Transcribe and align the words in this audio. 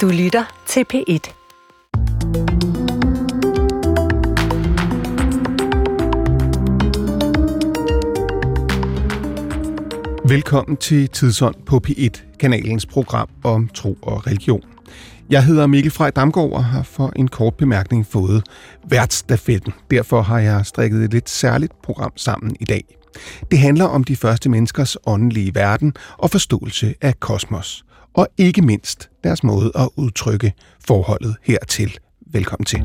Du 0.00 0.08
lytter 0.08 0.44
til 0.66 0.84
P1. 0.94 1.32
Velkommen 10.28 10.76
til 10.76 11.08
Tidsånd 11.08 11.54
på 11.66 11.80
P1, 11.88 12.38
kanalens 12.38 12.86
program 12.86 13.28
om 13.44 13.68
tro 13.68 13.98
og 14.02 14.26
religion. 14.26 14.62
Jeg 15.30 15.44
hedder 15.44 15.66
Mikkel 15.66 15.92
Frej 15.92 16.10
Damgaard 16.10 16.52
og 16.52 16.64
har 16.64 16.82
for 16.82 17.12
en 17.16 17.28
kort 17.28 17.54
bemærkning 17.54 18.06
fået 18.06 18.44
værtsstafetten. 18.88 19.72
Derfor 19.90 20.22
har 20.22 20.38
jeg 20.38 20.66
strikket 20.66 21.04
et 21.04 21.12
lidt 21.12 21.30
særligt 21.30 21.72
program 21.82 22.12
sammen 22.16 22.56
i 22.60 22.64
dag. 22.64 22.98
Det 23.50 23.58
handler 23.58 23.84
om 23.84 24.04
de 24.04 24.16
første 24.16 24.50
menneskers 24.50 24.96
åndelige 25.06 25.54
verden 25.54 25.94
og 26.18 26.30
forståelse 26.30 26.94
af 27.00 27.20
kosmos. 27.20 27.84
Og 28.14 28.28
ikke 28.38 28.62
mindst 28.62 29.10
deres 29.24 29.44
måde 29.44 29.72
at 29.74 29.88
udtrykke 29.96 30.52
forholdet 30.86 31.36
hertil. 31.42 31.98
Velkommen 32.32 32.64
til. 32.64 32.78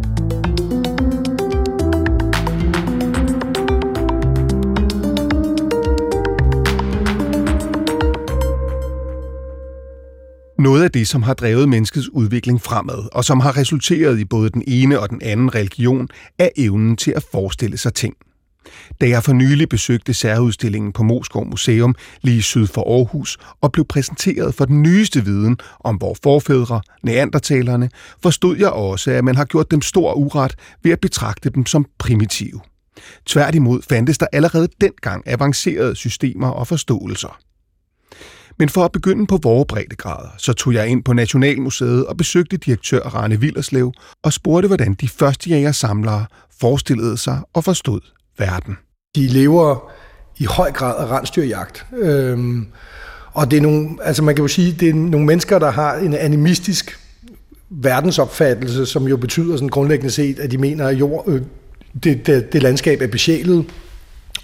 Noget 10.59 10.83
af 10.83 10.91
det, 10.91 11.07
som 11.07 11.23
har 11.23 11.33
drevet 11.33 11.69
menneskets 11.69 12.09
udvikling 12.09 12.61
fremad, 12.61 13.09
og 13.13 13.25
som 13.25 13.39
har 13.39 13.57
resulteret 13.57 14.19
i 14.19 14.25
både 14.25 14.49
den 14.49 14.63
ene 14.67 14.99
og 14.99 15.09
den 15.09 15.21
anden 15.21 15.55
religion, 15.55 16.07
er 16.39 16.49
evnen 16.57 16.97
til 16.97 17.11
at 17.11 17.23
forestille 17.31 17.77
sig 17.77 17.93
ting. 17.93 18.15
Da 19.01 19.09
jeg 19.09 19.23
for 19.23 19.33
nylig 19.33 19.69
besøgte 19.69 20.13
særudstillingen 20.13 20.93
på 20.93 21.03
Moskov 21.03 21.47
Museum 21.47 21.95
lige 22.21 22.41
syd 22.41 22.67
for 22.67 22.97
Aarhus 22.97 23.37
og 23.61 23.71
blev 23.71 23.85
præsenteret 23.85 24.55
for 24.55 24.65
den 24.65 24.81
nyeste 24.81 25.25
viden 25.25 25.57
om 25.79 26.01
vores 26.01 26.19
forfædre, 26.23 26.81
neandertalerne, 27.03 27.89
forstod 28.23 28.57
jeg 28.57 28.69
også, 28.69 29.11
at 29.11 29.23
man 29.23 29.35
har 29.35 29.45
gjort 29.45 29.71
dem 29.71 29.81
stor 29.81 30.13
uret 30.13 30.55
ved 30.83 30.91
at 30.91 30.99
betragte 30.99 31.49
dem 31.49 31.65
som 31.65 31.85
primitive. 31.97 32.59
Tværtimod 33.25 33.81
fandtes 33.89 34.17
der 34.17 34.27
allerede 34.33 34.67
dengang 34.81 35.23
avancerede 35.27 35.95
systemer 35.95 36.47
og 36.47 36.67
forståelser. 36.67 37.39
Men 38.59 38.69
for 38.69 38.85
at 38.85 38.91
begynde 38.91 39.27
på 39.27 39.39
vores 39.43 39.65
breddegrader, 39.67 40.29
så 40.37 40.53
tog 40.53 40.73
jeg 40.73 40.87
ind 40.87 41.03
på 41.03 41.13
Nationalmuseet 41.13 42.05
og 42.05 42.17
besøgte 42.17 42.57
direktør 42.57 42.99
Rane 42.99 43.39
Villerslev 43.39 43.93
og 44.23 44.33
spurgte, 44.33 44.67
hvordan 44.67 44.93
de 44.93 45.07
første 45.07 45.49
jægersamlere 45.49 46.25
forestillede 46.59 47.17
sig 47.17 47.41
og 47.53 47.63
forstod 47.63 48.18
verden. 48.39 48.77
De 49.15 49.27
lever 49.27 49.91
i 50.37 50.45
høj 50.45 50.71
grad 50.71 50.95
af 50.97 51.11
rensdyrjagt. 51.11 51.85
Øhm, 51.97 52.67
og 53.33 53.51
det 53.51 53.57
er 53.57 53.61
nogle, 53.61 53.89
altså 54.03 54.23
man 54.23 54.35
kan 54.35 54.43
jo 54.43 54.47
sige, 54.47 54.75
det 54.79 54.89
er 54.89 54.93
nogle 54.93 55.25
mennesker, 55.25 55.59
der 55.59 55.71
har 55.71 55.95
en 55.95 56.13
animistisk 56.13 56.99
verdensopfattelse, 57.69 58.85
som 58.85 59.07
jo 59.07 59.17
betyder 59.17 59.55
sådan 59.55 59.69
grundlæggende 59.69 60.11
set, 60.11 60.39
at 60.39 60.51
de 60.51 60.57
mener, 60.57 60.87
at 60.87 60.95
jord, 60.95 61.23
øh, 61.27 61.41
det, 62.03 62.27
det, 62.27 62.53
det 62.53 62.63
landskab 62.63 63.01
er 63.01 63.07
besjælet, 63.07 63.65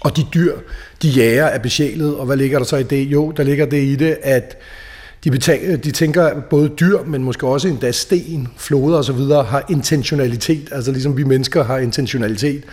og 0.00 0.16
de 0.16 0.26
dyr, 0.34 0.56
de 1.02 1.08
jager 1.08 1.44
er 1.44 1.58
besjælet, 1.58 2.16
og 2.16 2.26
hvad 2.26 2.36
ligger 2.36 2.58
der 2.58 2.66
så 2.66 2.76
i 2.76 2.82
det? 2.82 3.02
Jo, 3.02 3.30
der 3.30 3.42
ligger 3.42 3.66
det 3.66 3.82
i 3.82 3.96
det, 3.96 4.18
at 4.22 4.56
de, 5.24 5.30
betal, 5.30 5.60
øh, 5.62 5.84
de 5.84 5.90
tænker, 5.90 6.24
at 6.24 6.44
både 6.44 6.68
dyr, 6.68 7.02
men 7.02 7.22
måske 7.22 7.46
også 7.46 7.68
endda 7.68 7.92
sten, 7.92 8.48
floder 8.56 8.98
osv., 8.98 9.20
har 9.48 9.64
intentionalitet, 9.70 10.68
altså 10.72 10.92
ligesom 10.92 11.16
vi 11.16 11.24
mennesker 11.24 11.64
har 11.64 11.78
intentionalitet. 11.78 12.64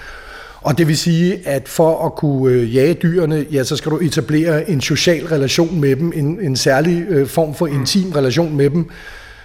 Og 0.64 0.78
det 0.78 0.88
vil 0.88 0.98
sige, 0.98 1.48
at 1.48 1.68
for 1.68 2.06
at 2.06 2.16
kunne 2.16 2.54
øh, 2.54 2.76
jage 2.76 2.94
dyrene, 2.94 3.46
ja, 3.52 3.64
så 3.64 3.76
skal 3.76 3.92
du 3.92 3.98
etablere 3.98 4.70
en 4.70 4.82
social 4.82 5.26
relation 5.26 5.82
med 5.82 5.96
dem, 5.96 6.14
en, 6.16 6.40
en 6.42 6.56
særlig 6.56 7.06
øh, 7.10 7.28
form 7.28 7.54
for 7.54 7.68
intim 7.68 8.12
relation 8.12 8.56
med 8.56 8.70
dem, 8.70 8.90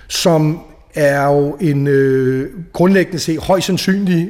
som 0.09 0.61
er 0.95 1.25
jo 1.25 1.57
en 1.61 1.87
øh, 1.87 2.51
grundlæggende 2.73 3.19
set 3.19 3.39
højst 3.39 3.67
sandsynlig 3.67 4.29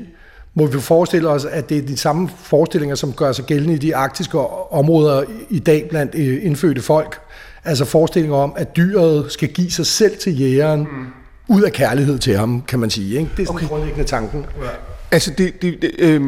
må 0.55 0.67
vi 0.67 0.81
forestille 0.81 1.29
os, 1.29 1.45
at 1.45 1.69
det 1.69 1.79
er 1.79 1.83
de 1.83 1.97
samme 1.97 2.29
forestillinger, 2.43 2.97
som 2.97 3.13
gør 3.13 3.33
sig 3.33 3.45
gældende 3.45 3.75
i 3.75 3.79
de 3.79 3.97
arktiske 3.97 4.39
områder 4.71 5.23
i 5.51 5.59
dag 5.59 5.87
blandt 5.91 6.15
øh, 6.15 6.47
indfødte 6.47 6.83
folk. 6.83 7.21
Altså 7.65 7.85
forestillinger 7.85 8.37
om, 8.37 8.53
at 8.57 8.77
dyret 8.77 9.33
skal 9.33 9.49
give 9.49 9.71
sig 9.71 9.87
selv 9.87 10.17
til 10.17 10.41
jægeren, 10.41 10.81
mm. 10.81 11.07
ud 11.49 11.63
af 11.63 11.73
kærlighed 11.73 12.19
til 12.19 12.37
ham, 12.37 12.63
kan 12.69 12.79
man 12.79 12.91
sige. 12.91 13.19
Ikke? 13.19 13.31
Det 13.37 13.43
er 13.43 13.47
sådan 13.47 13.57
okay. 13.57 13.67
grundlæggende 13.67 14.05
tanken. 14.05 14.47
Ja. 14.63 14.98
Altså, 15.11 15.31
det, 15.39 15.63
det, 15.63 15.83
det, 15.83 15.91
øh, 15.99 16.21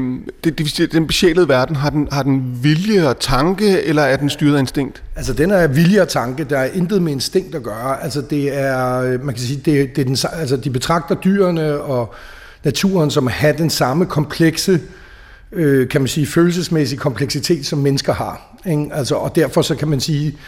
det, 0.45 0.59
det, 0.59 0.93
den 0.93 1.07
besjælede 1.07 1.49
verden, 1.49 1.77
har 1.77 1.91
den, 1.91 2.09
har 2.13 2.23
den 2.23 2.59
vilje 2.63 3.09
og 3.09 3.19
tanke, 3.19 3.83
eller 3.83 4.03
er 4.03 4.17
den 4.17 4.31
styret 4.31 4.57
af 4.57 4.61
instinkt? 4.61 5.03
Altså, 5.17 5.33
den 5.33 5.51
er 5.51 5.67
vilje 5.67 6.03
og 6.03 6.09
tanke. 6.09 6.45
Der 6.45 6.59
er 6.59 6.69
intet 6.75 7.03
med 7.03 7.13
instinkt 7.13 7.55
at 7.55 7.63
gøre. 7.63 8.03
Altså, 8.03 8.21
det 8.21 8.59
er, 8.59 9.01
øh, 9.01 9.25
man 9.25 9.35
kan 9.35 9.45
sige, 9.45 9.57
det, 9.57 9.97
det 9.97 10.03
er 10.03 10.05
den, 10.05 10.17
altså, 10.33 10.57
de 10.57 10.71
betragter 10.71 11.15
dyrene 11.15 11.81
og 11.81 12.15
naturen 12.65 13.11
som 13.11 13.27
have 13.27 13.59
den 13.59 13.71
samme 13.71 14.07
komplekse, 14.07 14.81
øh, 15.53 15.89
kan 15.89 16.01
man 16.01 16.09
sige, 16.09 16.27
følelsesmæssige 16.27 16.99
kompleksitet, 16.99 17.67
som 17.67 17.79
mennesker 17.79 18.13
har. 18.13 18.57
Ikke? 18.67 18.89
Altså, 18.93 19.15
og 19.15 19.37
derfor 19.37 19.63
så 19.63 19.75
kan 19.75 19.89
man 19.89 20.01
sige, 20.01 20.39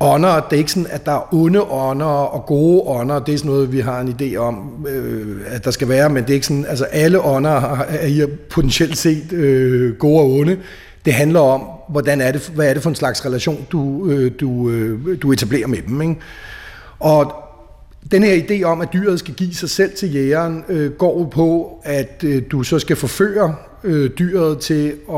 ånder, 0.00 0.40
det 0.40 0.52
er 0.52 0.58
ikke 0.58 0.70
sådan, 0.70 0.86
at 0.90 1.06
der 1.06 1.12
er 1.12 1.34
onde 1.34 1.62
ånder 1.62 2.06
og 2.06 2.46
gode 2.46 2.82
ånder, 2.86 3.18
det 3.18 3.34
er 3.34 3.38
sådan 3.38 3.50
noget, 3.50 3.72
vi 3.72 3.80
har 3.80 4.00
en 4.00 4.16
idé 4.20 4.36
om, 4.36 4.86
øh, 4.88 5.36
at 5.46 5.64
der 5.64 5.70
skal 5.70 5.88
være, 5.88 6.10
men 6.10 6.22
det 6.22 6.30
er 6.30 6.34
ikke 6.34 6.46
sådan, 6.46 6.66
altså 6.68 6.84
alle 6.84 7.24
ånder 7.24 7.78
er 7.88 8.06
i 8.06 8.26
potentielt 8.50 8.96
set 8.96 9.32
øh, 9.32 9.96
gode 9.96 10.20
og 10.20 10.30
onde. 10.30 10.56
Det 11.04 11.14
handler 11.14 11.40
om, 11.40 11.62
hvordan 11.88 12.20
er 12.20 12.32
det, 12.32 12.50
hvad 12.54 12.68
er 12.68 12.74
det 12.74 12.82
for 12.82 12.90
en 12.90 12.96
slags 12.96 13.26
relation, 13.26 13.66
du, 13.72 14.10
øh, 14.10 14.32
du, 14.40 14.70
øh, 14.70 15.22
du 15.22 15.32
etablerer 15.32 15.66
med 15.66 15.78
dem. 15.88 16.02
Ikke? 16.02 16.16
Og 16.98 17.32
den 18.10 18.22
her 18.22 18.42
idé 18.42 18.62
om, 18.62 18.80
at 18.80 18.88
dyret 18.92 19.18
skal 19.18 19.34
give 19.34 19.54
sig 19.54 19.70
selv 19.70 19.92
til 19.96 20.14
jægeren, 20.14 20.64
øh, 20.68 20.92
går 20.92 21.24
på, 21.24 21.80
at 21.84 22.24
øh, 22.24 22.42
du 22.50 22.62
så 22.62 22.78
skal 22.78 22.96
forføre 22.96 23.54
øh, 23.84 24.10
dyret 24.18 24.58
til 24.58 24.88
at 25.08 25.14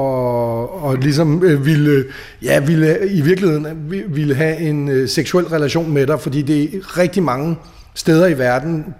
og 0.70 0.96
ligesom 1.00 1.44
øh, 1.44 1.66
ville, 1.66 2.04
ja, 2.42 2.60
ville, 2.60 3.08
i 3.08 3.20
virkeligheden 3.20 3.66
ville 4.08 4.34
have 4.34 4.56
en 4.56 4.88
øh, 4.88 5.08
seksuel 5.08 5.46
relation 5.46 5.92
med 5.92 6.06
dig, 6.06 6.20
fordi 6.20 6.42
det 6.42 6.62
er 6.62 6.98
rigtig 6.98 7.22
mange 7.22 7.56
steder 7.94 8.26
i 8.26 8.38
verden, 8.38 8.94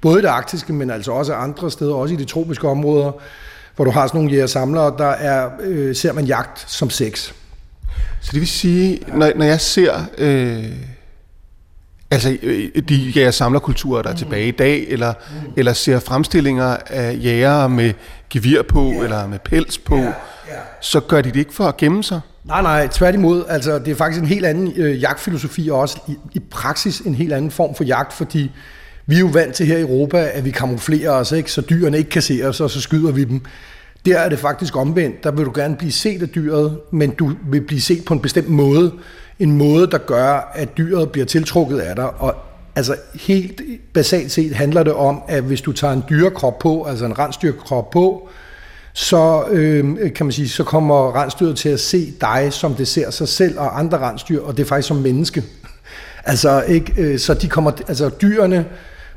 både 0.00 0.22
det 0.22 0.28
arktiske, 0.28 0.72
men 0.72 0.90
altså 0.90 1.12
også 1.12 1.34
andre 1.34 1.70
steder, 1.70 1.94
også 1.94 2.14
i 2.14 2.16
de 2.16 2.24
tropiske 2.24 2.68
områder, 2.68 3.12
hvor 3.76 3.84
du 3.84 3.90
har 3.90 4.06
sådan 4.06 4.18
nogle 4.18 4.32
jæger-samlere, 4.32 4.94
der 4.98 5.10
er, 5.10 5.50
øh, 5.60 5.94
ser 5.94 6.12
man 6.12 6.24
jagt 6.24 6.70
som 6.70 6.90
sex. 6.90 7.32
Så 8.20 8.30
det 8.32 8.40
vil 8.40 8.48
sige, 8.48 9.00
når, 9.14 9.32
når 9.36 9.44
jeg 9.44 9.60
ser... 9.60 9.92
Øh 10.18 10.93
Altså 12.14 12.36
øh, 12.42 12.82
de 12.88 12.94
jæger 12.94 13.30
samlerkulturer, 13.30 14.02
der 14.02 14.10
er 14.10 14.14
tilbage 14.14 14.48
i 14.48 14.50
dag, 14.50 14.86
eller, 14.88 15.12
mm. 15.30 15.52
eller 15.56 15.72
ser 15.72 16.00
fremstillinger 16.00 16.76
af 16.86 17.18
jægere 17.22 17.68
med 17.68 17.92
gevir 18.30 18.62
på, 18.62 18.90
yeah. 18.92 19.04
eller 19.04 19.26
med 19.26 19.38
pels 19.38 19.78
på, 19.78 19.96
yeah. 19.96 20.04
Yeah. 20.04 20.62
så 20.80 21.00
gør 21.00 21.20
de 21.20 21.28
det 21.28 21.36
ikke 21.36 21.54
for 21.54 21.64
at 21.64 21.76
gemme 21.76 22.04
sig? 22.04 22.20
Nej, 22.44 22.62
nej, 22.62 22.86
tværtimod. 22.86 23.44
Altså, 23.48 23.78
det 23.78 23.88
er 23.88 23.94
faktisk 23.94 24.22
en 24.22 24.28
helt 24.28 24.46
anden 24.46 24.72
øh, 24.76 25.02
jagtfilosofi, 25.02 25.68
og 25.68 25.78
også 25.78 25.98
i, 26.08 26.16
i 26.32 26.38
praksis 26.50 27.00
en 27.00 27.14
helt 27.14 27.32
anden 27.32 27.50
form 27.50 27.74
for 27.74 27.84
jagt, 27.84 28.12
fordi 28.12 28.50
vi 29.06 29.14
er 29.14 29.20
jo 29.20 29.26
vant 29.26 29.54
til 29.54 29.66
her 29.66 29.76
i 29.76 29.80
Europa, 29.80 30.30
at 30.32 30.44
vi 30.44 30.50
kamuflerer 30.50 31.10
os, 31.10 31.32
ikke? 31.32 31.52
så 31.52 31.60
dyrene 31.60 31.98
ikke 31.98 32.10
kan 32.10 32.22
se 32.22 32.40
os, 32.44 32.60
og 32.60 32.70
så 32.70 32.80
skyder 32.80 33.12
vi 33.12 33.24
dem. 33.24 33.40
Der 34.06 34.18
er 34.18 34.28
det 34.28 34.38
faktisk 34.38 34.76
omvendt. 34.76 35.24
Der 35.24 35.30
vil 35.30 35.44
du 35.44 35.52
gerne 35.54 35.76
blive 35.76 35.92
set 35.92 36.22
af 36.22 36.28
dyret, 36.28 36.78
men 36.92 37.10
du 37.10 37.32
vil 37.50 37.60
blive 37.60 37.80
set 37.80 38.04
på 38.04 38.14
en 38.14 38.20
bestemt 38.20 38.48
måde 38.48 38.92
en 39.38 39.52
måde, 39.52 39.86
der 39.86 39.98
gør, 39.98 40.52
at 40.54 40.76
dyret 40.76 41.10
bliver 41.10 41.26
tiltrukket 41.26 41.78
af 41.78 41.96
dig. 41.96 42.10
Og 42.20 42.34
altså 42.76 42.96
helt 43.14 43.60
basalt 43.92 44.32
set 44.32 44.54
handler 44.54 44.82
det 44.82 44.92
om, 44.92 45.22
at 45.28 45.42
hvis 45.42 45.60
du 45.60 45.72
tager 45.72 45.92
en 45.92 46.04
dyrekrop 46.08 46.58
på, 46.58 46.84
altså 46.84 47.04
en 47.04 47.18
rensdyrkrop 47.18 47.90
på, 47.90 48.28
så 48.92 49.44
øh, 49.50 50.12
kan 50.12 50.26
man 50.26 50.32
sige, 50.32 50.48
så 50.48 50.64
kommer 50.64 51.22
rensdyret 51.22 51.56
til 51.56 51.68
at 51.68 51.80
se 51.80 52.12
dig, 52.20 52.48
som 52.50 52.74
det 52.74 52.88
ser 52.88 53.10
sig 53.10 53.28
selv 53.28 53.58
og 53.58 53.78
andre 53.78 53.98
rensdyr, 53.98 54.42
og 54.42 54.56
det 54.56 54.62
er 54.62 54.66
faktisk 54.66 54.88
som 54.88 54.96
menneske. 54.96 55.42
altså, 56.24 56.62
ikke, 56.62 56.92
øh, 56.98 57.18
så 57.18 57.34
de 57.34 57.48
kommer, 57.48 57.70
altså 57.88 58.08
dyrene 58.08 58.64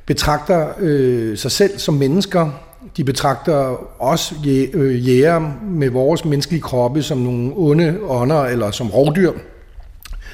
betragter 0.06 0.68
øh, 0.80 1.38
sig 1.38 1.52
selv 1.52 1.80
som 1.80 1.94
mennesker, 1.94 2.50
de 2.98 3.04
betragter 3.04 3.86
os 4.02 4.34
øh, 4.74 5.08
jæger 5.08 5.52
med 5.70 5.90
vores 5.90 6.26
menneskelige 6.26 6.62
kroppe 6.62 7.04
som 7.04 7.18
nogle 7.18 7.54
onde 7.56 7.98
ånder, 8.08 8.44
eller 8.44 8.72
som 8.72 8.90
rovdyr. 8.90 9.32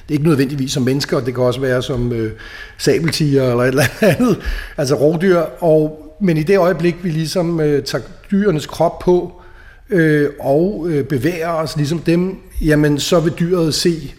Det 0.07 0.15
er 0.15 0.19
ikke 0.19 0.27
nødvendigvis 0.27 0.71
som 0.71 0.83
mennesker, 0.83 1.19
det 1.19 1.35
kan 1.35 1.43
også 1.43 1.59
være 1.59 1.83
som 1.83 2.11
øh, 2.11 2.31
sabeltiger 2.77 3.51
eller 3.51 3.63
et 3.63 3.67
eller 3.73 3.85
andet, 4.01 4.39
altså 4.77 4.95
rovdyr. 4.95 5.37
Og, 5.59 6.13
men 6.21 6.37
i 6.37 6.43
det 6.43 6.57
øjeblik, 6.57 6.95
vi 7.03 7.09
ligesom 7.09 7.59
øh, 7.59 7.83
tager 7.83 8.03
dyrenes 8.31 8.65
krop 8.65 8.99
på 8.99 9.41
øh, 9.89 10.29
og 10.39 10.85
øh, 10.89 11.05
bevæger 11.05 11.49
os 11.49 11.75
ligesom 11.75 11.99
dem, 11.99 12.37
jamen 12.61 12.99
så 12.99 13.19
vil 13.19 13.33
dyret 13.39 13.73
se 13.73 14.13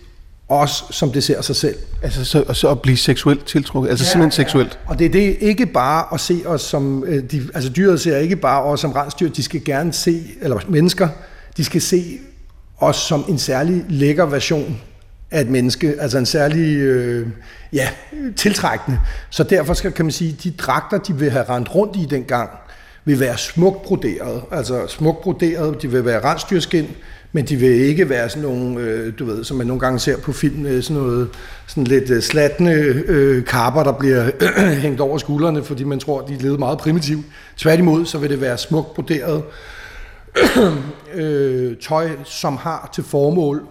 os, 0.49 0.85
som 0.91 1.13
det 1.13 1.25
ser 1.25 1.43
sig 1.43 1.57
selv. 1.57 1.77
Altså 2.03 2.25
så, 2.25 2.45
så 2.53 2.71
at 2.71 2.83
blive 2.83 2.97
seksuelt 2.97 3.47
tiltrukket, 3.47 3.91
altså 3.91 4.05
ja, 4.05 4.11
simpelthen 4.11 4.45
seksuelt. 4.45 4.79
Ja. 4.85 4.91
Og 4.91 4.99
det 4.99 5.05
er 5.05 5.11
det 5.11 5.37
ikke 5.41 5.67
bare 5.67 6.15
at 6.15 6.21
se 6.21 6.41
os 6.47 6.63
som, 6.63 7.05
øh, 7.07 7.23
de, 7.31 7.49
altså 7.55 7.71
dyret 7.71 8.01
ser 8.01 8.17
ikke 8.17 8.37
bare 8.37 8.63
os 8.63 8.81
som 8.81 8.93
rensdyr, 8.93 9.29
de 9.29 9.43
skal 9.43 9.65
gerne 9.65 9.93
se, 9.93 10.23
eller 10.41 10.59
mennesker, 10.69 11.09
de 11.57 11.65
skal 11.65 11.81
se 11.81 12.19
os 12.79 12.97
som 12.97 13.25
en 13.29 13.39
særlig 13.39 13.85
lækker 13.89 14.27
version 14.27 14.81
af 15.35 15.41
et 15.41 15.51
menneske, 15.51 15.95
altså 16.01 16.19
en 16.19 16.27
særlig 16.27 16.77
øh, 16.77 17.27
ja, 17.73 17.89
tiltrækkende. 18.37 18.99
Så 19.31 19.43
derfor 19.43 19.75
skal, 19.75 19.93
kan 19.93 20.05
man 20.05 20.13
sige, 20.13 20.37
de 20.45 20.51
dragter, 20.51 20.99
de 20.99 21.15
vil 21.15 21.31
have 21.31 21.45
rendt 21.49 21.75
rundt 21.75 21.97
i 21.97 22.07
dengang, 22.11 22.51
vil 23.05 23.21
være 23.21 23.39
smukt 23.39 23.83
broderet. 23.83 24.43
Altså 24.51 24.87
smukt 24.89 25.21
broderet, 25.21 25.83
de 25.83 25.91
vil 25.91 26.05
være 26.05 26.25
rensdyrskin, 26.25 26.89
men 27.33 27.45
de 27.45 27.57
vil 27.57 27.71
ikke 27.71 28.09
være 28.09 28.29
sådan 28.29 28.43
nogle, 28.43 28.81
øh, 28.81 29.13
du 29.19 29.25
ved, 29.25 29.45
som 29.45 29.57
man 29.57 29.67
nogle 29.67 29.81
gange 29.81 29.99
ser 29.99 30.19
på 30.19 30.33
film, 30.33 30.67
øh, 30.67 30.83
sådan 30.83 31.03
noget 31.03 31.29
sådan 31.67 31.85
lidt 31.85 32.11
øh, 32.11 32.23
slatne 32.23 32.73
øh, 32.73 33.45
kapper, 33.45 33.83
der 33.83 33.93
bliver 33.93 34.31
øh, 34.41 34.73
hængt 34.83 35.01
over 35.01 35.19
skuldrene, 35.19 35.65
fordi 35.65 35.85
man 35.85 35.99
tror, 35.99 36.21
de 36.21 36.37
levede 36.37 36.59
meget 36.59 36.79
primitivt. 36.79 37.25
Tværtimod, 37.57 38.07
så 38.07 38.19
vil 38.19 38.31
det 38.31 38.41
være 38.41 38.59
smukt 38.59 38.95
broderet 38.95 39.43
øh, 41.15 41.77
tøj, 41.77 42.09
som 42.25 42.57
har 42.57 42.91
til 42.95 43.05
formål 43.05 43.67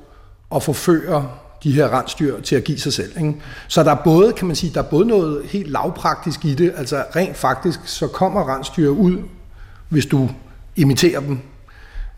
at 0.56 0.63
forføre 0.63 1.30
de 1.63 1.71
her 1.71 2.00
rensdyr 2.00 2.42
til 2.42 2.56
at 2.56 2.63
give 2.63 2.80
sig 2.80 2.94
selv. 2.94 3.12
Ikke? 3.18 3.36
Så 3.68 3.83
der 3.83 3.92
er 3.92 4.01
både, 4.04 4.33
kan 4.33 4.48
man 4.48 4.56
sige, 4.56 4.74
der 4.74 4.80
er 4.80 4.86
både 4.86 5.06
noget 5.06 5.42
helt 5.45 5.71
lavpraktisk 5.71 6.45
i 6.45 6.54
det, 6.54 6.74
altså 6.77 7.04
rent 7.15 7.38
faktisk, 7.38 7.80
så 7.86 8.07
kommer 8.07 8.56
rensdyr 8.56 8.89
ud, 8.89 9.18
hvis 9.89 10.06
du 10.06 10.30
imiterer 10.75 11.19
dem, 11.19 11.39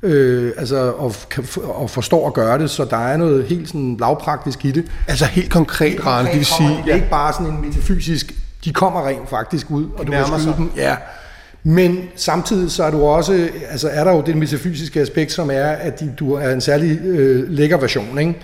øh, 0.03 0.51
altså, 0.57 0.92
og, 0.92 1.15
og 1.63 1.89
forstår 1.89 2.27
at 2.27 2.33
gøre 2.33 2.59
det, 2.59 2.69
så 2.69 2.86
der 2.86 2.97
er 2.97 3.18
noget 3.18 3.45
helt 3.45 3.68
sådan 3.68 3.97
lavpraktisk 4.00 4.65
i 4.65 4.71
det. 4.71 4.86
Altså 5.07 5.25
helt 5.25 5.51
konkret, 5.51 6.06
Rane, 6.06 6.27
det 6.27 6.38
vil 6.38 6.45
sige... 6.45 6.81
Det 6.86 6.92
er 6.92 6.95
ikke 6.95 7.09
bare 7.09 7.33
sådan 7.33 7.47
en 7.47 7.62
metafysisk, 7.62 8.33
de 8.65 8.74
kommer 8.74 9.07
rent 9.07 9.30
faktisk 9.30 9.71
ud, 9.71 9.86
og 9.97 10.07
du 10.07 10.12
kan 10.12 10.25
skyde 10.39 10.56
dem. 10.57 10.71
Ja. 10.75 10.95
Men 11.68 11.97
samtidig 12.15 12.71
så 12.71 12.83
er 12.83 12.92
du 12.92 13.03
også, 13.03 13.50
altså 13.69 13.89
er 13.89 14.03
der 14.03 14.12
jo 14.12 14.21
det 14.21 14.38
metafysiske 14.38 15.01
aspekt, 15.01 15.31
som 15.31 15.50
er, 15.51 15.65
at 15.65 16.00
de, 16.00 16.13
du 16.19 16.33
er 16.33 16.51
en 16.51 16.62
særlig 16.62 17.00
øh, 17.01 17.50
lækker 17.50 17.77
version, 17.77 18.19
ikke? 18.19 18.36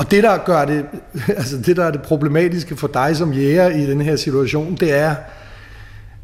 Og 0.00 0.10
det, 0.10 0.22
der 0.22 0.38
gør 0.38 0.64
det, 0.64 0.84
altså 1.40 1.56
det, 1.56 1.76
der 1.76 1.84
er 1.84 1.90
det 1.90 2.02
problematiske 2.02 2.76
for 2.76 2.86
dig 2.86 3.16
som 3.16 3.32
jæger 3.32 3.68
i 3.68 3.86
den 3.86 4.00
her 4.00 4.16
situation, 4.16 4.74
det 4.74 4.92
er, 4.92 5.14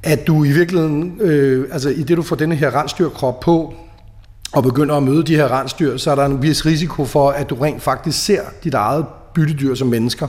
at 0.03 0.27
du 0.27 0.45
i 0.45 0.49
virkeligheden, 0.49 1.21
øh, 1.21 1.69
altså 1.73 1.89
i 1.89 2.03
det 2.03 2.17
du 2.17 2.23
får 2.23 2.37
denne 2.37 2.55
her 2.55 2.81
rensdyrkrop 2.81 3.41
på, 3.41 3.75
og 4.53 4.63
begynder 4.63 4.95
at 4.95 5.03
møde 5.03 5.23
de 5.23 5.37
her 5.37 5.61
rensdyr, 5.61 5.97
så 5.97 6.11
er 6.11 6.15
der 6.15 6.25
en 6.25 6.43
vis 6.43 6.67
risiko 6.67 7.05
for, 7.05 7.31
at 7.31 7.51
du 7.51 7.55
rent 7.55 7.83
faktisk 7.83 8.25
ser 8.25 8.41
dit 8.65 8.75
eget 8.75 9.07
byttedyr 9.35 9.75
som 9.75 9.89
mennesker, 9.89 10.27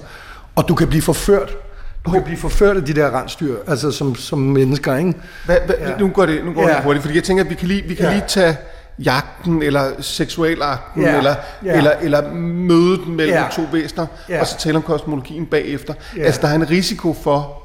og 0.55 0.67
du 0.67 0.75
kan 0.75 0.87
blive 0.87 1.01
forført. 1.01 1.57
Du 2.05 2.11
kan 2.11 2.23
blive 2.23 2.37
forført 2.37 2.77
af 2.77 2.85
de 2.85 2.93
der 2.93 3.21
rensdyr, 3.21 3.55
altså 3.67 3.91
som, 3.91 4.15
som 4.15 4.39
mennesker, 4.39 4.95
ikke? 4.95 5.13
Hvad, 5.45 5.57
hvad, 5.65 5.75
ja. 5.79 5.97
Nu 5.97 6.07
går 6.07 6.25
det, 6.25 6.45
nu 6.45 6.53
går 6.53 6.69
ja. 6.69 6.75
det 6.75 6.83
hurtigt, 6.83 7.03
fordi 7.03 7.15
jeg 7.15 7.23
tænker, 7.23 7.43
at 7.43 7.49
vi 7.49 7.55
kan 7.55 7.67
lige, 7.67 7.83
vi 7.83 7.95
kan 7.95 8.05
ja. 8.05 8.13
lige 8.13 8.23
tage 8.27 8.57
jagten, 9.05 9.61
eller 9.61 10.01
seksualakten, 10.01 11.01
ja. 11.01 11.17
Eller, 11.17 11.35
ja. 11.65 11.77
eller, 11.77 11.91
eller 12.01 12.33
mødet 12.33 13.07
mellem 13.07 13.35
ja. 13.35 13.47
to 13.51 13.61
væsener, 13.71 14.05
ja. 14.29 14.41
og 14.41 14.47
så 14.47 14.57
tale 14.57 14.75
om 14.75 14.81
kosmologien 14.81 15.45
bagefter. 15.45 15.93
Ja. 16.17 16.23
Altså, 16.23 16.41
der 16.41 16.47
er 16.47 16.55
en 16.55 16.69
risiko 16.69 17.13
for, 17.13 17.63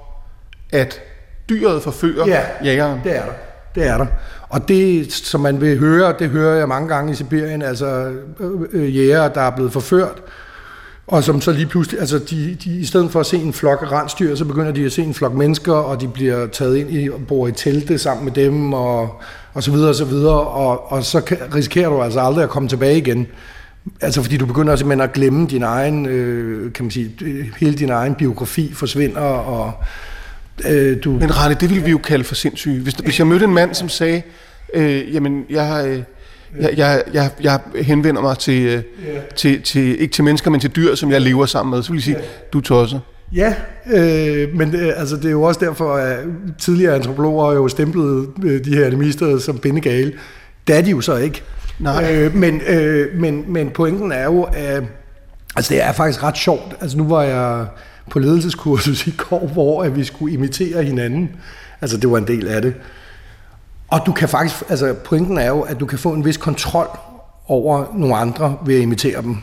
at 0.72 1.00
dyret 1.48 1.82
forfører 1.82 2.26
ja. 2.26 2.42
jægeren. 2.64 3.00
det 3.04 3.16
er 3.16 3.24
der. 3.24 3.32
Det 3.74 3.86
er 3.86 3.98
der. 3.98 4.06
Og 4.48 4.68
det, 4.68 5.12
som 5.12 5.40
man 5.40 5.60
vil 5.60 5.78
høre, 5.78 6.14
det 6.18 6.28
hører 6.28 6.58
jeg 6.58 6.68
mange 6.68 6.88
gange 6.88 7.12
i 7.12 7.14
Sibirien, 7.14 7.62
altså 7.62 8.12
øh, 8.40 8.50
øh, 8.72 8.96
jæger, 8.96 9.28
der 9.28 9.40
er 9.40 9.50
blevet 9.50 9.72
forført, 9.72 10.22
og 11.06 11.24
som 11.24 11.40
så 11.40 11.52
lige 11.52 11.66
pludselig, 11.66 12.00
altså 12.00 12.18
de, 12.18 12.56
de, 12.64 12.78
i 12.78 12.84
stedet 12.84 13.10
for 13.10 13.20
at 13.20 13.26
se 13.26 13.36
en 13.36 13.52
flok 13.52 13.92
rensdyr, 13.92 14.34
så 14.34 14.44
begynder 14.44 14.72
de 14.72 14.84
at 14.84 14.92
se 14.92 15.02
en 15.02 15.14
flok 15.14 15.32
mennesker, 15.32 15.72
og 15.72 16.00
de 16.00 16.08
bliver 16.08 16.46
taget 16.46 16.76
ind 16.76 16.90
i 16.90 17.10
og 17.10 17.20
bor 17.28 17.46
i 17.48 17.52
telte 17.52 17.98
sammen 17.98 18.24
med 18.24 18.32
dem, 18.32 18.72
og, 18.72 19.20
og 19.54 19.62
så 19.62 19.70
videre 19.70 19.88
og 19.88 19.94
så 19.94 20.04
videre, 20.04 20.40
og, 20.40 20.92
og 20.92 21.04
så 21.04 21.20
kan, 21.20 21.38
risikerer 21.54 21.88
du 21.88 22.02
altså 22.02 22.20
aldrig 22.20 22.44
at 22.44 22.50
komme 22.50 22.68
tilbage 22.68 22.98
igen. 22.98 23.26
Altså 24.00 24.22
fordi 24.22 24.36
du 24.36 24.46
begynder 24.46 24.76
simpelthen 24.76 25.00
at 25.00 25.12
glemme 25.12 25.46
din 25.46 25.62
egen, 25.62 26.06
øh, 26.06 26.72
kan 26.72 26.84
man 26.84 26.90
sige, 26.90 27.12
hele 27.60 27.74
din 27.74 27.90
egen 27.90 28.14
biografi 28.14 28.72
forsvinder, 28.74 29.20
og 29.20 29.72
øh, 30.68 30.96
du... 31.04 31.10
Men 31.10 31.38
Rane, 31.38 31.54
det 31.60 31.70
ville 31.70 31.84
vi 31.84 31.90
jo 31.90 31.98
kalde 31.98 32.24
for 32.24 32.34
sindssyge. 32.34 32.80
Hvis, 32.80 32.94
hvis 32.94 33.18
jeg 33.18 33.26
mødte 33.26 33.44
en 33.44 33.54
mand, 33.54 33.74
som 33.74 33.88
sagde, 33.88 34.22
øh, 34.74 35.14
jamen 35.14 35.44
jeg... 35.50 35.84
Øh, 35.86 36.02
jeg, 36.60 36.74
jeg, 36.76 37.02
jeg, 37.12 37.30
jeg 37.40 37.60
henvender 37.84 38.22
mig 38.22 38.38
til, 38.38 38.62
yeah. 38.64 38.82
til, 39.36 39.62
til, 39.62 40.00
ikke 40.00 40.12
til 40.12 40.24
mennesker, 40.24 40.50
men 40.50 40.60
til 40.60 40.76
dyr, 40.76 40.94
som 40.94 41.10
jeg 41.10 41.20
lever 41.20 41.46
sammen 41.46 41.70
med. 41.74 41.82
Så 41.82 41.92
vil 41.92 41.98
jeg 41.98 42.02
sige, 42.02 42.14
yeah. 42.16 42.26
du 42.52 42.58
er 42.58 42.62
tosset. 42.62 43.00
Ja, 43.34 43.54
øh, 43.92 44.56
men 44.56 44.74
øh, 44.74 44.92
altså, 44.96 45.16
det 45.16 45.24
er 45.24 45.30
jo 45.30 45.42
også 45.42 45.60
derfor, 45.60 45.94
at 45.94 46.18
tidligere 46.58 46.94
antropologer 46.94 47.52
jo 47.52 47.68
stemplede 47.68 48.26
øh, 48.42 48.64
de 48.64 48.74
her 48.74 48.86
animister 48.86 49.38
som 49.38 49.58
bindegale. 49.58 50.12
Det 50.66 50.76
er 50.76 50.82
de 50.82 50.90
jo 50.90 51.00
så 51.00 51.16
ikke. 51.16 51.42
Nej. 51.78 52.12
Øh, 52.12 52.34
men, 52.34 52.60
øh, 52.60 53.20
men, 53.20 53.44
men 53.48 53.70
pointen 53.70 54.12
er 54.12 54.24
jo, 54.24 54.42
at 54.42 54.82
altså, 55.56 55.74
det 55.74 55.82
er 55.82 55.92
faktisk 55.92 56.22
ret 56.22 56.36
sjovt. 56.36 56.76
Altså 56.80 56.98
nu 56.98 57.08
var 57.08 57.22
jeg 57.22 57.66
på 58.10 58.18
ledelseskursus 58.18 59.06
i 59.06 59.14
går, 59.28 59.46
hvor 59.46 59.82
at 59.82 59.96
vi 59.96 60.04
skulle 60.04 60.34
imitere 60.34 60.82
hinanden. 60.82 61.30
Altså 61.80 61.96
det 61.96 62.10
var 62.10 62.18
en 62.18 62.26
del 62.26 62.48
af 62.48 62.62
det. 62.62 62.74
Og 63.88 64.00
du 64.06 64.12
kan 64.12 64.28
faktisk, 64.28 64.62
altså 64.68 64.94
pointen 65.04 65.38
er 65.38 65.48
jo, 65.48 65.60
at 65.60 65.80
du 65.80 65.86
kan 65.86 65.98
få 65.98 66.12
en 66.12 66.24
vis 66.24 66.36
kontrol 66.36 66.98
over 67.46 67.84
nogle 67.94 68.16
andre 68.16 68.56
ved 68.66 68.74
at 68.74 68.80
imitere 68.80 69.22
dem. 69.22 69.36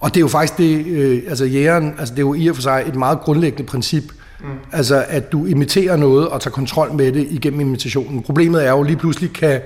Og 0.00 0.10
det 0.10 0.16
er 0.16 0.20
jo 0.20 0.28
faktisk 0.28 0.58
det, 0.58 0.86
øh, 0.86 1.22
altså 1.28 1.44
jægeren, 1.44 1.94
altså 1.98 2.14
det 2.14 2.18
er 2.18 2.26
jo 2.26 2.34
i 2.34 2.46
og 2.46 2.54
for 2.54 2.62
sig 2.62 2.84
et 2.86 2.96
meget 2.96 3.20
grundlæggende 3.20 3.64
princip, 3.64 4.04
mm. 4.40 4.46
altså 4.72 5.04
at 5.08 5.32
du 5.32 5.46
imiterer 5.46 5.96
noget 5.96 6.28
og 6.28 6.40
tager 6.40 6.52
kontrol 6.52 6.92
med 6.92 7.12
det 7.12 7.26
igennem 7.30 7.60
imitationen. 7.60 8.22
Problemet 8.22 8.66
er 8.66 8.70
jo 8.70 8.82
lige 8.82 8.96
pludselig 8.96 9.32
kan, 9.32 9.60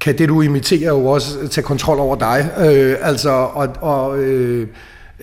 kan 0.00 0.18
det 0.18 0.28
du 0.28 0.40
imiterer 0.40 0.90
jo 0.90 1.06
også 1.06 1.48
tage 1.48 1.64
kontrol 1.64 1.98
over 1.98 2.16
dig. 2.16 2.50
Øh, 2.58 2.96
altså, 3.00 3.30
og, 3.30 3.68
og 3.80 4.18
øh, 4.18 4.68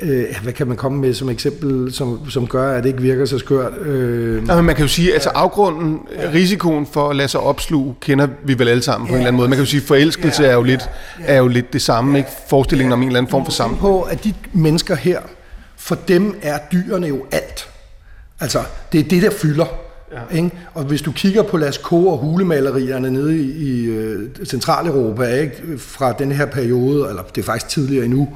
Øh, 0.01 0.25
hvad 0.43 0.53
kan 0.53 0.67
man 0.67 0.77
komme 0.77 1.01
med 1.01 1.13
som 1.13 1.29
eksempel, 1.29 1.93
som, 1.93 2.29
som 2.29 2.47
gør, 2.47 2.77
at 2.77 2.83
det 2.83 2.89
ikke 2.89 3.01
virker 3.01 3.25
så 3.25 3.37
skørt? 3.37 3.77
Øh, 3.77 4.47
ja, 4.47 4.55
men 4.55 4.65
man 4.65 4.75
kan 4.75 4.83
jo 4.83 4.87
sige, 4.87 5.07
at 5.07 5.13
altså 5.13 5.29
afgrunden, 5.29 5.99
risikoen 6.33 6.87
for 6.93 7.09
at 7.09 7.15
lade 7.15 7.27
sig 7.27 7.39
opsluge, 7.39 7.95
kender 8.01 8.27
vi 8.43 8.59
vel 8.59 8.67
alle 8.67 8.83
sammen 8.83 9.07
på 9.07 9.13
ja. 9.13 9.15
en 9.15 9.21
eller 9.21 9.27
anden 9.27 9.37
måde. 9.37 9.49
Man 9.49 9.57
kan 9.57 9.65
jo 9.65 9.69
sige, 9.69 9.81
at 9.81 9.87
forelskelse 9.87 10.43
ja, 10.43 10.49
er, 10.49 10.53
jo 10.53 10.63
lidt, 10.63 10.89
ja, 11.19 11.23
ja. 11.23 11.33
er 11.33 11.37
jo 11.37 11.47
lidt 11.47 11.73
det 11.73 11.81
samme, 11.81 12.11
ja, 12.11 12.17
ikke? 12.17 12.29
Forestillingen 12.49 12.91
ja, 12.91 12.93
om 12.93 13.01
en 13.01 13.07
eller 13.07 13.19
anden 13.19 13.31
form 13.31 13.45
for 13.45 13.51
sammen. 13.51 13.79
på, 13.79 14.01
at 14.01 14.23
de 14.23 14.33
mennesker 14.53 14.95
her, 14.95 15.19
for 15.77 15.95
dem 15.95 16.35
er 16.41 16.57
dyrene 16.71 17.07
jo 17.07 17.25
alt. 17.31 17.69
Altså, 18.39 18.59
det 18.91 18.99
er 18.99 19.03
det, 19.03 19.21
der 19.21 19.31
fylder. 19.31 19.65
Ja. 20.11 20.35
Ikke? 20.35 20.51
Og 20.73 20.83
hvis 20.83 21.01
du 21.01 21.11
kigger 21.11 21.43
på 21.43 21.57
Lascaux 21.57 22.07
og 22.07 22.17
hulemalerierne 22.17 23.11
nede 23.11 23.37
i, 23.37 23.51
i 23.51 23.97
uh, 23.97 24.45
Centraleuropa, 24.45 25.23
ikke? 25.23 25.55
fra 25.77 26.11
den 26.11 26.31
her 26.31 26.45
periode, 26.45 27.09
eller 27.09 27.23
det 27.23 27.41
er 27.41 27.45
faktisk 27.45 27.69
tidligere 27.69 28.05
endnu, 28.05 28.29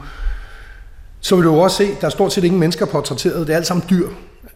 så 1.28 1.36
vil 1.36 1.46
du 1.46 1.60
også 1.60 1.78
se, 1.78 1.90
der 2.02 2.08
er 2.08 2.10
stort 2.10 2.34
set 2.34 2.44
ingen 2.44 2.60
mennesker 2.60 2.86
portrætteret, 2.86 3.48
det 3.48 3.54
er 3.54 3.58
alt 3.58 3.68
sammen 3.68 3.86
dyr. 3.90 4.08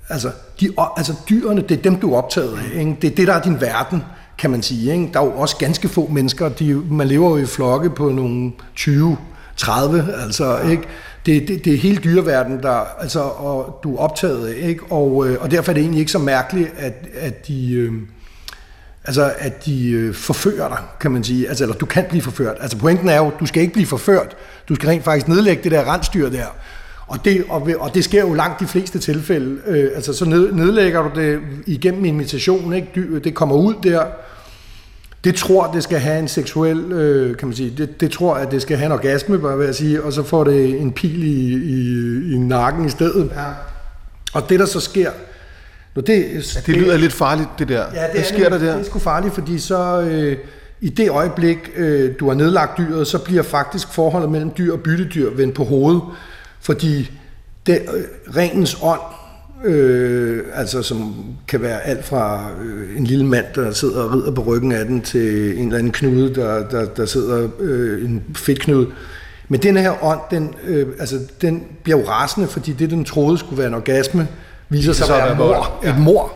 Altså, 0.10 0.32
de, 0.60 0.70
altså 0.98 1.14
dyrene, 1.30 1.62
det 1.62 1.78
er 1.78 1.82
dem, 1.82 1.96
du 1.96 2.14
er 2.14 2.18
optaget 2.18 2.58
af. 2.58 2.80
Ikke? 2.80 2.98
Det 3.02 3.12
er 3.12 3.16
det, 3.16 3.28
der 3.28 3.34
er 3.34 3.42
din 3.42 3.62
verden, 3.62 4.04
kan 4.38 4.52
man 4.52 4.62
sige. 4.62 4.94
Ikke? 4.94 5.10
Der 5.14 5.20
er 5.20 5.26
jo 5.26 5.32
også 5.32 5.58
ganske 5.58 5.90
få 5.90 6.08
mennesker, 6.08 6.50
de, 6.50 6.74
man 6.74 7.08
lever 7.08 7.30
jo 7.30 7.38
i 7.38 7.46
flokke 7.46 7.90
på 7.90 8.10
nogle 8.10 8.52
20, 8.76 9.18
30, 9.58 10.14
altså, 10.24 10.60
ikke? 10.60 10.84
Det, 11.26 11.48
det, 11.48 11.66
det 11.66 11.74
er 11.74 11.78
hele 11.78 11.98
dyreverdenen, 11.98 12.64
der, 12.64 13.02
altså, 13.02 13.20
og 13.20 13.80
du 13.84 13.96
er 13.96 14.00
optaget 14.00 14.56
ikke? 14.56 14.84
Og, 14.90 15.28
øh, 15.28 15.38
og 15.42 15.52
derfor 15.52 15.72
er 15.72 15.74
det 15.74 15.82
egentlig 15.82 16.00
ikke 16.00 16.12
så 16.12 16.20
mærkeligt, 16.20 16.74
at, 16.78 16.94
at 17.20 17.48
de... 17.48 17.90
Øh, 19.02 19.08
Altså, 19.08 19.34
at 19.38 19.66
de 19.66 19.92
øh, 19.92 20.14
forfører 20.14 20.68
dig, 20.68 20.78
kan 21.00 21.12
man 21.12 21.24
sige. 21.24 21.50
Altså, 21.50 21.64
eller 21.64 21.76
du 21.76 21.86
kan 21.86 22.06
blive 22.10 22.22
forført. 22.22 22.58
Altså, 22.60 22.78
pointen 22.78 23.10
er 23.10 23.18
jo, 23.18 23.32
du 23.40 23.46
skal 23.46 23.62
ikke 23.62 23.74
blive 23.74 23.88
forført. 23.88 24.36
Du 24.70 24.76
skal 24.76 24.90
rent 24.90 25.04
faktisk 25.04 25.28
nedlægge 25.28 25.64
det 25.64 25.72
der 25.72 25.94
rensdyr 25.94 26.30
der. 26.30 26.46
Og 27.08 27.26
det, 27.26 27.44
og, 27.50 27.70
og 27.80 27.96
det 27.96 28.04
sker 28.04 28.22
jo 28.22 28.34
langt 28.34 28.60
de 28.60 28.68
fleste 28.68 29.00
tilfælde. 29.00 29.62
Øh, 29.68 29.92
altså, 29.96 30.14
så 30.14 30.26
ned, 30.26 30.52
nedlægger 30.52 31.02
du 31.02 31.20
det 31.20 31.40
igennem 31.66 32.06
invitation, 32.06 32.74
ikke? 32.74 33.20
det 33.20 33.34
kommer 33.36 33.56
ud 33.56 33.74
der. 33.84 34.06
Det 35.24 35.36
tror, 35.36 35.72
det 35.72 35.84
skal 35.84 36.00
have 36.00 36.20
en 36.20 36.28
seksuel, 36.28 36.92
øh, 36.92 37.38
kan 37.38 37.48
man 37.48 37.56
sige, 37.56 37.74
det, 37.78 38.02
det 38.02 38.12
tror, 38.12 38.36
at 38.36 38.52
det 38.52 38.62
skal 38.62 38.78
have 38.78 38.86
en 38.86 38.92
orgasme, 38.92 39.40
bare 39.40 39.60
jeg 39.60 39.76
sige, 39.76 40.04
og 40.04 40.14
så 40.14 40.24
får 40.24 40.44
det 40.44 40.82
en 40.82 40.92
pil 40.92 41.24
i, 41.24 41.54
i, 41.54 42.34
i 42.34 42.38
nakken 42.38 42.86
i 42.86 42.90
stedet. 42.90 43.32
Ja. 43.36 43.46
Og 44.34 44.50
det, 44.50 44.60
der 44.60 44.66
så 44.66 44.80
sker, 44.80 45.12
Nå, 45.96 46.02
det, 46.02 46.24
ja, 46.56 46.60
det 46.66 46.76
lyder 46.76 46.98
lidt 46.98 47.14
farligt, 47.14 47.50
det 47.60 47.70
der. 47.70 47.86
Ja, 47.94 48.04
det 48.04 48.12
Hvad 48.14 48.24
sker 48.24 48.50
der 48.50 48.58
der? 48.58 48.72
Det 48.72 48.80
er 48.80 48.84
sgu 48.84 49.00
farligt, 49.00 49.34
fordi 49.34 49.60
så 49.60 50.02
øh, 50.02 50.38
i 50.82 50.90
det 50.90 51.10
øjeblik, 51.10 51.58
øh, 51.76 52.14
du 52.20 52.28
har 52.28 52.36
nedlagt 52.36 52.78
dyret, 52.78 53.08
så 53.08 53.18
bliver 53.18 53.44
faktisk 53.44 53.94
forholdet 53.94 54.32
mellem 54.32 54.52
dyr 54.58 54.74
og 54.74 54.80
byttedyr 54.80 55.30
vendt 55.30 55.56
på 55.56 55.64
hovedet, 55.64 56.02
fordi 56.62 57.12
det, 57.66 57.82
øh, 57.96 58.36
renens 58.38 58.78
ånd, 58.82 59.00
øh, 59.66 60.44
altså 60.54 60.82
som 60.82 61.16
kan 61.48 61.62
være 61.62 61.82
alt 61.82 62.06
fra 62.06 62.50
øh, 62.64 62.98
en 62.98 63.04
lille 63.04 63.26
mand, 63.26 63.46
der 63.56 63.72
sidder 63.72 64.04
og 64.04 64.14
rider 64.14 64.32
på 64.32 64.42
ryggen 64.42 64.72
af 64.72 64.86
den, 64.86 65.02
til 65.02 65.58
en 65.60 65.66
eller 65.66 65.78
anden 65.78 65.92
knude, 65.92 66.36
der, 66.36 66.68
der, 66.68 66.86
der 66.86 67.06
sidder 67.06 67.50
øh, 67.60 68.06
en 68.06 68.24
fedtknude. 68.36 68.88
Men 69.48 69.60
den 69.60 69.78
her 69.78 70.04
ånd, 70.04 70.20
den, 70.32 70.54
øh, 70.68 70.88
altså, 71.00 71.20
den 71.42 71.64
bliver 71.84 72.00
jo 72.00 72.06
rasende, 72.08 72.48
fordi 72.48 72.74
det, 72.74 72.90
den 72.90 73.06
troede 73.06 73.38
skulle 73.38 73.58
være 73.58 73.68
en 73.68 73.74
orgasme, 73.74 74.28
viser 74.72 74.94
sig 74.94 75.16
at 75.16 75.24
være 75.24 75.36
mor, 75.36 75.80
ja. 75.84 75.90
et 75.90 76.00
mor. 76.00 76.34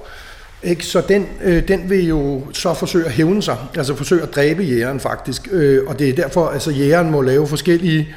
Ikke? 0.64 0.86
Så 0.86 1.02
den, 1.08 1.28
øh, 1.44 1.68
den 1.68 1.90
vil 1.90 2.08
jo 2.08 2.42
så 2.54 2.74
forsøge 2.74 3.06
at 3.06 3.12
hævne 3.12 3.44
sig, 3.44 3.58
altså 3.78 3.96
forsøge 3.96 4.22
at 4.22 4.36
dræbe 4.36 4.64
jægeren 4.64 5.00
faktisk. 5.00 5.48
Øh, 5.52 5.88
og 5.88 6.00
det 6.00 6.10
er 6.10 6.14
derfor, 6.14 6.48
altså 6.48 6.72
jægeren 6.72 7.12
må 7.12 7.22
lave 7.22 7.48
forskellige 7.48 8.16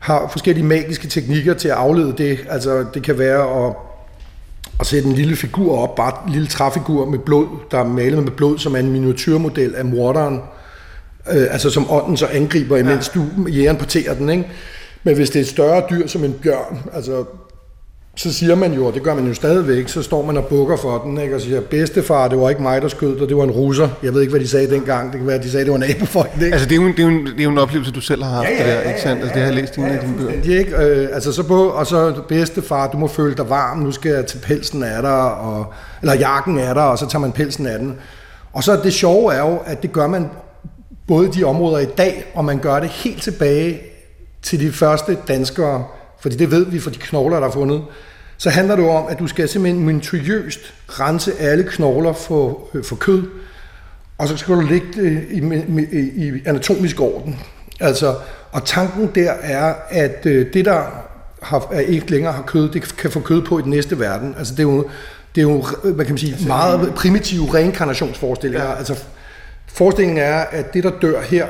har 0.00 0.28
forskellige 0.30 0.66
magiske 0.66 1.08
teknikker 1.08 1.54
til 1.54 1.68
at 1.68 1.74
aflede 1.74 2.14
det. 2.18 2.38
Altså 2.48 2.84
det 2.94 3.02
kan 3.02 3.18
være 3.18 3.66
at, 3.66 3.74
at 4.80 4.86
sætte 4.86 5.08
en 5.08 5.14
lille 5.14 5.36
figur 5.36 5.78
op, 5.78 5.94
bare 5.94 6.12
en 6.26 6.32
lille 6.32 6.48
træfigur 6.48 7.10
med 7.10 7.18
blod, 7.18 7.46
der 7.70 7.78
er 7.78 7.84
malet 7.84 8.22
med 8.22 8.32
blod, 8.32 8.58
som 8.58 8.74
er 8.74 8.78
en 8.78 8.92
miniatyrmodel 8.92 9.74
af 9.74 9.84
morderen. 9.84 10.40
Øh, 11.32 11.46
altså 11.50 11.70
som 11.70 11.90
ånden 11.90 12.16
så 12.16 12.26
angriber, 12.26 12.76
imens 12.76 13.10
ja. 13.14 13.20
du 13.20 13.48
jægeren 13.48 13.76
parterer 13.76 14.14
den. 14.14 14.30
Ikke? 14.30 14.46
Men 15.02 15.16
hvis 15.16 15.30
det 15.30 15.36
er 15.36 15.40
et 15.40 15.48
større 15.48 15.82
dyr 15.90 16.06
som 16.06 16.24
en 16.24 16.32
bjørn, 16.32 16.78
altså 16.94 17.24
så 18.16 18.32
siger 18.32 18.54
man 18.54 18.72
jo, 18.72 18.86
og 18.86 18.94
det 18.94 19.02
gør 19.02 19.14
man 19.14 19.26
jo 19.26 19.34
stadigvæk, 19.34 19.88
så 19.88 20.02
står 20.02 20.26
man 20.26 20.36
og 20.36 20.44
bukker 20.44 20.76
for 20.76 20.98
den, 20.98 21.20
ikke? 21.20 21.34
og 21.34 21.40
siger, 21.40 21.60
bedstefar, 21.60 22.28
det 22.28 22.38
var 22.38 22.50
ikke 22.50 22.62
mig, 22.62 22.82
der 22.82 22.88
skød 22.88 23.18
dig, 23.18 23.28
det 23.28 23.36
var 23.36 23.44
en 23.44 23.50
russer. 23.50 23.88
Jeg 24.02 24.14
ved 24.14 24.20
ikke, 24.20 24.30
hvad 24.30 24.40
de 24.40 24.48
sagde 24.48 24.70
dengang. 24.70 25.12
Det 25.12 25.18
kan 25.18 25.26
være, 25.26 25.36
at 25.36 25.42
de 25.42 25.50
sagde, 25.50 25.64
det 25.64 25.72
var 25.72 25.78
nabofolk. 25.78 26.30
Ikke? 26.34 26.52
Altså, 26.52 26.68
det 26.68 26.78
er, 26.78 26.82
jo, 26.82 26.88
det, 26.88 26.98
er 26.98 27.02
jo, 27.02 27.24
det 27.24 27.40
er 27.40 27.44
jo 27.44 27.50
en 27.50 27.58
oplevelse, 27.58 27.92
du 27.92 28.00
selv 28.00 28.22
har 28.22 28.30
haft, 28.30 28.48
ja, 28.48 28.50
ja, 28.50 28.68
ja, 28.68 28.76
det 28.76 28.84
der, 28.84 28.90
ikke 28.90 29.00
sandt? 29.00 29.22
Altså, 29.22 29.34
det 29.34 29.42
har 29.42 29.52
jeg 29.52 29.54
læst 29.54 29.76
i 29.76 29.80
ja, 29.80 29.88
af 29.88 30.00
dine 30.00 30.18
bøger. 30.18 30.58
Ikke? 30.58 30.76
Øh, 30.76 31.08
altså, 31.12 31.32
så 31.32 31.42
på, 31.42 31.68
og 31.68 31.86
så, 31.86 32.22
bedstefar, 32.28 32.90
du 32.90 32.98
må 32.98 33.06
føle 33.08 33.34
dig 33.34 33.50
varm, 33.50 33.78
nu 33.78 33.92
skal 33.92 34.12
jeg 34.12 34.26
tage 34.26 34.42
pelsen 34.42 34.82
af 34.82 35.02
dig, 35.02 35.34
og, 35.34 35.72
eller 36.00 36.14
jakken 36.14 36.58
af 36.58 36.74
dig, 36.74 36.88
og 36.88 36.98
så 36.98 37.06
tager 37.06 37.20
man 37.20 37.32
pelsen 37.32 37.66
af 37.66 37.78
den. 37.78 37.96
Og 38.52 38.64
så 38.64 38.80
det 38.84 38.92
sjove 38.92 39.34
er 39.34 39.50
jo, 39.50 39.58
at 39.66 39.82
det 39.82 39.92
gør 39.92 40.06
man 40.06 40.26
både 41.08 41.28
i 41.28 41.30
de 41.30 41.44
områder 41.44 41.78
i 41.78 41.86
dag, 41.98 42.24
og 42.34 42.44
man 42.44 42.58
gør 42.58 42.80
det 42.80 42.88
helt 42.88 43.22
tilbage 43.22 43.80
til 44.42 44.60
de 44.60 44.72
første 44.72 45.16
danskere, 45.28 45.84
fordi 46.20 46.36
det 46.36 46.50
ved 46.50 46.66
vi 46.66 46.80
fra 46.80 46.90
de 46.90 46.98
knogler, 46.98 47.40
der 47.40 47.46
er 47.46 47.52
fundet, 47.52 47.82
så 48.36 48.50
handler 48.50 48.76
det 48.76 48.88
om, 48.88 49.04
at 49.08 49.18
du 49.18 49.26
skal 49.26 49.48
simpelthen 49.48 49.84
minutiøst 49.84 50.60
rense 50.88 51.32
alle 51.38 51.64
knogler 51.64 52.12
for, 52.12 52.68
øh, 52.74 52.84
for 52.84 52.96
kød, 52.96 53.22
og 54.18 54.28
så 54.28 54.36
skal 54.36 54.54
du 54.54 54.60
lægge 54.60 54.86
det 54.94 55.24
i, 55.30 55.38
i, 55.98 56.28
i 56.28 56.32
anatomisk 56.46 57.00
orden. 57.00 57.40
Altså, 57.80 58.14
og 58.52 58.64
tanken 58.64 59.10
der 59.14 59.30
er, 59.30 59.74
at 59.88 60.26
øh, 60.26 60.52
det, 60.52 60.64
der 60.64 60.82
har, 61.42 61.68
er 61.72 61.80
ikke 61.80 62.10
længere 62.10 62.32
har 62.32 62.42
kød, 62.42 62.68
det 62.68 62.96
kan 62.96 63.10
få 63.10 63.20
kød 63.20 63.42
på 63.42 63.58
i 63.58 63.62
den 63.62 63.70
næste 63.70 63.98
verden. 63.98 64.34
Altså, 64.38 64.54
det 64.54 64.60
er 64.60 64.68
jo, 64.68 64.88
det 65.34 65.40
er 65.40 65.42
jo 65.42 65.64
hvad 65.82 66.04
kan 66.04 66.12
man 66.12 66.18
sige, 66.18 66.46
meget 66.46 66.94
primitive 66.94 67.54
reinkarnationsforestillinger. 67.54 68.66
Ja. 68.66 68.76
Altså, 68.76 69.04
forestillingen 69.66 70.18
er, 70.18 70.36
at 70.36 70.74
det, 70.74 70.84
der 70.84 70.90
dør 71.02 71.22
her, 71.22 71.46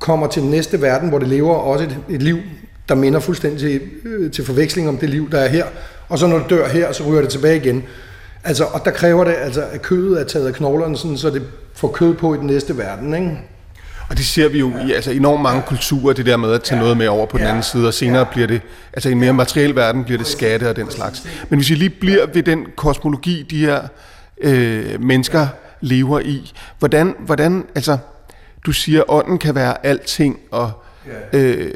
kommer 0.00 0.26
til 0.26 0.42
den 0.42 0.50
næste 0.50 0.82
verden, 0.82 1.08
hvor 1.08 1.18
det 1.18 1.28
lever 1.28 1.54
også 1.54 1.84
et, 1.84 1.98
et 2.08 2.22
liv, 2.22 2.38
der 2.88 2.94
minder 2.94 3.20
fuldstændig 3.20 3.60
til, 3.60 3.80
øh, 4.04 4.30
til 4.30 4.44
forveksling 4.44 4.88
om 4.88 4.98
det 4.98 5.10
liv, 5.10 5.30
der 5.30 5.38
er 5.38 5.48
her. 5.48 5.64
Og 6.08 6.18
så 6.18 6.26
når 6.26 6.38
det 6.38 6.50
dør 6.50 6.68
her, 6.68 6.92
så 6.92 7.04
ryger 7.04 7.20
det 7.20 7.30
tilbage 7.30 7.56
igen. 7.56 7.84
Altså, 8.44 8.64
og 8.64 8.84
der 8.84 8.90
kræver 8.90 9.24
det, 9.24 9.34
altså, 9.38 9.64
at 9.72 9.82
kødet 9.82 10.20
er 10.20 10.24
taget 10.24 10.46
af 10.46 10.54
knoglerne, 10.54 10.96
sådan, 10.96 11.18
så 11.18 11.30
det 11.30 11.42
får 11.74 11.88
kød 11.88 12.14
på 12.14 12.34
i 12.34 12.36
den 12.36 12.46
næste 12.46 12.78
verden. 12.78 13.14
Ikke? 13.14 13.38
Og 14.10 14.16
det 14.16 14.26
ser 14.26 14.48
vi 14.48 14.58
jo 14.58 14.72
i 14.86 14.92
altså, 14.92 15.10
enormt 15.10 15.42
mange 15.42 15.62
kulturer, 15.66 16.12
det 16.12 16.26
der 16.26 16.36
med 16.36 16.52
at 16.52 16.62
tage 16.62 16.76
ja. 16.76 16.82
noget 16.82 16.96
med 16.96 17.06
over 17.06 17.26
på 17.26 17.38
den 17.38 17.46
anden 17.46 17.62
side, 17.62 17.86
og 17.86 17.94
senere 17.94 18.18
ja. 18.18 18.32
bliver 18.32 18.46
det, 18.46 18.60
altså 18.92 19.08
i 19.08 19.12
en 19.12 19.20
mere 19.20 19.32
materiel 19.32 19.76
verden, 19.76 20.04
bliver 20.04 20.18
det 20.18 20.26
skatte 20.26 20.68
og 20.68 20.76
den 20.76 20.90
slags. 20.90 21.26
Men 21.48 21.58
hvis 21.58 21.70
vi 21.70 21.74
lige 21.74 21.90
bliver 21.90 22.26
ved 22.26 22.42
den 22.42 22.66
kosmologi, 22.76 23.46
de 23.50 23.58
her 23.58 23.82
øh, 24.40 25.02
mennesker 25.02 25.46
lever 25.80 26.20
i, 26.20 26.52
hvordan, 26.78 27.14
hvordan, 27.18 27.64
altså, 27.74 27.98
du 28.66 28.72
siger, 28.72 29.10
ånden 29.10 29.38
kan 29.38 29.54
være 29.54 29.86
alting, 29.86 30.38
og 30.50 30.72
øh, 31.32 31.70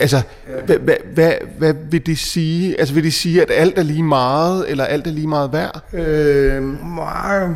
Altså, 0.00 0.22
hvad, 0.66 0.76
hvad, 0.78 0.94
hvad, 1.14 1.32
hvad 1.58 1.74
vil 1.90 2.06
det 2.06 2.18
sige? 2.18 2.80
Altså, 2.80 2.94
vil 2.94 3.04
det 3.04 3.14
sige, 3.14 3.42
at 3.42 3.48
alt 3.50 3.78
er 3.78 3.82
lige 3.82 4.02
meget, 4.02 4.70
eller 4.70 4.84
alt 4.84 5.06
er 5.06 5.10
lige 5.10 5.26
meget 5.26 5.52
værd? 5.52 5.82
Øh, 5.92 6.62
nej, 6.96 7.48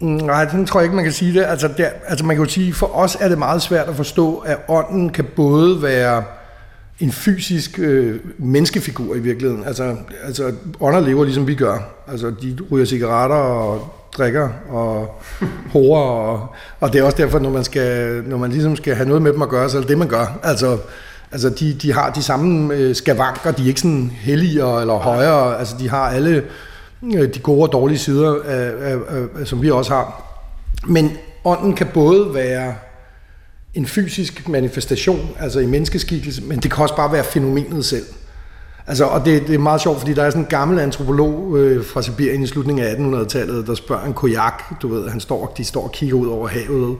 nej, 0.00 0.44
den 0.44 0.66
tror 0.66 0.80
jeg 0.80 0.84
ikke, 0.84 0.96
man 0.96 1.04
kan 1.04 1.12
sige 1.12 1.34
det. 1.40 1.44
Altså, 1.44 1.68
der, 1.76 1.88
altså, 2.06 2.24
man 2.24 2.36
kan 2.36 2.44
jo 2.44 2.50
sige, 2.50 2.74
for 2.74 2.96
os 2.96 3.16
er 3.20 3.28
det 3.28 3.38
meget 3.38 3.62
svært 3.62 3.88
at 3.88 3.96
forstå, 3.96 4.36
at 4.36 4.58
ånden 4.68 5.10
kan 5.10 5.24
både 5.36 5.82
være 5.82 6.24
en 7.00 7.12
fysisk 7.12 7.78
øh, 7.78 8.20
menneskefigur 8.38 9.14
i 9.14 9.18
virkeligheden. 9.18 9.64
Altså, 9.64 9.96
altså 10.24 10.52
ånder 10.80 11.00
lever 11.00 11.24
ligesom 11.24 11.46
vi 11.46 11.54
gør. 11.54 11.78
Altså, 12.08 12.32
de 12.42 12.56
ryger 12.70 12.86
cigaretter 12.86 13.36
og 13.36 13.94
drikker 14.16 14.48
og 14.68 15.22
horer, 15.72 16.02
og, 16.02 16.54
og 16.80 16.92
det 16.92 16.98
er 16.98 17.04
også 17.04 17.16
derfor, 17.16 17.38
når 17.38 17.50
man, 17.50 17.64
skal, 17.64 18.22
når 18.26 18.36
man 18.36 18.50
ligesom 18.50 18.76
skal 18.76 18.94
have 18.94 19.08
noget 19.08 19.22
med 19.22 19.32
dem 19.32 19.42
at 19.42 19.48
gøre, 19.48 19.70
så 19.70 19.76
er 19.76 19.80
det 19.80 19.88
det, 19.88 19.98
man 19.98 20.08
gør. 20.08 20.38
Altså, 20.42 20.78
Altså, 21.32 21.50
de, 21.50 21.74
de 21.74 21.92
har 21.92 22.10
de 22.10 22.22
samme 22.22 22.74
øh, 22.74 22.94
skavanker, 22.94 23.50
de 23.50 23.62
er 23.62 23.66
ikke 23.66 23.80
sådan 23.80 24.12
helligere 24.14 24.80
eller 24.80 24.94
højere, 24.94 25.58
altså 25.58 25.74
de 25.78 25.88
har 25.88 26.08
alle 26.08 26.44
øh, 27.14 27.34
de 27.34 27.38
gode 27.38 27.62
og 27.62 27.72
dårlige 27.72 27.98
sider, 27.98 28.34
øh, 28.34 28.92
øh, 28.92 29.30
øh, 29.40 29.46
som 29.46 29.62
vi 29.62 29.70
også 29.70 29.94
har. 29.94 30.22
Men 30.86 31.10
ånden 31.44 31.74
kan 31.74 31.86
både 31.94 32.34
være 32.34 32.74
en 33.74 33.86
fysisk 33.86 34.48
manifestation, 34.48 35.30
altså 35.38 35.60
i 35.60 35.66
menneskeskikkelse, 35.66 36.42
men 36.42 36.58
det 36.58 36.70
kan 36.70 36.82
også 36.82 36.96
bare 36.96 37.12
være 37.12 37.24
fænomenet 37.24 37.84
selv. 37.84 38.04
Altså, 38.86 39.04
og 39.04 39.24
det, 39.24 39.46
det 39.46 39.54
er 39.54 39.58
meget 39.58 39.80
sjovt, 39.80 39.98
fordi 39.98 40.14
der 40.14 40.22
er 40.24 40.30
sådan 40.30 40.42
en 40.42 40.48
gammel 40.48 40.78
antropolog 40.78 41.58
øh, 41.58 41.84
fra 41.84 42.02
Sibirien 42.02 42.42
i 42.42 42.46
slutningen 42.46 42.84
af 42.84 42.94
1800-tallet, 42.94 43.66
der 43.66 43.74
spørger 43.74 44.04
en 44.04 44.12
kojak, 44.12 44.82
du 44.82 44.88
ved, 44.88 45.08
han 45.08 45.20
står, 45.20 45.54
de 45.56 45.64
står 45.64 45.82
og 45.82 45.92
kigger 45.92 46.16
ud 46.16 46.26
over 46.26 46.48
havet, 46.48 46.96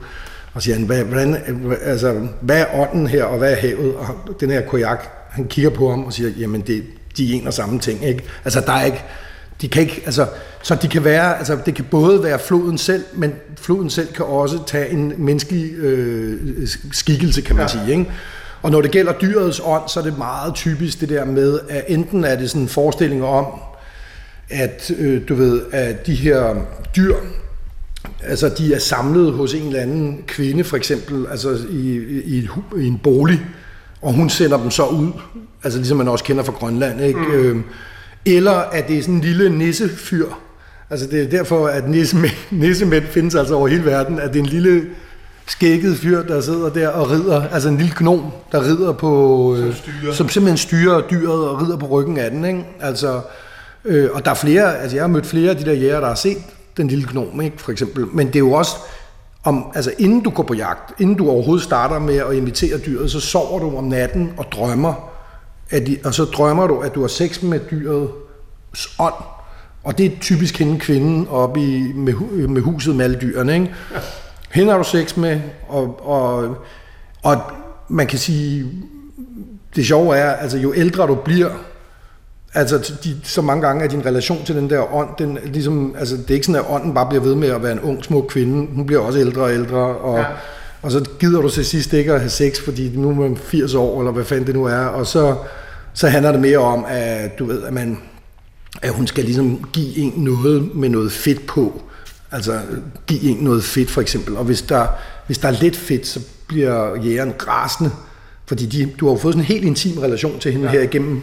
og 0.55 0.63
siger 0.63 0.77
han, 0.77 0.87
hvad, 0.87 1.05
hvordan, 1.05 1.37
altså, 1.85 2.29
hvad 2.41 2.61
er 2.61 2.67
ånden 2.75 3.07
her, 3.07 3.25
og 3.25 3.39
hvad 3.39 3.53
er 3.53 3.57
havet? 3.57 3.95
Og 3.95 4.41
den 4.41 4.51
her 4.51 4.61
kojak, 4.61 5.07
han 5.31 5.47
kigger 5.47 5.71
på 5.71 5.91
ham 5.91 6.05
og 6.05 6.13
siger, 6.13 6.31
jamen 6.39 6.61
det, 6.61 6.83
de 7.17 7.33
er 7.33 7.41
en 7.41 7.47
og 7.47 7.55
samme 7.55 7.79
ting. 7.79 8.05
Ikke? 8.05 8.25
Altså 8.45 8.61
der 8.61 8.73
er 8.73 8.85
ikke, 8.85 9.03
de 9.61 9.69
kan 9.69 9.83
ikke, 9.83 10.03
altså, 10.07 10.27
så 10.63 10.75
de 10.75 10.89
kan 10.89 11.05
være, 11.05 11.39
altså 11.39 11.59
det 11.67 11.75
kan 11.75 11.85
både 11.91 12.23
være 12.23 12.39
floden 12.39 12.79
selv, 12.79 13.05
men 13.15 13.35
floden 13.57 13.91
selv 13.91 14.13
kan 14.13 14.25
også 14.25 14.59
tage 14.67 14.91
en 14.91 15.13
menneskelig 15.17 15.73
øh, 15.73 16.69
skikkelse, 16.93 17.41
kan 17.41 17.57
man 17.57 17.67
ja. 17.67 17.69
sige. 17.69 17.91
Ikke? 17.91 18.13
Og 18.63 18.71
når 18.71 18.81
det 18.81 18.91
gælder 18.91 19.13
dyrets 19.13 19.61
ånd, 19.65 19.83
så 19.89 20.01
er 20.01 20.05
det 20.05 20.19
meget 20.19 20.55
typisk 20.55 21.01
det 21.01 21.09
der 21.09 21.25
med, 21.25 21.61
at 21.69 21.85
enten 21.89 22.25
er 22.25 22.37
det 22.37 22.51
sådan 22.51 22.63
en 22.63 22.69
forestilling 22.69 23.25
om, 23.25 23.47
at 24.51 24.91
øh, 24.99 25.29
du 25.29 25.35
ved, 25.35 25.63
at 25.73 26.07
de 26.07 26.15
her 26.15 26.55
dyr, 26.97 27.15
Altså, 28.23 28.49
de 28.49 28.75
er 28.75 28.79
samlet 28.79 29.33
hos 29.33 29.55
en 29.55 29.67
eller 29.67 29.81
anden 29.81 30.23
kvinde, 30.27 30.65
for 30.65 30.77
eksempel, 30.77 31.27
altså 31.31 31.59
i, 31.71 31.97
i, 32.25 32.49
i 32.77 32.87
en 32.87 33.01
bolig, 33.03 33.41
og 34.03 34.13
hun 34.13 34.31
sender 34.31 34.57
dem 34.57 34.71
så 34.71 34.87
ud, 34.87 35.11
altså 35.65 35.79
ligesom 35.79 35.99
man 35.99 36.09
også 36.09 36.25
kender 36.25 36.43
fra 36.43 36.53
Grønland, 36.53 37.01
ikke? 37.01 37.21
Mm. 37.21 37.33
Øhm, 37.33 37.65
eller 38.27 38.53
at 38.53 38.89
det 38.89 38.99
er 38.99 39.03
sådan 39.03 39.15
en 39.15 39.21
lille 39.21 39.59
nissefyr, 39.59 40.27
altså 40.91 41.07
det 41.07 41.23
er 41.23 41.29
derfor, 41.29 41.67
at 41.67 41.89
nissemænd, 41.89 42.33
nissemænd 42.51 43.05
findes 43.05 43.35
altså 43.35 43.55
over 43.55 43.69
hele 43.69 43.85
verden, 43.85 44.19
at 44.19 44.33
det 44.33 44.39
er 44.39 44.45
en 44.45 44.51
lille 44.51 44.83
skægget 45.47 45.97
fyr, 45.97 46.23
der 46.23 46.41
sidder 46.41 46.69
der 46.69 46.89
og 46.89 47.11
rider, 47.11 47.49
altså 47.49 47.69
en 47.69 47.77
lille 47.77 47.93
gnom, 47.97 48.33
der 48.53 48.63
rider 48.63 48.93
på, 48.93 49.57
som, 49.59 49.73
styrer. 49.73 50.13
som 50.13 50.29
simpelthen 50.29 50.59
styrer 50.59 51.01
dyret 51.11 51.49
og 51.49 51.63
rider 51.63 51.77
på 51.77 51.87
ryggen 51.87 52.19
af 52.19 52.31
den, 52.31 52.45
ikke? 52.45 52.65
Altså, 52.81 53.21
øh, 53.85 54.09
og 54.13 54.25
der 54.25 54.31
er 54.31 54.35
flere, 54.35 54.79
altså 54.79 54.97
jeg 54.97 55.03
har 55.03 55.09
mødt 55.09 55.27
flere 55.27 55.51
af 55.51 55.57
de 55.57 55.65
der 55.65 55.73
jæger, 55.73 56.01
der 56.01 56.09
har 56.09 56.15
set 56.15 56.39
den 56.77 56.89
lille 56.89 57.09
gnom, 57.11 57.41
ikke, 57.41 57.61
for 57.61 57.73
eksempel. 57.73 58.07
Men 58.13 58.27
det 58.27 58.37
er 58.37 58.41
jo 58.41 58.53
også, 58.53 58.77
om, 59.45 59.67
altså 59.75 59.93
inden 59.99 60.21
du 60.23 60.31
går 60.31 60.43
på 60.43 60.55
jagt, 60.55 61.01
inden 61.01 61.17
du 61.17 61.31
overhovedet 61.31 61.65
starter 61.65 61.99
med 61.99 62.17
at 62.17 62.35
invitere 62.35 62.79
dyret, 62.79 63.11
så 63.11 63.21
sover 63.21 63.59
du 63.59 63.77
om 63.77 63.85
natten 63.85 64.33
og 64.37 64.47
drømmer, 64.53 64.95
at 65.71 65.87
de, 65.87 65.99
og 66.05 66.15
så 66.15 66.25
drømmer 66.25 66.67
du, 66.67 66.81
at 66.81 66.95
du 66.95 67.01
har 67.01 67.09
sex 67.09 67.43
med 67.43 67.61
dyrets 67.71 68.97
ånd. 68.99 69.15
Og 69.85 69.99
det 69.99 70.07
er 70.07 70.11
typisk 70.21 70.59
hende 70.59 70.81
kvinden 70.81 71.29
oppe 71.29 71.61
i, 71.61 71.93
med, 71.93 72.15
med 72.49 72.63
huset 72.63 72.97
med 72.97 73.05
alle 73.05 73.19
dyrene. 73.21 73.55
Ikke? 73.55 73.75
Ja. 73.95 73.99
Hende 74.51 74.71
har 74.73 74.79
du 74.79 74.85
sex 74.85 75.17
med, 75.17 75.41
og, 75.69 76.07
og, 76.09 76.57
og 77.23 77.41
man 77.89 78.07
kan 78.07 78.19
sige, 78.19 78.67
det 79.77 79.87
sjove 79.87 80.17
er, 80.17 80.31
altså 80.31 80.59
jo 80.59 80.75
ældre 80.75 81.07
du 81.07 81.15
bliver, 81.15 81.51
Altså, 82.55 82.79
de, 83.05 83.17
så 83.25 83.43
mange 83.43 83.67
gange 83.67 83.85
er 83.85 83.89
din 83.89 84.07
relation 84.07 84.45
til 84.45 84.55
den 84.55 84.71
der 84.71 84.95
ånd, 84.95 85.09
den, 85.19 85.39
ligesom, 85.45 85.95
altså, 85.99 86.17
det 86.17 86.31
er 86.31 86.35
ikke 86.35 86.47
sådan, 86.47 86.61
at 86.61 86.67
ånden 86.69 86.95
bare 86.95 87.09
bliver 87.09 87.23
ved 87.23 87.35
med 87.35 87.49
at 87.49 87.63
være 87.63 87.73
en 87.73 87.81
ung, 87.81 88.05
smuk 88.05 88.27
kvinde. 88.29 88.75
Hun 88.75 88.87
bliver 88.87 89.01
også 89.01 89.19
ældre 89.19 89.43
og 89.43 89.53
ældre, 89.53 89.79
og, 89.79 90.19
ja. 90.19 90.25
og 90.83 90.91
så 90.91 91.05
gider 91.19 91.41
du 91.41 91.49
til 91.49 91.65
sidst 91.65 91.93
ikke 91.93 92.13
at 92.13 92.21
have 92.21 92.31
sex, 92.31 92.61
fordi 92.61 92.93
nu 92.97 93.11
er 93.11 93.15
man 93.15 93.37
80 93.37 93.75
år, 93.75 94.01
eller 94.01 94.13
hvad 94.13 94.25
fanden 94.25 94.47
det 94.47 94.55
nu 94.55 94.65
er, 94.65 94.85
og 94.85 95.07
så, 95.07 95.37
så 95.95 96.09
handler 96.09 96.33
det 96.33 96.41
mere 96.41 96.59
om, 96.59 96.85
at 96.89 97.39
du 97.39 97.45
ved, 97.45 97.63
at 97.63 97.73
man 97.73 97.99
at 98.83 98.91
hun 98.91 99.07
skal 99.07 99.25
ligesom 99.25 99.65
give 99.73 99.97
en 99.97 100.13
noget 100.17 100.75
med 100.75 100.89
noget 100.89 101.13
fedt 101.13 101.47
på. 101.47 101.83
Altså 102.31 102.61
give 103.07 103.23
en 103.23 103.37
noget 103.37 103.65
fedt 103.65 103.91
for 103.91 104.01
eksempel. 104.01 104.37
Og 104.37 104.45
hvis 104.45 104.63
der, 104.63 104.87
hvis 105.27 105.39
der 105.39 105.49
er 105.49 105.53
lidt 105.61 105.77
fedt, 105.77 106.07
så 106.07 106.21
bliver 106.49 106.97
jægeren 107.05 107.33
rasende. 107.49 107.91
Fordi 108.47 108.67
de, 108.67 108.93
du 109.01 109.07
har 109.07 109.13
jo 109.13 109.19
fået 109.19 109.35
sådan 109.35 109.43
en 109.43 109.47
helt 109.47 109.65
intim 109.65 109.99
relation 109.99 110.39
til 110.39 110.53
hende 110.53 110.67
ja. 110.67 110.73
her 110.73 110.81
igennem 110.81 111.23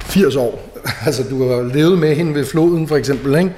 80 0.00 0.36
år. 0.36 0.68
Altså, 1.06 1.22
du 1.30 1.48
har 1.48 1.62
levet 1.62 1.98
med 1.98 2.14
hende 2.14 2.34
ved 2.34 2.44
floden, 2.44 2.88
for 2.88 2.96
eksempel, 2.96 3.38
ikke? 3.38 3.52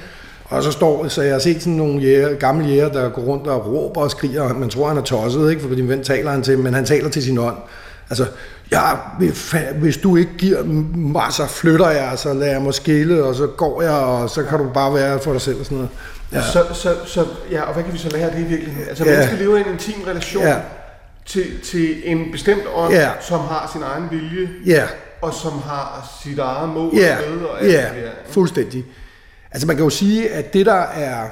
Og 0.44 0.62
så 0.62 0.72
står, 0.72 1.08
så 1.08 1.22
jeg 1.22 1.32
har 1.32 1.38
set 1.38 1.62
sådan 1.62 1.72
nogle 1.72 2.00
jæger, 2.00 2.34
gamle 2.34 2.66
jæger, 2.66 2.88
der 2.88 3.08
går 3.08 3.22
rundt 3.22 3.46
og 3.46 3.66
råber 3.66 4.00
og 4.00 4.10
skriger, 4.10 4.42
og 4.42 4.56
man 4.56 4.68
tror, 4.68 4.88
han 4.88 4.96
er 4.96 5.02
tosset, 5.02 5.50
ikke? 5.50 5.62
For 5.62 5.74
din 5.74 5.88
ven 5.88 6.04
taler 6.04 6.30
han 6.30 6.42
til, 6.42 6.58
men 6.58 6.74
han 6.74 6.84
taler 6.84 7.10
til 7.10 7.22
sin 7.22 7.38
ånd. 7.38 7.56
Altså, 8.10 8.26
ja, 8.72 8.80
hvis 9.80 9.96
du 9.96 10.16
ikke 10.16 10.30
giver 10.38 10.62
mig, 10.94 11.26
så 11.30 11.46
flytter 11.46 11.90
jeg, 11.90 12.12
så 12.16 12.32
lader 12.34 12.52
jeg 12.52 12.62
mig 12.62 12.74
skille, 12.74 13.24
og 13.24 13.34
så 13.34 13.46
går 13.46 13.82
jeg, 13.82 13.92
og 13.92 14.30
så 14.30 14.42
kan 14.42 14.58
du 14.58 14.64
bare 14.74 14.94
være 14.94 15.18
for 15.18 15.32
dig 15.32 15.40
selv 15.40 15.58
og 15.60 15.64
sådan 15.64 15.76
noget. 15.76 15.90
Ja. 16.32 16.42
Så, 16.42 16.64
så, 16.72 16.94
så, 17.06 17.24
ja, 17.50 17.62
og 17.62 17.74
hvad 17.74 17.84
kan 17.84 17.92
vi 17.92 17.98
så 17.98 18.08
lære 18.08 18.22
af 18.30 18.32
det 18.32 18.40
i 18.40 18.48
virkeligheden? 18.48 18.88
Altså, 18.88 19.04
ja. 19.04 19.10
mennesker 19.10 19.38
lever 19.38 19.56
i 19.56 19.60
en 19.60 19.66
intim 19.72 20.02
relation. 20.06 20.42
Ja 20.42 20.56
til, 21.26 21.60
til 21.64 21.96
en 22.04 22.32
bestemt 22.32 22.62
ånd, 22.74 22.92
Ja. 22.92 23.10
som 23.20 23.40
har 23.40 23.70
sin 23.72 23.82
egen 23.82 24.04
vilje, 24.10 24.48
Ja, 24.66 24.82
og 25.24 25.34
som 25.34 25.52
har 25.52 26.18
sit 26.22 26.38
eget 26.38 26.68
mål 26.68 26.94
ja, 26.94 27.16
med, 27.30 27.44
og 27.44 27.62
alt 27.62 27.72
ja, 27.72 27.80
det 27.94 28.02
der. 28.04 28.10
fuldstændig. 28.26 28.84
Altså 29.50 29.66
man 29.66 29.76
kan 29.76 29.84
jo 29.84 29.90
sige, 29.90 30.30
at 30.30 30.52
det 30.52 30.66
der 30.66 30.82
er 30.82 31.28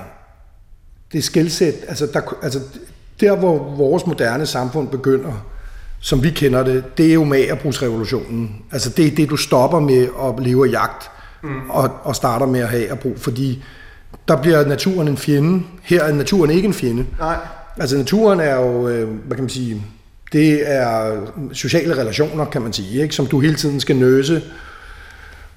det 1.12 1.24
skældsæt, 1.24 1.74
altså, 1.88 2.06
der, 2.06 2.20
altså 2.42 2.60
der 3.20 3.36
hvor 3.36 3.58
vores 3.76 4.06
moderne 4.06 4.46
samfund 4.46 4.88
begynder, 4.88 5.32
som 6.00 6.22
vi 6.22 6.30
kender 6.30 6.62
det, 6.62 6.98
det 6.98 7.06
er 7.06 7.14
jo 7.14 7.24
magerbrugsrevolutionen. 7.24 8.56
Altså 8.72 8.90
det 8.90 9.06
er 9.06 9.14
det, 9.16 9.30
du 9.30 9.36
stopper 9.36 9.80
med 9.80 10.08
at 10.22 10.44
leve 10.44 10.66
af 10.68 10.72
jagt, 10.72 11.10
mm. 11.42 11.70
og, 11.70 11.90
og 12.02 12.16
starter 12.16 12.46
med 12.46 12.60
at 12.60 12.68
have 12.68 12.90
at 12.90 12.98
brug, 12.98 13.18
fordi 13.18 13.64
der 14.28 14.42
bliver 14.42 14.66
naturen 14.66 15.08
en 15.08 15.16
fjende. 15.16 15.62
Her 15.82 16.02
er 16.02 16.12
naturen 16.12 16.50
ikke 16.50 16.66
en 16.66 16.74
fjende. 16.74 17.06
Nej. 17.18 17.36
Altså 17.76 17.96
naturen 17.96 18.40
er 18.40 18.54
jo, 18.54 18.88
øh, 18.88 19.08
hvad 19.08 19.36
kan 19.36 19.42
man 19.42 19.50
sige, 19.50 19.82
det 20.32 20.70
er 20.72 21.20
sociale 21.52 21.98
relationer, 21.98 22.44
kan 22.44 22.62
man 22.62 22.72
sige, 22.72 23.02
ikke? 23.02 23.14
som 23.14 23.26
du 23.26 23.40
hele 23.40 23.54
tiden 23.54 23.80
skal 23.80 23.96
nøse. 23.96 24.42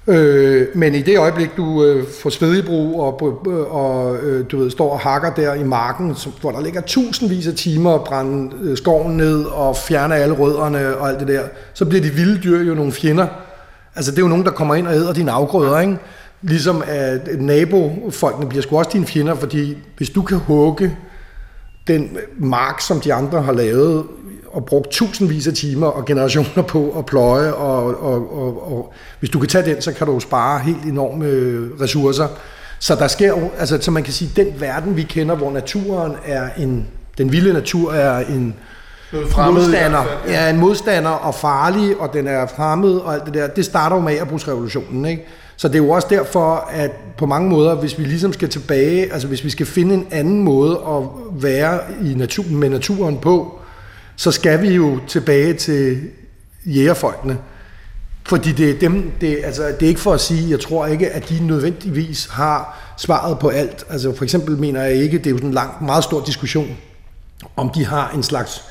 Øh, 0.08 0.66
men 0.74 0.94
i 0.94 1.02
det 1.02 1.18
øjeblik, 1.18 1.56
du 1.56 1.84
øh, 1.84 2.06
får 2.22 2.30
svedigbrug 2.30 3.00
og, 3.00 3.42
øh, 3.46 3.74
og 3.74 4.16
øh, 4.16 4.44
du 4.50 4.58
ved, 4.58 4.70
står 4.70 4.92
og 4.92 4.98
hakker 4.98 5.34
der 5.34 5.54
i 5.54 5.64
marken, 5.64 6.14
som, 6.14 6.32
hvor 6.40 6.50
der 6.50 6.60
ligger 6.60 6.80
tusindvis 6.80 7.46
af 7.46 7.54
timer 7.54 7.94
at 7.94 8.04
brænde 8.04 8.56
øh, 8.62 8.76
skoven 8.76 9.16
ned 9.16 9.44
og 9.44 9.76
fjerne 9.76 10.16
alle 10.16 10.34
rødderne 10.34 10.96
og 10.96 11.08
alt 11.08 11.20
det 11.20 11.28
der, 11.28 11.42
så 11.74 11.84
bliver 11.84 12.02
de 12.02 12.08
vilde 12.08 12.42
dyr 12.42 12.62
jo 12.62 12.74
nogle 12.74 12.92
fjender. 12.92 13.26
Altså 13.96 14.10
det 14.10 14.18
er 14.18 14.22
jo 14.22 14.28
nogen, 14.28 14.44
der 14.44 14.50
kommer 14.50 14.74
ind 14.74 14.86
og 14.86 14.94
æder 14.94 15.12
dine 15.12 15.30
afgrøder, 15.30 15.80
ikke? 15.80 15.96
Ligesom 16.42 16.82
at 16.86 17.28
nabofolkene 17.40 18.48
bliver 18.48 18.62
sgu 18.62 18.78
også 18.78 18.90
dine 18.92 19.06
fjender, 19.06 19.34
fordi 19.34 19.76
hvis 19.96 20.10
du 20.10 20.22
kan 20.22 20.38
hugge 20.38 20.96
den 21.86 22.16
mark, 22.38 22.80
som 22.80 23.00
de 23.00 23.14
andre 23.14 23.42
har 23.42 23.52
lavet 23.52 24.04
og 24.56 24.64
brugt 24.64 24.90
tusindvis 24.90 25.46
af 25.46 25.52
timer 25.54 25.86
og 25.86 26.04
generationer 26.04 26.62
på 26.62 26.94
at 26.98 27.06
pløje, 27.06 27.52
og, 27.52 27.84
og, 27.84 28.38
og, 28.38 28.72
og 28.72 28.92
hvis 29.20 29.30
du 29.30 29.38
kan 29.38 29.48
tage 29.48 29.64
den, 29.64 29.82
så 29.82 29.92
kan 29.92 30.06
du 30.06 30.20
spare 30.20 30.60
helt 30.60 30.84
enorme 30.84 31.26
ressourcer. 31.80 32.28
Så 32.78 32.94
der 32.94 33.08
sker 33.08 33.34
altså 33.58 33.78
så 33.80 33.90
man 33.90 34.02
kan 34.02 34.12
sige, 34.12 34.30
den 34.36 34.46
verden 34.60 34.96
vi 34.96 35.02
kender, 35.02 35.34
hvor 35.34 35.50
naturen 35.50 36.12
er 36.24 36.48
en, 36.58 36.86
den 37.18 37.32
vilde 37.32 37.52
natur 37.52 37.92
er 37.92 38.18
en 38.18 38.54
fremmed 39.30 39.62
modstander, 39.62 40.04
ja, 40.28 40.50
en 40.50 40.56
modstander 40.56 41.10
og 41.10 41.34
farlig, 41.34 41.96
og 42.00 42.12
den 42.12 42.26
er 42.26 42.46
fremmed 42.46 42.94
og 42.96 43.14
alt 43.14 43.26
det 43.26 43.34
der, 43.34 43.46
det 43.46 43.64
starter 43.64 43.96
jo 43.96 44.02
med 44.02 44.12
Agerbrugsrevolutionen, 44.12 45.04
ikke? 45.04 45.26
Så 45.56 45.68
det 45.68 45.74
er 45.74 45.84
jo 45.84 45.90
også 45.90 46.08
derfor, 46.10 46.68
at 46.70 46.90
på 47.18 47.26
mange 47.26 47.50
måder, 47.50 47.74
hvis 47.74 47.98
vi 47.98 48.04
ligesom 48.04 48.32
skal 48.32 48.48
tilbage, 48.48 49.12
altså 49.12 49.28
hvis 49.28 49.44
vi 49.44 49.50
skal 49.50 49.66
finde 49.66 49.94
en 49.94 50.06
anden 50.10 50.42
måde 50.42 50.80
at 50.88 51.02
være 51.42 51.80
i 52.04 52.14
naturen, 52.14 52.56
med 52.56 52.68
naturen 52.68 53.18
på, 53.18 53.55
så 54.16 54.32
skal 54.32 54.62
vi 54.62 54.68
jo 54.68 55.00
tilbage 55.08 55.54
til 55.54 56.00
jægerfolkene. 56.66 57.38
Fordi 58.28 58.52
det 58.52 58.70
er 58.70 58.78
dem, 58.78 59.12
det, 59.20 59.38
altså, 59.44 59.62
det 59.62 59.82
er 59.82 59.88
ikke 59.88 60.00
for 60.00 60.12
at 60.12 60.20
sige, 60.20 60.50
jeg 60.50 60.60
tror 60.60 60.86
ikke, 60.86 61.10
at 61.10 61.28
de 61.28 61.46
nødvendigvis 61.46 62.28
har 62.32 62.78
svaret 62.98 63.38
på 63.38 63.48
alt. 63.48 63.84
Altså 63.90 64.16
for 64.16 64.24
eksempel 64.24 64.56
mener 64.56 64.82
jeg 64.82 64.94
ikke, 64.94 65.18
det 65.18 65.26
er 65.26 65.30
jo 65.30 65.36
sådan 65.36 65.48
en 65.48 65.54
lang, 65.54 65.84
meget 65.84 66.04
stor 66.04 66.24
diskussion, 66.24 66.76
om 67.56 67.70
de 67.70 67.86
har 67.86 68.10
en 68.14 68.22
slags 68.22 68.64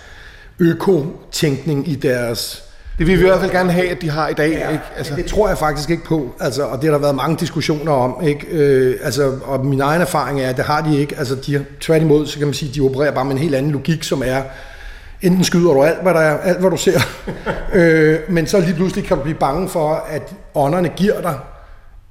økotænkning 0.59 1.87
i 1.87 1.95
deres 1.95 2.63
Det 2.97 3.07
vil 3.07 3.17
vi 3.17 3.23
i 3.23 3.27
hvert 3.27 3.39
fald 3.39 3.51
gerne 3.51 3.71
have, 3.71 3.89
at 3.89 4.01
de 4.01 4.09
har 4.09 4.27
i 4.27 4.33
dag. 4.33 4.51
Ja, 4.51 4.69
ikke? 4.69 4.83
Altså, 4.97 5.15
det 5.15 5.25
tror 5.25 5.47
jeg 5.47 5.57
faktisk 5.57 5.89
ikke 5.89 6.03
på, 6.03 6.35
altså, 6.39 6.63
og 6.63 6.81
det 6.81 6.83
har 6.83 6.91
der 6.91 7.01
været 7.01 7.15
mange 7.15 7.37
diskussioner 7.39 7.91
om. 7.91 8.23
Ikke? 8.23 8.47
Øh, 8.47 8.99
altså, 9.03 9.33
og 9.45 9.65
min 9.65 9.81
egen 9.81 10.01
erfaring 10.01 10.41
er, 10.41 10.49
at 10.49 10.57
det 10.57 10.65
har 10.65 10.81
de 10.81 10.97
ikke. 10.97 11.15
Altså, 11.17 11.35
de, 11.35 11.65
tværtimod, 11.81 12.27
så 12.27 12.37
kan 12.37 12.47
man 12.47 12.53
sige, 12.53 12.69
at 12.69 12.75
de 12.75 12.81
opererer 12.81 13.11
bare 13.11 13.25
med 13.25 13.31
en 13.33 13.37
helt 13.37 13.55
anden 13.55 13.71
logik, 13.71 14.03
som 14.03 14.23
er, 14.25 14.41
enten 15.25 15.43
skyder 15.43 15.73
du 15.73 15.83
alt, 15.83 16.01
hvad 16.01 16.13
der 16.13 16.19
er, 16.19 16.37
alt, 16.37 16.59
hvad 16.59 16.71
du 16.71 16.77
ser, 16.77 16.99
øh, 17.73 18.19
men 18.29 18.47
så 18.47 18.59
lige 18.59 18.73
pludselig 18.73 19.05
kan 19.05 19.17
du 19.17 19.23
blive 19.23 19.37
bange 19.37 19.69
for, 19.69 20.05
at 20.09 20.33
ånderne 20.55 20.89
giver 20.89 21.21
dig 21.21 21.39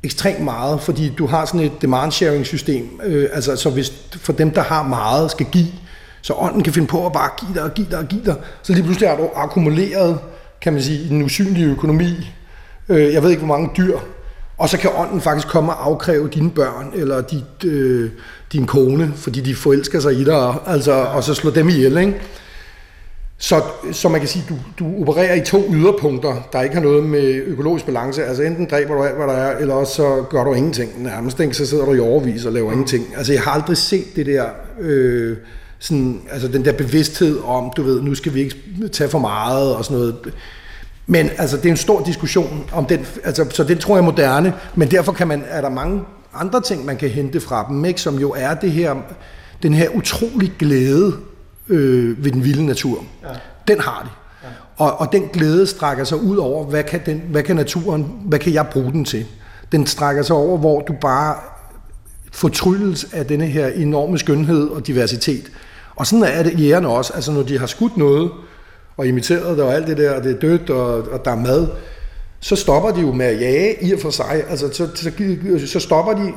ekstremt 0.02 0.40
meget, 0.40 0.80
fordi 0.80 1.12
du 1.18 1.26
har 1.26 1.44
sådan 1.44 1.60
et 1.60 1.82
demand 1.82 2.12
sharing 2.12 2.46
system, 2.46 3.00
øh, 3.04 3.28
altså 3.32 3.56
så 3.56 3.70
hvis 3.70 3.92
for 4.16 4.32
dem, 4.32 4.50
der 4.50 4.62
har 4.62 4.82
meget, 4.82 5.30
skal 5.30 5.46
give, 5.46 5.66
så 6.22 6.34
ånden 6.34 6.62
kan 6.62 6.72
finde 6.72 6.88
på 6.88 7.06
at 7.06 7.12
bare 7.12 7.30
give 7.40 7.54
dig 7.54 7.62
og 7.62 7.74
give 7.74 7.86
dig 7.90 7.98
og 7.98 8.06
give 8.06 8.24
dig, 8.24 8.34
så 8.62 8.72
lige 8.72 8.82
pludselig 8.82 9.08
har 9.08 9.16
du 9.16 9.30
akkumuleret, 9.34 10.18
kan 10.60 10.72
man 10.72 10.82
sige, 10.82 10.98
i 10.98 11.08
den 11.08 11.22
usynlige 11.22 11.66
økonomi, 11.66 12.32
øh, 12.88 13.12
jeg 13.12 13.22
ved 13.22 13.30
ikke 13.30 13.44
hvor 13.44 13.56
mange 13.56 13.70
dyr, 13.76 13.98
og 14.58 14.68
så 14.68 14.78
kan 14.78 14.90
ånden 14.96 15.20
faktisk 15.20 15.48
komme 15.48 15.72
og 15.72 15.86
afkræve 15.86 16.28
dine 16.28 16.50
børn, 16.50 16.90
eller 16.94 17.20
dit, 17.20 17.64
øh, 17.64 18.10
din 18.52 18.66
kone, 18.66 19.12
fordi 19.16 19.40
de 19.40 19.54
forelsker 19.54 20.00
sig 20.00 20.12
i 20.12 20.24
dig, 20.24 20.54
altså, 20.66 20.92
og 20.92 21.24
så 21.24 21.34
slå 21.34 21.50
dem 21.50 21.68
ihjel, 21.68 21.98
ikke? 21.98 22.20
Så, 23.44 23.62
så 23.92 24.08
man 24.08 24.20
kan 24.20 24.28
sige, 24.28 24.44
du, 24.48 24.54
du 24.78 25.00
opererer 25.00 25.34
i 25.34 25.40
to 25.40 25.64
yderpunkter, 25.72 26.48
der 26.52 26.62
ikke 26.62 26.74
har 26.74 26.82
noget 26.82 27.04
med 27.04 27.42
økologisk 27.46 27.86
balance. 27.86 28.24
Altså 28.24 28.42
enten 28.42 28.66
dræber 28.70 28.94
du 28.94 29.02
alt, 29.02 29.16
hvad 29.16 29.26
der 29.26 29.32
er, 29.32 29.58
eller 29.58 29.74
også 29.74 29.94
så 29.94 30.24
gør 30.30 30.44
du 30.44 30.54
ingenting 30.54 31.02
nærmest. 31.02 31.40
Ikke? 31.40 31.54
Så 31.54 31.66
sidder 31.66 31.84
du 31.84 31.92
i 31.92 32.00
overvis 32.00 32.44
og 32.44 32.52
laver 32.52 32.72
ingenting. 32.72 33.04
Altså 33.16 33.32
jeg 33.32 33.42
har 33.42 33.50
aldrig 33.50 33.76
set 33.76 34.16
det 34.16 34.26
der, 34.26 34.44
øh, 34.80 35.36
sådan, 35.78 36.20
altså 36.30 36.48
den 36.48 36.64
der 36.64 36.72
bevidsthed 36.72 37.40
om, 37.44 37.72
du 37.76 37.82
ved, 37.82 38.02
nu 38.02 38.14
skal 38.14 38.34
vi 38.34 38.40
ikke 38.40 38.88
tage 38.92 39.10
for 39.10 39.18
meget 39.18 39.74
og 39.74 39.84
sådan 39.84 39.98
noget. 39.98 40.16
Men 41.06 41.30
altså, 41.38 41.56
det 41.56 41.66
er 41.66 41.70
en 41.70 41.76
stor 41.76 42.02
diskussion 42.02 42.64
om 42.72 42.86
den, 42.86 43.06
altså, 43.24 43.46
så 43.50 43.64
det 43.64 43.78
tror 43.78 43.96
jeg 43.96 44.00
er 44.00 44.04
moderne, 44.04 44.54
men 44.74 44.90
derfor 44.90 45.12
kan 45.12 45.28
man, 45.28 45.44
er 45.48 45.60
der 45.60 45.70
mange 45.70 46.02
andre 46.34 46.60
ting, 46.60 46.84
man 46.84 46.96
kan 46.96 47.08
hente 47.08 47.40
fra 47.40 47.66
dem, 47.68 47.84
ikke? 47.84 48.00
som 48.00 48.18
jo 48.18 48.34
er 48.36 48.54
det 48.54 48.72
her, 48.72 48.94
den 49.62 49.74
her 49.74 49.88
utrolig 49.88 50.52
glæde 50.58 51.12
øh, 51.68 52.24
ved 52.24 52.32
den 52.32 52.44
vilde 52.44 52.66
natur. 52.66 53.04
Ja. 53.22 53.28
Den 53.68 53.80
har 53.80 54.02
de. 54.02 54.08
Ja. 54.48 54.84
Og, 54.84 55.00
og 55.00 55.12
den 55.12 55.22
glæde 55.32 55.66
strækker 55.66 56.04
sig 56.04 56.20
ud 56.22 56.36
over, 56.36 56.64
hvad 56.64 56.84
kan, 56.84 57.00
den, 57.06 57.22
hvad 57.30 57.42
kan 57.42 57.56
naturen, 57.56 58.12
hvad 58.24 58.38
kan 58.38 58.52
jeg 58.52 58.66
bruge 58.72 58.92
den 58.92 59.04
til? 59.04 59.26
Den 59.72 59.86
strækker 59.86 60.22
sig 60.22 60.36
over, 60.36 60.58
hvor 60.58 60.80
du 60.80 60.94
bare 61.00 61.36
fortrylles 62.32 63.06
af 63.12 63.26
denne 63.26 63.46
her 63.46 63.66
enorme 63.66 64.18
skønhed 64.18 64.68
og 64.68 64.86
diversitet. 64.86 65.52
Og 65.96 66.06
sådan 66.06 66.24
er 66.24 66.42
det 66.42 66.60
jægerne 66.60 66.88
også. 66.88 67.12
Altså 67.12 67.32
når 67.32 67.42
de 67.42 67.58
har 67.58 67.66
skudt 67.66 67.96
noget, 67.96 68.30
og 68.96 69.06
imiteret 69.06 69.56
det 69.56 69.64
og 69.64 69.74
alt 69.74 69.86
det 69.86 69.96
der, 69.96 70.16
og 70.16 70.24
det 70.24 70.36
er 70.36 70.40
dødt, 70.40 70.70
og, 70.70 70.94
og 70.94 71.24
der 71.24 71.30
er 71.30 71.36
mad, 71.36 71.68
så 72.40 72.56
stopper 72.56 72.90
de 72.90 73.00
jo 73.00 73.12
med 73.12 73.26
at 73.26 73.40
jage 73.40 73.84
i 73.84 73.92
og 73.92 74.00
for 74.00 74.10
sig. 74.10 74.44
Altså, 74.48 74.68
så, 74.72 74.88
så, 74.94 75.10
så 75.66 75.80
stopper 75.80 76.12
de, 76.12 76.32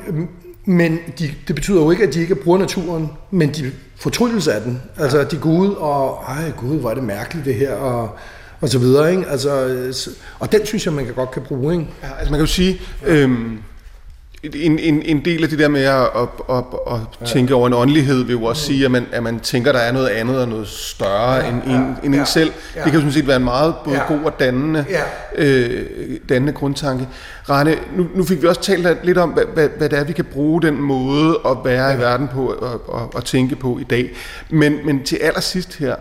men 0.65 0.99
de, 1.19 1.29
det 1.47 1.55
betyder 1.55 1.81
jo 1.81 1.91
ikke, 1.91 2.03
at 2.03 2.13
de 2.13 2.21
ikke 2.21 2.35
bruger 2.35 2.57
naturen, 2.57 3.09
men 3.31 3.49
de 3.49 3.71
fortryllelse 3.99 4.53
af 4.53 4.61
den. 4.61 4.81
Altså, 4.97 5.23
de 5.23 5.37
går 5.37 5.49
ud 5.49 5.73
og, 5.73 6.23
ej 6.27 6.51
gud, 6.57 6.79
hvor 6.79 6.89
er 6.89 6.93
det 6.93 7.03
mærkeligt 7.03 7.45
det 7.45 7.55
her, 7.55 7.73
og, 7.73 8.09
og 8.61 8.69
så 8.69 8.79
videre. 8.79 9.11
Ikke? 9.11 9.27
Altså, 9.27 9.67
så- 9.91 10.11
og 10.39 10.51
den 10.51 10.65
synes 10.65 10.85
jeg, 10.85 10.93
man 10.93 11.05
kan 11.05 11.13
godt 11.13 11.31
kan 11.31 11.41
bruge. 11.41 11.73
Ikke? 11.73 11.87
Ja, 12.03 12.07
altså 12.19 12.31
man 12.31 12.39
kan 12.39 12.45
jo 12.47 12.53
sige, 12.53 12.81
øhm, 13.05 13.57
en, 14.43 14.79
en, 14.79 15.01
en 15.01 15.25
del 15.25 15.43
af 15.43 15.49
det 15.49 15.59
der 15.59 15.67
med 15.67 15.81
at, 15.83 16.01
at, 16.01 16.27
at, 16.49 16.63
at 17.21 17.27
tænke 17.27 17.55
over 17.55 17.67
en 17.67 17.73
åndelighed 17.73 18.23
vil 18.23 18.33
jo 18.33 18.43
også 18.43 18.61
sige, 18.65 18.85
at 18.85 18.91
man, 18.91 19.05
at 19.11 19.23
man 19.23 19.39
tænker, 19.39 19.71
der 19.71 19.79
er 19.79 19.91
noget 19.91 20.07
andet 20.07 20.41
og 20.41 20.47
noget 20.47 20.67
større 20.67 21.33
ja, 21.33 21.49
end, 21.49 21.61
en, 21.63 21.95
end 22.03 22.13
ja, 22.15 22.19
en 22.19 22.25
selv. 22.25 22.51
ja. 22.75 22.83
Det 22.83 22.91
kan 22.91 22.93
jo 22.93 22.99
sådan 22.99 23.11
set 23.13 23.27
være 23.27 23.35
en 23.37 23.43
meget 23.43 23.73
både 23.83 23.95
Ja. 23.95 24.03
god 24.07 24.19
og 24.25 24.39
dannende, 24.39 24.85
Ja. 24.89 25.01
øh, 25.35 25.87
dannende 26.29 26.53
grundtanke. 26.53 27.07
Rane, 27.49 27.75
nu, 27.95 28.07
nu 28.15 28.23
fik 28.23 28.41
vi 28.41 28.47
også 28.47 28.61
talt 28.61 29.05
lidt 29.05 29.17
om, 29.17 29.29
hvad, 29.29 29.43
hvad, 29.53 29.69
hvad 29.77 29.89
det 29.89 29.99
er, 29.99 30.03
vi 30.03 30.13
kan 30.13 30.25
bruge 30.25 30.61
den 30.61 30.81
måde 30.81 31.39
at 31.45 31.57
være 31.65 31.85
ja. 31.87 31.95
i 31.95 31.99
verden 31.99 32.27
på 32.27 32.47
og, 32.47 32.81
og, 32.89 33.11
og 33.15 33.25
tænke 33.25 33.55
på 33.55 33.77
i 33.81 33.83
dag. 33.83 34.09
Men, 34.49 34.77
men 34.85 35.03
til 35.03 35.15
allersidst 35.21 35.75
her, 35.77 35.95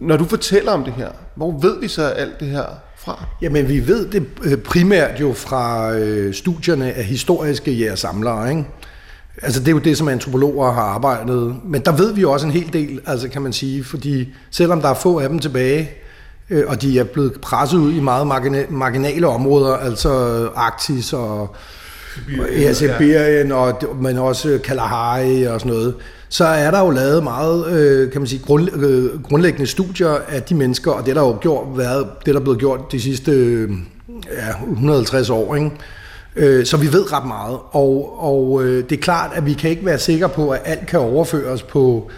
når 0.00 0.16
du 0.16 0.24
fortæller 0.24 0.72
om 0.72 0.84
det 0.84 0.92
her, 0.92 1.08
hvor 1.34 1.58
ved 1.62 1.80
vi 1.80 1.88
så 1.88 2.02
alt 2.06 2.40
det 2.40 2.48
her 2.48 2.64
fra? 3.08 3.24
Jamen, 3.42 3.68
vi 3.68 3.86
ved 3.86 4.08
det 4.08 4.26
øh, 4.44 4.58
primært 4.58 5.20
jo 5.20 5.32
fra 5.32 5.92
øh, 5.92 6.34
studierne 6.34 6.92
af 6.92 7.04
historiske 7.04 7.72
jægersamlere, 7.72 8.50
ikke? 8.50 8.64
Altså, 9.42 9.60
det 9.60 9.68
er 9.68 9.72
jo 9.72 9.78
det, 9.78 9.96
som 9.98 10.08
antropologer 10.08 10.72
har 10.72 10.82
arbejdet. 10.82 11.56
Men 11.64 11.80
der 11.80 11.92
ved 11.92 12.12
vi 12.12 12.20
jo 12.20 12.32
også 12.32 12.46
en 12.46 12.52
hel 12.52 12.72
del, 12.72 13.00
altså 13.06 13.28
kan 13.28 13.42
man 13.42 13.52
sige, 13.52 13.84
fordi 13.84 14.28
selvom 14.50 14.80
der 14.80 14.88
er 14.88 14.94
få 14.94 15.18
af 15.18 15.28
dem 15.28 15.38
tilbage, 15.38 15.90
øh, 16.50 16.64
og 16.66 16.82
de 16.82 16.98
er 16.98 17.04
blevet 17.04 17.40
presset 17.40 17.78
ud 17.78 17.92
i 17.92 18.00
meget 18.00 18.26
margina- 18.26 18.70
marginale 18.70 19.26
områder, 19.26 19.76
altså 19.76 20.10
Arktis 20.56 21.12
og 21.12 21.56
Sibirien, 22.14 22.60
ja, 22.60 22.72
Sibirien 22.72 23.52
og, 23.52 23.82
men 24.00 24.18
også 24.18 24.58
Kalahari 24.64 25.42
og 25.42 25.60
sådan 25.60 25.72
noget, 25.72 25.94
så 26.28 26.44
er 26.44 26.70
der 26.70 26.80
jo 26.80 26.90
lavet 26.90 27.22
meget, 27.22 27.66
øh, 27.72 28.12
kan 28.12 28.20
man 28.20 28.28
sige, 28.28 28.42
grund, 28.46 28.68
øh, 28.76 29.22
grundlæggende 29.22 29.66
studier 29.66 30.18
af 30.28 30.42
de 30.42 30.54
mennesker, 30.54 30.90
og 30.90 31.04
det 31.04 31.10
er 31.10 31.14
der 31.14 31.28
jo 31.28 31.36
gjort, 31.40 31.78
været, 31.78 32.06
det 32.26 32.34
der 32.34 32.40
er 32.40 32.44
blevet 32.44 32.58
gjort 32.58 32.92
de 32.92 33.00
sidste 33.00 33.32
øh, 33.32 33.70
ja, 34.36 34.70
150 34.72 35.30
år, 35.30 35.54
ikke? 35.54 35.70
Øh, 36.36 36.66
Så 36.66 36.76
vi 36.76 36.92
ved 36.92 37.12
ret 37.12 37.26
meget, 37.26 37.58
og, 37.70 38.16
og 38.24 38.64
øh, 38.64 38.84
det 38.90 38.98
er 38.98 39.02
klart, 39.02 39.30
at 39.34 39.46
vi 39.46 39.52
kan 39.52 39.70
ikke 39.70 39.86
være 39.86 39.98
sikre 39.98 40.28
på, 40.28 40.50
at 40.50 40.60
alt 40.64 40.86
kan 40.86 41.00
overføres 41.00 41.62
på 41.62 42.10
øh, 42.10 42.14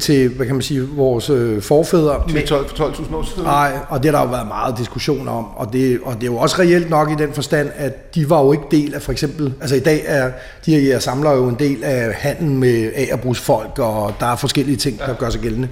til, 0.00 0.28
hvad 0.28 0.46
kan 0.46 0.54
man 0.54 0.62
sige, 0.62 0.82
vores 0.82 1.30
øh, 1.30 1.62
forfædre. 1.62 2.22
Til 2.28 2.46
12 2.46 2.68
for 2.68 2.88
12.000 2.88 3.14
år 3.14 3.22
siden? 3.22 3.42
Nej, 3.42 3.72
og 3.88 4.02
det 4.02 4.10
har 4.10 4.18
der 4.18 4.24
jo 4.26 4.30
været 4.30 4.48
meget 4.48 4.78
diskussion 4.78 5.28
om, 5.28 5.44
og 5.56 5.72
det, 5.72 6.00
og 6.04 6.14
det 6.14 6.22
er 6.22 6.26
jo 6.26 6.36
også 6.36 6.56
reelt 6.58 6.90
nok 6.90 7.10
i 7.10 7.14
den 7.14 7.32
forstand, 7.32 7.70
at 7.74 8.14
de 8.14 8.30
var 8.30 8.42
jo 8.42 8.52
ikke 8.52 8.64
del 8.70 8.94
af 8.94 9.02
for 9.02 9.12
eksempel, 9.12 9.54
altså 9.60 9.76
i 9.76 9.80
dag 9.80 10.02
er 10.06 10.30
de 10.66 10.70
her 10.70 10.80
jæger 10.80 10.98
samler 10.98 11.32
jo 11.32 11.48
en 11.48 11.56
del 11.58 11.84
af 11.84 12.14
handel 12.14 12.50
med 12.50 12.90
agerbrugsfolk, 12.94 13.78
og 13.78 14.14
der 14.20 14.26
er 14.26 14.36
forskellige 14.36 14.76
ting, 14.76 14.98
der 14.98 15.14
gør 15.14 15.30
sig 15.30 15.40
gældende. 15.40 15.68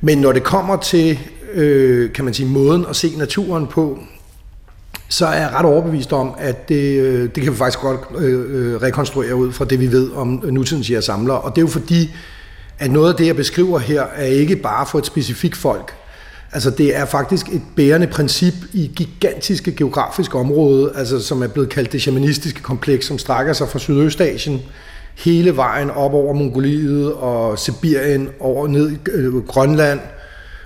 Men 0.00 0.18
når 0.18 0.32
det 0.32 0.42
kommer 0.42 0.76
til, 0.76 1.18
øh, 1.54 2.12
kan 2.12 2.24
man 2.24 2.34
sige, 2.34 2.48
måden 2.48 2.86
at 2.90 2.96
se 2.96 3.12
naturen 3.16 3.66
på, 3.66 3.98
så 5.08 5.26
er 5.26 5.40
jeg 5.40 5.50
ret 5.54 5.66
overbevist 5.66 6.12
om, 6.12 6.34
at 6.38 6.68
det, 6.68 7.00
øh, 7.00 7.28
det 7.34 7.42
kan 7.42 7.52
vi 7.52 7.56
faktisk 7.56 7.80
godt 7.80 8.00
øh, 8.18 8.72
øh, 8.72 8.82
rekonstruere 8.82 9.34
ud 9.34 9.52
fra 9.52 9.64
det, 9.64 9.80
vi 9.80 9.92
ved 9.92 10.10
om 10.12 10.44
nutidens 10.50 10.90
jægersamler. 10.90 11.34
Og 11.34 11.56
det 11.56 11.62
er 11.62 11.66
jo 11.66 11.72
fordi, 11.72 12.10
at 12.78 12.90
noget 12.90 13.12
af 13.12 13.16
det, 13.16 13.26
jeg 13.26 13.36
beskriver 13.36 13.78
her, 13.78 14.02
er 14.02 14.26
ikke 14.26 14.56
bare 14.56 14.86
for 14.86 14.98
et 14.98 15.06
specifikt 15.06 15.56
folk. 15.56 15.94
Altså 16.52 16.70
det 16.70 16.96
er 16.96 17.04
faktisk 17.04 17.48
et 17.48 17.62
bærende 17.76 18.06
princip 18.06 18.54
i 18.72 18.90
gigantiske 18.96 19.72
geografiske 19.72 20.38
område, 20.38 20.92
altså 20.94 21.20
som 21.20 21.42
er 21.42 21.46
blevet 21.46 21.68
kaldt 21.68 21.92
det 21.92 22.02
shamanistiske 22.02 22.62
kompleks, 22.62 23.06
som 23.06 23.18
strækker 23.18 23.52
sig 23.52 23.68
fra 23.68 23.78
Sydøstasien 23.78 24.60
hele 25.14 25.56
vejen 25.56 25.90
op 25.90 26.14
over 26.14 26.34
Mongoliet 26.34 27.12
og 27.12 27.58
Sibirien, 27.58 28.28
over 28.40 28.68
ned 28.68 28.90
i 28.90 28.98
øh, 29.10 29.46
Grønland, 29.46 30.00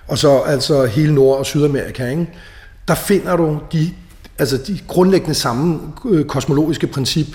og 0.08 0.18
så 0.18 0.38
altså 0.38 0.84
hele 0.84 1.14
Nord- 1.14 1.38
og 1.38 1.46
Sydamerika. 1.46 2.10
Ikke? 2.10 2.28
Der 2.88 2.94
finder 2.94 3.36
du 3.36 3.58
de, 3.72 3.90
altså 4.38 4.56
de 4.56 4.78
grundlæggende 4.88 5.34
samme 5.34 5.80
øh, 6.10 6.24
kosmologiske 6.24 6.86
princip 6.86 7.26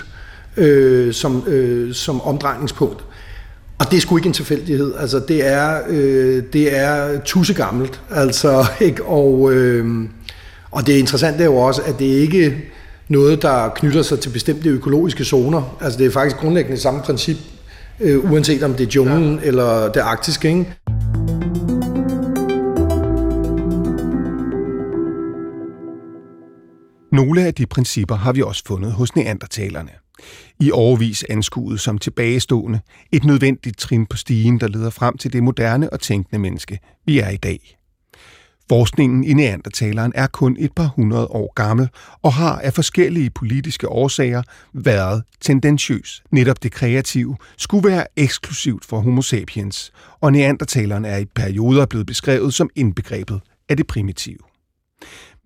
øh, 0.57 1.13
som, 1.13 1.43
øh, 1.47 1.93
som 1.93 2.21
omdrejningspunkt. 2.21 3.03
Og 3.79 3.91
det 3.91 3.97
er 3.97 4.01
sgu 4.01 4.17
ikke 4.17 4.27
en 4.27 4.33
tilfældighed. 4.33 4.93
Altså, 4.99 5.19
det 5.19 5.47
er, 5.47 5.79
øh, 5.89 6.43
det 6.53 6.77
er 6.77 7.19
tusse 7.25 7.53
gammelt. 7.53 8.01
Altså, 8.11 8.65
ikke? 8.87 9.03
Og, 9.05 9.53
øh, 9.53 10.09
og 10.71 10.87
det 10.87 10.93
interessante 10.93 11.39
er 11.39 11.45
jo 11.45 11.57
også, 11.57 11.81
at 11.81 11.99
det 11.99 12.05
ikke 12.05 12.57
noget, 13.07 13.41
der 13.41 13.69
knytter 13.75 14.01
sig 14.01 14.19
til 14.19 14.29
bestemte 14.29 14.69
økologiske 14.69 15.25
zoner. 15.25 15.77
Altså, 15.81 15.99
det 15.99 16.05
er 16.05 16.11
faktisk 16.11 16.35
grundlæggende 16.35 16.77
samme 16.81 17.01
princip, 17.01 17.37
øh, 17.99 18.31
uanset 18.31 18.63
om 18.63 18.73
det 18.73 18.87
er 18.87 18.91
junglen 18.95 19.39
ja. 19.39 19.47
eller 19.47 19.91
det 19.91 19.99
arktiske. 19.99 20.47
Ikke? 20.47 20.73
Nogle 27.11 27.45
af 27.45 27.53
de 27.53 27.65
principper 27.65 28.15
har 28.15 28.33
vi 28.33 28.41
også 28.41 28.63
fundet 28.67 28.91
hos 28.91 29.15
neandertalerne 29.15 29.91
i 30.59 30.71
overvis 30.71 31.25
anskuet 31.29 31.79
som 31.79 31.97
tilbagestående, 31.97 32.79
et 33.11 33.23
nødvendigt 33.23 33.77
trin 33.77 34.05
på 34.05 34.17
stigen, 34.17 34.59
der 34.59 34.67
leder 34.67 34.89
frem 34.89 35.17
til 35.17 35.33
det 35.33 35.43
moderne 35.43 35.93
og 35.93 35.99
tænkende 35.99 36.39
menneske, 36.39 36.79
vi 37.05 37.19
er 37.19 37.29
i 37.29 37.37
dag. 37.37 37.77
Forskningen 38.69 39.23
i 39.23 39.33
neandertaleren 39.33 40.11
er 40.15 40.27
kun 40.27 40.57
et 40.59 40.71
par 40.75 40.93
hundrede 40.95 41.27
år 41.27 41.53
gammel 41.55 41.89
og 42.21 42.33
har 42.33 42.59
af 42.59 42.73
forskellige 42.73 43.29
politiske 43.29 43.89
årsager 43.89 44.43
været 44.73 45.23
tendentiøs. 45.41 46.23
Netop 46.31 46.63
det 46.63 46.71
kreative 46.71 47.37
skulle 47.57 47.89
være 47.89 48.05
eksklusivt 48.15 48.85
for 48.85 48.99
homo 48.99 49.21
sapiens, 49.21 49.91
og 50.21 50.31
neandertaleren 50.31 51.05
er 51.05 51.17
i 51.17 51.25
perioder 51.25 51.85
blevet 51.85 52.07
beskrevet 52.07 52.53
som 52.53 52.69
indbegrebet 52.75 53.41
af 53.69 53.77
det 53.77 53.87
primitive. 53.87 54.37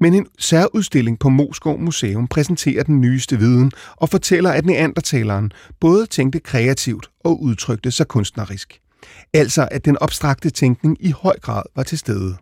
Men 0.01 0.13
en 0.13 0.27
særudstilling 0.39 1.19
på 1.19 1.29
Moskov 1.29 1.79
Museum 1.79 2.27
præsenterer 2.27 2.83
den 2.83 3.01
nyeste 3.01 3.39
viden 3.39 3.71
og 3.95 4.09
fortæller, 4.09 4.51
at 4.51 4.65
neandertaleren 4.65 5.51
både 5.79 6.05
tænkte 6.05 6.39
kreativt 6.39 7.09
og 7.19 7.41
udtrykte 7.43 7.91
sig 7.91 8.07
kunstnerisk. 8.07 8.79
Altså 9.33 9.67
at 9.71 9.85
den 9.85 9.97
abstrakte 10.01 10.49
tænkning 10.49 10.97
i 10.99 11.11
høj 11.11 11.39
grad 11.39 11.63
var 11.75 11.83
til 11.83 11.97
stede. 11.97 12.35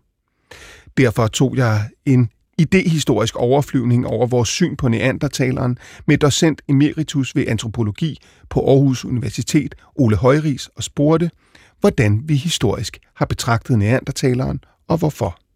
Derfor 0.97 1.27
tog 1.27 1.57
jeg 1.57 1.89
en 2.05 2.29
idehistorisk 2.57 3.35
overflyvning 3.35 4.07
over 4.07 4.27
vores 4.27 4.49
syn 4.49 4.75
på 4.75 4.87
neandertaleren 4.87 5.77
med 6.05 6.17
docent 6.17 6.61
emeritus 6.67 7.35
ved 7.35 7.47
antropologi 7.47 8.19
på 8.49 8.59
Aarhus 8.59 9.05
Universitet, 9.05 9.75
Ole 9.95 10.15
Højris, 10.15 10.67
og 10.75 10.83
spurgte, 10.83 11.31
hvordan 11.79 12.21
vi 12.25 12.35
historisk 12.35 12.99
har 13.15 13.25
betragtet 13.25 13.77
neandertaleren 13.77 14.59
og 14.87 14.97
hvorfor. 14.97 15.48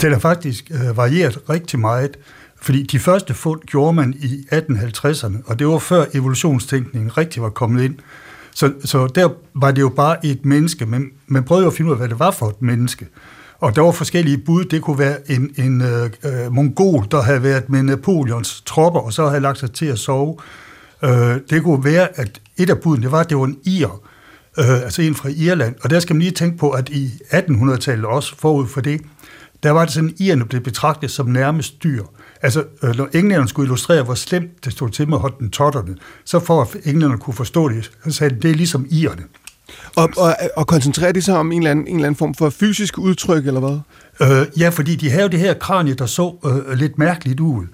Det 0.00 0.12
er 0.12 0.18
faktisk 0.18 0.70
øh, 0.70 0.96
varieret 0.96 1.38
rigtig 1.50 1.78
meget, 1.78 2.16
fordi 2.62 2.82
de 2.82 2.98
første 2.98 3.34
fund 3.34 3.60
gjorde 3.60 3.92
man 3.92 4.14
i 4.18 4.46
1850'erne, 4.52 5.36
og 5.46 5.58
det 5.58 5.66
var 5.66 5.78
før 5.78 6.04
evolutionstænkningen 6.14 7.18
rigtig 7.18 7.42
var 7.42 7.50
kommet 7.50 7.84
ind. 7.84 7.94
Så, 8.54 8.72
så 8.84 9.06
der 9.06 9.28
var 9.54 9.70
det 9.70 9.80
jo 9.80 9.88
bare 9.88 10.26
et 10.26 10.44
menneske, 10.44 10.86
men 10.86 11.04
man 11.26 11.44
prøvede 11.44 11.64
jo 11.64 11.70
at 11.70 11.76
finde 11.76 11.88
ud 11.88 11.92
af, 11.92 11.98
hvad 11.98 12.08
det 12.08 12.18
var 12.18 12.30
for 12.30 12.48
et 12.48 12.62
menneske. 12.62 13.06
Og 13.58 13.76
der 13.76 13.82
var 13.82 13.90
forskellige 13.90 14.38
bud. 14.38 14.64
Det 14.64 14.82
kunne 14.82 14.98
være 14.98 15.30
en, 15.30 15.50
en 15.56 15.82
øh, 15.82 16.10
øh 16.24 16.52
mongol, 16.52 17.06
der 17.10 17.22
havde 17.22 17.42
været 17.42 17.68
med 17.68 17.82
Napoleons 17.82 18.62
tropper, 18.66 19.00
og 19.00 19.12
så 19.12 19.28
havde 19.28 19.40
lagt 19.40 19.58
sig 19.58 19.72
til 19.72 19.86
at 19.86 19.98
sove. 19.98 20.36
Øh, 21.04 21.36
det 21.50 21.62
kunne 21.62 21.84
være, 21.84 22.08
at 22.20 22.40
et 22.56 22.70
af 22.70 22.78
budene, 22.78 23.02
det 23.02 23.12
var, 23.12 23.20
at 23.20 23.30
det 23.30 23.36
var 23.36 23.44
en 23.44 23.58
ir, 23.64 24.02
øh, 24.58 24.82
altså 24.82 25.02
en 25.02 25.14
fra 25.14 25.28
Irland. 25.28 25.74
Og 25.82 25.90
der 25.90 26.00
skal 26.00 26.16
man 26.16 26.22
lige 26.22 26.32
tænke 26.32 26.58
på, 26.58 26.70
at 26.70 26.88
i 26.88 27.10
1800-tallet 27.32 28.06
også 28.06 28.38
forud 28.38 28.66
for 28.66 28.80
det, 28.80 29.00
der 29.62 29.70
var 29.70 29.84
det 29.84 29.94
sådan, 29.94 30.10
at 30.10 30.20
irerne 30.20 30.44
blev 30.44 30.60
betragtet 30.60 31.10
som 31.10 31.26
nærmest 31.26 31.82
dyr. 31.82 32.04
Altså, 32.42 32.64
øh, 32.82 32.96
når 32.96 33.08
englænderne 33.14 33.48
skulle 33.48 33.66
illustrere, 33.66 34.02
hvor 34.02 34.14
slemt 34.14 34.64
det 34.64 34.72
stod 34.72 34.90
til 34.90 35.08
med 35.08 35.18
hottentotterne, 35.18 35.96
så 36.24 36.38
for 36.38 36.62
at 36.62 36.68
englænderne 36.84 37.18
kunne 37.18 37.34
forstå 37.34 37.68
det, 37.68 37.90
så 38.04 38.10
sagde 38.10 38.34
de, 38.34 38.40
det 38.40 38.50
er 38.50 38.54
ligesom 38.54 38.86
irerne. 38.90 39.22
Og, 39.96 40.08
og, 40.16 40.36
og 40.56 40.66
koncentrerer 40.66 41.12
de 41.12 41.22
sig 41.22 41.36
om 41.36 41.52
en 41.52 41.58
eller, 41.58 41.70
anden, 41.70 41.86
en 41.86 41.94
eller 41.94 42.06
anden 42.06 42.18
form 42.18 42.34
for 42.34 42.50
fysisk 42.50 42.98
udtryk, 42.98 43.46
eller 43.46 43.60
hvad? 43.60 43.78
Øh, 44.20 44.60
ja, 44.60 44.68
fordi 44.68 44.96
de 44.96 45.10
havde 45.10 45.28
det 45.28 45.38
her 45.38 45.54
kranie, 45.54 45.94
der 45.94 46.06
så 46.06 46.34
øh, 46.44 46.78
lidt 46.78 46.98
mærkeligt 46.98 47.40
ud. 47.40 47.66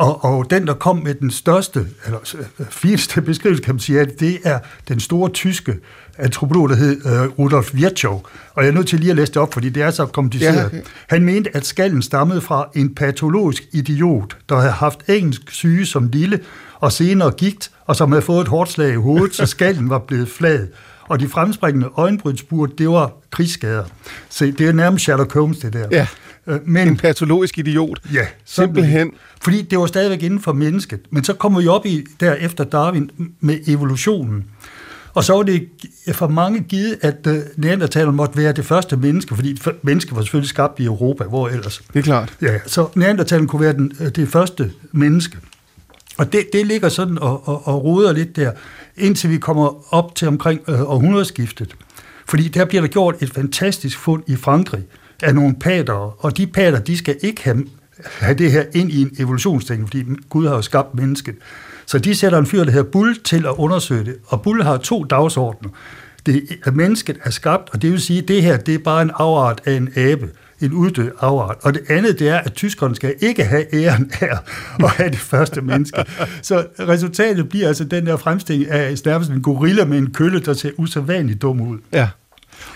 Og, 0.00 0.24
og 0.24 0.50
den, 0.50 0.66
der 0.66 0.74
kom 0.74 0.96
med 0.96 1.14
den 1.14 1.30
største, 1.30 1.86
eller 2.06 2.18
øh, 2.38 2.66
fineste 2.70 3.20
beskrivelse, 3.30 3.62
kan 3.62 3.74
man 3.74 3.80
sige, 3.80 4.00
at 4.00 4.20
det 4.20 4.38
er 4.44 4.58
den 4.88 5.00
store 5.00 5.30
tyske 5.30 5.76
antropolog, 6.18 6.68
der 6.68 6.74
hed 6.74 7.06
uh, 7.06 7.38
Rudolf 7.38 7.74
Virchow. 7.74 8.22
Og 8.54 8.62
jeg 8.62 8.68
er 8.68 8.72
nødt 8.72 8.88
til 8.88 9.00
lige 9.00 9.10
at 9.10 9.16
læse 9.16 9.32
det 9.32 9.42
op, 9.42 9.52
fordi 9.52 9.68
det 9.68 9.82
er 9.82 9.90
så 9.90 10.06
kompliceret. 10.06 10.56
Ja, 10.56 10.66
okay. 10.66 10.82
Han 11.08 11.22
mente, 11.22 11.56
at 11.56 11.66
skallen 11.66 12.02
stammede 12.02 12.40
fra 12.40 12.68
en 12.74 12.94
patologisk 12.94 13.62
idiot, 13.72 14.36
der 14.48 14.56
havde 14.56 14.72
haft 14.72 15.00
engelsk 15.08 15.50
syge 15.50 15.86
som 15.86 16.08
lille, 16.12 16.40
og 16.74 16.92
senere 16.92 17.30
gigt, 17.30 17.70
og 17.86 17.96
som 17.96 18.12
havde 18.12 18.22
fået 18.22 18.40
et 18.40 18.48
hårdt 18.48 18.70
slag 18.70 18.92
i 18.92 18.96
hovedet, 18.96 19.34
så 19.34 19.46
skallen 19.56 19.90
var 19.90 19.98
blevet 19.98 20.28
flad. 20.28 20.66
Og 21.08 21.20
de 21.20 21.28
fremspringende 21.28 21.88
øjenbrynsbur, 21.96 22.66
det 22.66 22.88
var 22.88 23.12
krigsskader. 23.30 23.84
Så 24.28 24.52
det 24.58 24.68
er 24.68 24.72
nærmest 24.72 25.02
Sherlock 25.02 25.34
Holmes, 25.34 25.58
det 25.58 25.72
der. 25.72 25.86
Ja. 25.90 26.06
Øh, 26.50 26.60
men, 26.64 26.88
en 26.88 26.96
patologisk 26.96 27.58
idiot. 27.58 28.00
Ja, 28.14 28.26
simpelthen. 28.44 29.12
Fordi 29.42 29.62
det 29.62 29.78
var 29.78 29.86
stadigvæk 29.86 30.22
inden 30.22 30.40
for 30.40 30.52
mennesket. 30.52 31.00
Men 31.10 31.24
så 31.24 31.32
kommer 31.32 31.60
vi 31.60 31.68
op 31.68 31.86
i, 31.86 32.04
der 32.20 32.34
efter 32.34 32.64
Darwin, 32.64 33.10
med 33.40 33.58
evolutionen. 33.66 34.44
Og 35.14 35.24
så 35.24 35.32
var 35.32 35.42
det 35.42 35.68
for 36.12 36.28
mange 36.28 36.60
givet, 36.60 36.98
at 37.00 37.26
uh, 37.26 37.34
neandertaleren 37.56 38.16
måtte 38.16 38.38
være 38.38 38.52
det 38.52 38.64
første 38.64 38.96
menneske, 38.96 39.34
fordi 39.34 39.60
mennesket 39.82 40.16
var 40.16 40.22
selvfølgelig 40.22 40.48
skabt 40.48 40.80
i 40.80 40.84
Europa, 40.84 41.24
hvor 41.24 41.48
ellers. 41.48 41.82
Det 41.92 41.98
er 41.98 42.02
klart. 42.02 42.36
Ja, 42.42 42.58
så 42.66 42.86
neandertaleren 42.94 43.48
kunne 43.48 43.62
være 43.62 43.72
den, 43.72 43.88
det 43.88 44.28
første 44.28 44.70
menneske. 44.92 45.36
Og 46.18 46.32
det, 46.32 46.46
det 46.52 46.66
ligger 46.66 46.88
sådan 46.88 47.18
og, 47.18 47.48
og, 47.48 47.68
og 47.68 47.84
roder 47.84 48.12
lidt 48.12 48.36
der, 48.36 48.52
indtil 48.96 49.30
vi 49.30 49.38
kommer 49.38 49.94
op 49.94 50.14
til 50.14 50.28
omkring 50.28 50.60
uh, 50.68 50.80
århundredeskiftet. 50.80 51.76
Fordi 52.28 52.48
der 52.48 52.64
bliver 52.64 52.80
der 52.80 52.88
gjort 52.88 53.14
et 53.20 53.30
fantastisk 53.30 53.98
fund 53.98 54.22
i 54.26 54.36
Frankrig 54.36 54.82
af 55.22 55.34
nogle 55.34 55.54
pater, 55.60 56.24
og 56.24 56.36
de 56.36 56.46
pater, 56.46 56.78
de 56.78 56.96
skal 56.96 57.16
ikke 57.20 57.44
have, 57.44 57.64
have 58.04 58.34
det 58.34 58.52
her 58.52 58.64
ind 58.74 58.90
i 58.90 59.02
en 59.02 59.10
evolutionsting, 59.18 59.88
fordi 59.88 60.04
Gud 60.28 60.46
har 60.46 60.54
jo 60.54 60.62
skabt 60.62 60.94
mennesket. 60.94 61.34
Så 61.86 61.98
de 61.98 62.14
sætter 62.14 62.38
en 62.38 62.46
fyr, 62.46 62.64
der 62.64 62.70
hedder 62.70 62.90
Bull, 62.90 63.16
til 63.24 63.46
at 63.46 63.54
undersøge 63.56 64.04
det. 64.04 64.16
Og 64.26 64.42
Bull 64.42 64.62
har 64.62 64.76
to 64.76 65.04
dagsordner. 65.04 65.70
Det, 66.26 66.58
at 66.64 66.76
mennesket 66.76 67.18
er 67.24 67.30
skabt, 67.30 67.70
og 67.72 67.82
det 67.82 67.90
vil 67.92 68.00
sige, 68.00 68.22
at 68.22 68.28
det 68.28 68.42
her 68.42 68.56
det 68.56 68.74
er 68.74 68.78
bare 68.78 69.02
en 69.02 69.10
afart 69.14 69.60
af 69.64 69.72
en 69.72 69.92
abe 69.96 70.28
en 70.60 70.72
uddød 70.72 71.10
afart. 71.20 71.56
Og 71.62 71.74
det 71.74 71.82
andet, 71.88 72.18
det 72.18 72.28
er, 72.28 72.38
at 72.38 72.52
tyskerne 72.52 72.94
skal 72.94 73.14
ikke 73.20 73.44
have 73.44 73.74
æren 73.74 74.10
af 74.20 74.38
at 74.84 74.90
have 74.90 75.10
det 75.10 75.18
første 75.18 75.60
menneske. 75.60 76.04
Så 76.42 76.66
resultatet 76.80 77.48
bliver 77.48 77.68
altså 77.68 77.84
den 77.84 78.06
der 78.06 78.16
fremstilling 78.16 78.70
af 78.70 78.94
nærmest 79.04 79.30
en 79.30 79.42
gorilla 79.42 79.84
med 79.84 79.98
en 79.98 80.12
kølle, 80.12 80.40
der 80.40 80.52
ser 80.52 80.70
usædvanligt 80.76 81.42
dum 81.42 81.60
ud. 81.60 81.78
Ja. 81.92 82.08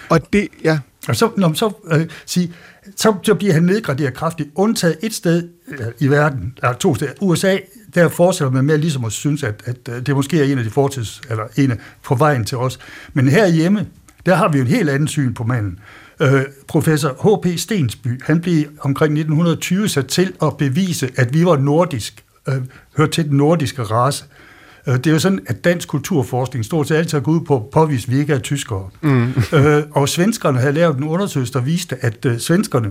Og 0.09 0.33
det, 0.33 0.49
ja. 0.65 0.79
Og 1.09 1.17
så, 1.17 1.31
når 1.37 1.49
man 1.49 1.57
så 1.57 1.73
øh, 1.90 2.07
sige, 2.27 2.53
så, 2.97 3.14
så 3.23 3.35
bliver 3.35 3.53
han 3.53 3.62
nedgraderet 3.62 4.14
kraftigt, 4.14 4.49
undtaget 4.55 4.97
et 5.03 5.14
sted 5.14 5.49
øh, 5.69 5.79
i 5.99 6.09
verden, 6.09 6.59
eller 6.62 6.73
to 6.73 6.95
steder. 6.95 7.12
USA, 7.21 7.59
der 7.95 8.09
fortsætter 8.09 8.53
man 8.53 8.64
med 8.64 8.79
ligesom 8.79 9.05
at 9.05 9.12
synes, 9.12 9.43
at, 9.43 9.62
at 9.64 9.88
øh, 9.88 10.07
det 10.07 10.17
måske 10.17 10.40
er 10.40 10.45
en 10.45 10.59
af 10.59 10.64
de 10.64 10.71
fortids, 10.71 11.21
eller 11.31 11.45
en 11.57 11.71
af 11.71 11.77
på 12.03 12.14
vejen 12.14 12.45
til 12.45 12.59
os. 12.59 12.79
Men 13.12 13.29
herhjemme, 13.29 13.87
der 14.27 14.35
har 14.35 14.49
vi 14.49 14.59
jo 14.59 14.64
en 14.64 14.71
helt 14.71 14.90
anden 14.90 15.09
syn 15.09 15.35
på 15.35 15.45
manden. 15.45 15.79
Øh, 16.21 16.43
professor 16.69 17.37
H.P. 17.37 17.59
Stensby, 17.59 18.23
han 18.23 18.40
blev 18.40 18.64
omkring 18.81 19.12
1920 19.12 19.88
sat 19.88 20.07
til 20.07 20.33
at 20.43 20.57
bevise, 20.57 21.11
at 21.17 21.35
vi 21.35 21.47
var 21.47 21.57
nordisk, 21.57 22.25
øh, 22.49 22.55
hørte 22.97 23.12
til 23.12 23.29
den 23.29 23.37
nordiske 23.37 23.83
race. 23.83 24.25
Øh, 24.25 24.44
det 24.87 25.07
er 25.07 25.11
jo 25.11 25.18
sådan, 25.18 25.40
at 25.47 25.64
dansk 25.64 25.88
kulturforskning 25.88 26.64
stort 26.64 26.88
set 26.88 26.97
altid 26.97 27.18
har 27.18 27.23
gået 27.23 27.40
ud 27.40 27.47
på 27.47 27.57
at 27.57 27.62
påvise, 27.73 28.07
at 28.09 28.12
vi 28.12 28.18
ikke 28.18 28.33
er 28.33 28.38
tyskere. 28.38 28.88
Mm. 29.01 29.33
øh, 29.53 29.83
og 29.90 30.09
svenskerne 30.09 30.59
havde 30.59 30.73
lavet 30.73 30.97
en 30.97 31.05
undersøgelse, 31.05 31.53
der 31.53 31.61
viste, 31.61 31.97
at 32.05 32.25
øh, 32.27 32.38
svenskerne, 32.38 32.90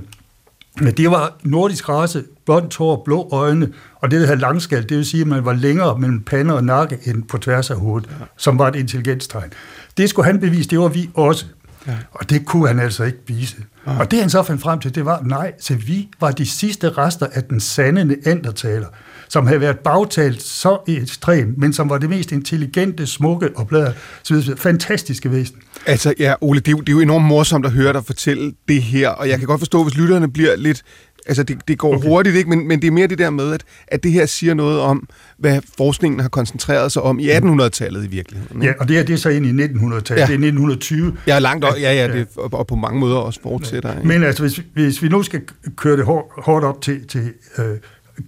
det 0.98 1.12
var 1.12 1.38
nordisk 1.44 1.90
race, 1.90 2.24
blond 2.46 2.78
hår, 2.78 3.02
blå 3.06 3.30
øjne, 3.32 3.70
og 3.96 4.12
det, 4.12 4.20
der 4.22 4.28
hedder 4.28 4.42
langskald, 4.42 4.86
det 4.86 4.98
vil 4.98 5.06
sige, 5.06 5.22
at 5.22 5.28
man 5.28 5.46
var 5.46 5.54
længere 5.54 6.00
mellem 6.00 6.22
pande 6.22 6.56
og 6.56 6.64
nakke 6.64 6.98
end 7.06 7.24
på 7.24 7.38
tværs 7.38 7.72
af 7.72 7.78
hovedet, 7.78 8.10
ja. 8.10 8.26
som 8.38 8.60
var 8.60 8.68
et 8.68 8.76
intelligenstegn. 8.76 9.54
Det 9.98 10.10
skulle 10.10 10.26
han 10.26 10.40
bevise, 10.40 10.70
det 10.70 10.80
var 10.80 10.88
vi 10.88 11.10
også. 11.14 11.46
Ja. 11.88 11.98
Og 12.12 12.30
det 12.30 12.46
kunne 12.46 12.68
han 12.68 12.80
altså 12.80 13.04
ikke 13.04 13.20
vise. 13.28 13.56
Ja. 13.88 14.00
Og 14.00 14.12
det 14.12 14.20
han 14.20 14.30
så 14.30 14.44
fandt 14.44 14.62
frem 14.62 14.80
til, 14.80 14.96
det 14.96 15.06
var, 15.06 15.22
nej, 15.26 15.54
så 15.60 15.76
vi 15.76 16.10
var 16.20 16.32
de 16.32 16.46
sidste 16.46 16.90
rester 16.90 17.28
af 17.34 17.44
den 17.44 17.60
sande 17.60 18.06
neandertaler, 18.06 18.88
som 19.34 19.48
havde 19.48 19.62
været 19.62 19.80
bagtalt 19.80 20.42
så 20.42 20.78
ekstremt, 20.88 21.58
men 21.58 21.74
som 21.74 21.90
var 21.90 21.98
det 21.98 22.10
mest 22.10 22.32
intelligente, 22.32 23.08
smukke 23.08 23.50
og 23.56 23.68
bladre, 23.68 23.94
så 24.24 24.34
videre, 24.34 24.58
fantastiske 24.58 25.32
væsen. 25.32 25.56
Altså, 25.86 26.14
ja, 26.20 26.34
Ole, 26.42 26.60
det 26.60 26.68
er, 26.68 26.72
jo, 26.72 26.80
det 26.80 26.90
er 26.90 26.94
jo 26.94 27.00
enormt 27.00 27.26
morsomt 27.26 27.66
at 27.66 27.72
høre 27.72 27.94
dig 27.94 28.06
fortælle 28.06 28.54
det 28.68 28.82
her, 28.82 29.10
og 29.10 29.30
jeg 29.30 29.40
kan 29.40 29.48
godt 29.48 29.60
forstå, 29.60 29.84
hvis 29.84 29.98
lytterne 29.98 30.32
bliver 30.32 30.56
lidt 30.56 30.84
Altså, 31.26 31.44
det, 31.44 31.58
det 31.68 31.78
går 31.78 31.96
okay. 31.96 32.08
hurtigt, 32.08 32.36
ikke? 32.36 32.50
Men, 32.50 32.68
men 32.68 32.82
det 32.82 32.88
er 32.88 32.92
mere 32.92 33.08
det 33.08 33.18
der 33.18 33.30
med, 33.30 33.54
at, 33.54 33.64
at 33.88 34.04
det 34.04 34.12
her 34.12 34.26
siger 34.26 34.54
noget 34.54 34.80
om, 34.80 35.08
hvad 35.38 35.62
forskningen 35.78 36.20
har 36.20 36.30
koncentreret 36.30 36.92
sig 36.92 37.02
om 37.02 37.20
i 37.20 37.30
1800-tallet 37.30 38.04
i 38.04 38.08
virkeligheden. 38.08 38.62
Ikke? 38.62 38.68
Ja, 38.68 38.74
og 38.80 38.88
det 38.88 38.98
er 38.98 39.04
det 39.04 39.14
er 39.14 39.18
så 39.18 39.30
ind 39.30 39.46
i 39.46 39.50
1900-tallet. 39.50 40.10
Ja. 40.10 40.16
Det 40.16 40.20
er 40.20 40.48
1920. 40.48 41.18
Ja, 41.28 41.40
langt 41.40 41.66
ja, 41.66 41.94
ja, 41.94 42.08
det, 42.08 42.28
og, 42.36 42.54
og 42.54 42.68
på 42.68 42.76
mange 42.76 43.00
måder 43.00 43.16
også 43.16 43.40
fortsætter. 43.44 43.96
Ikke? 43.96 44.08
Men 44.08 44.24
altså, 44.24 44.44
hvis, 44.44 44.62
hvis 44.74 45.04
vi 45.04 45.08
nu 45.08 45.24
skal 45.24 45.42
køre 45.76 45.98
det 45.98 46.06
hårdt, 46.06 46.46
hårdt 46.46 46.66
op 46.66 46.82
til, 46.82 47.08
til 47.08 47.34
øh, 47.58 47.78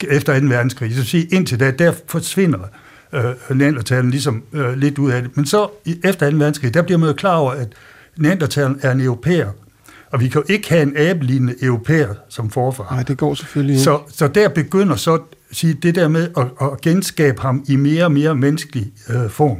efter 0.09 0.39
2. 0.39 0.45
verdenskrig, 0.45 0.95
så 0.95 1.03
sige, 1.03 1.23
indtil 1.23 1.59
da, 1.59 1.71
der 1.71 1.93
forsvinder 2.07 2.59
øh, 3.13 3.57
neandertalen 3.57 4.11
ligesom 4.11 4.43
øh, 4.53 4.73
lidt 4.73 4.97
ud 4.97 5.11
af 5.11 5.21
det. 5.21 5.37
Men 5.37 5.45
så 5.45 5.67
efter 6.03 6.31
2. 6.31 6.37
verdenskrig, 6.37 6.73
der 6.73 6.81
bliver 6.81 6.97
man 6.97 7.09
jo 7.09 7.13
klar 7.13 7.35
over, 7.35 7.51
at 7.51 7.67
neandertalen 8.17 8.79
er 8.81 8.91
en 8.91 9.01
europæer, 9.01 9.49
og 10.11 10.19
vi 10.19 10.27
kan 10.27 10.41
jo 10.41 10.53
ikke 10.53 10.69
have 10.69 10.81
en 10.81 10.97
abelignende 10.97 11.55
europæer 11.61 12.13
som 12.29 12.49
forfar. 12.49 12.87
Nej, 12.91 13.03
det 13.03 13.17
går 13.17 13.33
selvfølgelig 13.33 13.73
ikke. 13.73 13.83
Så, 13.83 13.99
så 14.09 14.27
der 14.27 14.49
begynder 14.49 14.95
så 14.95 15.19
sige, 15.51 15.73
det 15.73 15.95
der 15.95 16.07
med 16.07 16.29
at, 16.37 16.47
at 16.61 16.81
genskabe 16.81 17.41
ham 17.41 17.65
i 17.67 17.75
mere 17.75 18.03
og 18.03 18.11
mere 18.11 18.35
menneskelig 18.35 18.91
øh, 19.09 19.29
form. 19.29 19.57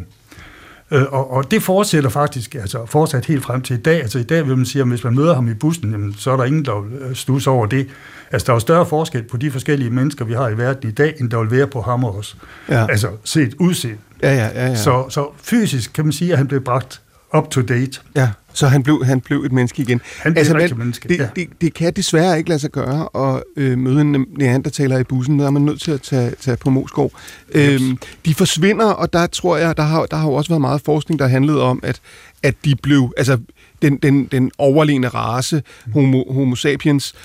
Øh, 0.92 1.04
og, 1.12 1.32
og 1.32 1.52
det 1.52 1.64
fortsætter 1.64 2.10
faktisk 2.10 2.56
altså 2.56 2.86
fortsat 2.86 3.26
helt 3.26 3.44
frem 3.44 3.62
til 3.62 3.78
i 3.78 3.82
dag. 3.82 4.02
Altså 4.02 4.20
i 4.20 4.24
dag 4.24 4.48
vil 4.48 4.58
man 4.58 4.66
sige, 4.66 4.82
at 4.82 4.88
hvis 4.88 5.04
man 5.04 5.16
møder 5.16 5.36
ham 5.36 5.48
i 5.48 5.54
bussen, 5.54 5.92
jamen, 5.92 6.16
så 6.18 6.32
er 6.32 6.38
der 6.38 6.44
ingen, 6.44 6.66
der 6.66 6.84
øh, 7.00 7.16
stus 7.16 7.48
over 7.48 7.66
det. 7.66 7.88
Altså 8.32 8.46
der 8.46 8.54
er 8.54 8.56
jo 8.56 8.60
større 8.60 8.86
forskel 8.86 9.24
på 9.24 9.38
de 9.38 9.52
forskellige 9.52 9.90
mennesker, 9.90 10.26
vi 10.26 10.34
har 10.34 10.50
i 10.50 10.58
verden 10.58 10.90
i 10.90 10.92
dag, 10.92 11.16
end 11.20 11.30
der 11.30 11.40
vil 11.40 11.52
være 11.52 11.68
på 11.68 11.82
ham 11.82 12.04
også. 12.04 12.36
Ja. 12.70 12.88
Altså 12.90 13.10
set 13.24 13.56
udset. 13.60 13.98
Ja, 14.24 14.34
ja, 14.34 14.48
ja, 14.48 14.68
ja. 14.68 14.76
Så, 14.76 15.06
så 15.10 15.28
fysisk 15.44 15.94
kan 15.94 16.06
man 16.06 16.14
sige, 16.14 16.32
at 16.32 16.38
han 16.38 16.48
blev 16.48 16.62
bragt 16.62 17.02
up 17.38 17.50
to 17.50 17.62
date. 17.62 18.00
Ja, 18.16 18.30
så 18.56 18.68
han 18.68 18.84
blev, 18.84 19.06
han 19.06 19.22
blev 19.22 19.44
et 19.44 19.52
menneske 19.52 19.82
igen. 19.82 20.02
Han 20.18 20.34
blev 20.34 20.40
altså, 20.40 20.58
et 20.58 20.78
menneske, 20.78 21.10
det, 21.10 21.18
ja. 21.18 21.28
det, 21.36 21.48
det 21.62 21.74
kan 21.74 21.94
desværre 21.94 22.38
ikke 22.38 22.50
lade 22.50 22.60
sig 22.60 22.72
gøre 22.72 23.10
at 23.16 23.44
øh, 23.58 23.78
møde 23.78 24.02
en 24.02 24.26
neandertaler 24.38 24.98
i 24.98 25.04
bussen. 25.04 25.40
Der 25.40 25.46
er 25.46 25.50
man 25.50 25.62
nødt 25.62 25.82
til 25.82 25.92
at 25.92 26.02
tage, 26.02 26.32
tage 26.42 26.58
på 26.58 26.70
Moskov. 26.70 27.12
Øhm, 27.52 27.98
de 28.26 28.36
forsvinder, 28.36 28.86
og 28.86 29.14
der 29.14 29.28
tror 29.28 29.58
jeg, 29.58 29.78
der 29.78 29.84
har, 29.84 30.06
der 30.06 30.18
har 30.18 30.28
jo 30.28 30.34
også 30.34 30.50
været 30.50 30.62
meget 30.62 30.82
forskning, 30.82 31.20
der 31.20 31.28
handlede 31.28 31.62
om, 31.62 31.80
at, 31.84 32.02
at 32.44 32.56
de 32.66 32.76
blev, 32.76 33.14
altså 33.18 33.38
den, 33.82 33.98
den, 33.98 34.26
den 34.26 34.52
overlegne 34.58 35.08
race, 35.08 35.64
homo, 35.94 36.34
homo 36.34 36.56
sapiens, 36.56 37.16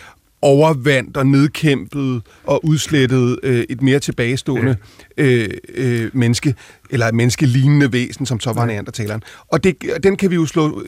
overvandt 0.42 1.16
og 1.16 1.26
nedkæmpet 1.26 2.22
og 2.44 2.64
udslettet 2.64 3.38
øh, 3.42 3.64
et 3.68 3.82
mere 3.82 3.98
tilbagestående 3.98 4.76
øh, 5.16 5.50
øh, 5.74 6.10
menneske, 6.12 6.54
eller 6.90 7.06
et 7.06 7.14
menneskelignende 7.14 7.92
væsen, 7.92 8.26
som 8.26 8.40
så 8.40 8.52
var 8.52 8.62
ja. 8.62 8.66
neandertaleren. 8.66 9.22
Og 9.48 9.64
det, 9.64 9.76
den 10.02 10.16
kan 10.16 10.30
vi 10.30 10.34
jo 10.34 10.46
slå 10.46 10.84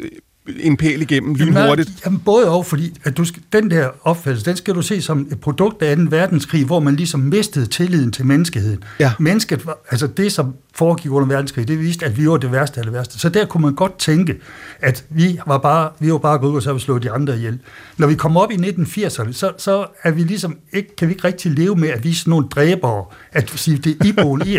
en 0.47 0.77
pæl 0.77 1.03
igennem 1.03 1.35
lynhurtigt? 1.35 1.89
Jamen, 1.89 2.01
jamen 2.05 2.19
både 2.19 2.49
og, 2.49 2.67
fordi 2.67 2.95
at 3.05 3.17
du 3.17 3.25
skal, 3.25 3.43
den 3.53 3.71
der 3.71 3.89
opfattelse, 4.03 4.47
den 4.47 4.57
skal 4.57 4.75
du 4.75 4.83
se 4.83 5.03
som 5.03 5.29
et 5.31 5.41
produkt 5.41 5.83
af 5.83 5.97
2. 5.97 6.03
verdenskrig, 6.09 6.65
hvor 6.65 6.81
man 6.81 6.97
ligesom 6.97 7.21
mistede 7.21 7.67
tilliden 7.67 8.13
til 8.13 8.27
menneskeheden. 8.27 8.85
Ja. 9.01 9.13
Mennesket, 9.19 9.67
altså 9.91 10.07
det, 10.07 10.33
som 10.33 10.55
foregik 10.75 11.11
under 11.11 11.29
verdenskrig, 11.29 11.69
det 11.69 11.81
viste, 11.81 12.07
at 12.07 12.19
vi 12.19 12.29
var 12.29 12.37
det 12.37 12.53
værste 12.53 12.79
af 12.79 12.85
det 12.85 12.93
værste. 12.93 13.19
Så 13.19 13.29
der 13.29 13.45
kunne 13.45 13.63
man 13.63 13.75
godt 13.75 13.99
tænke, 13.99 14.37
at 14.81 15.05
vi 15.11 15.39
var 15.47 15.59
bare, 15.59 15.91
vi 16.01 16.13
var 16.13 16.19
bare 16.19 16.39
gået 16.39 16.51
ud 16.51 16.57
og 16.57 16.63
så 16.63 16.73
vi 16.73 16.81
slå 16.81 16.99
de 16.99 17.11
andre 17.11 17.37
ihjel. 17.37 17.59
Når 17.99 18.07
vi 18.07 18.15
kommer 18.15 18.41
op 18.41 18.51
i 18.51 18.55
1980'erne, 18.55 19.33
så, 19.33 19.53
så 19.59 19.87
er 20.03 20.11
vi 20.11 20.23
ligesom 20.23 20.59
ikke, 20.73 20.97
kan 20.97 21.09
vi 21.09 21.13
ikke 21.13 21.25
rigtig 21.25 21.51
leve 21.51 21.77
med, 21.77 21.89
at 21.89 22.05
vi 22.05 22.11
er 22.11 22.15
sådan 22.15 22.31
nogle 22.31 22.47
dræbere, 22.49 23.05
at 23.33 23.53
sige, 23.57 23.79
det 23.79 23.97
er 24.01 24.05
iboen 24.05 24.43
i 24.47 24.59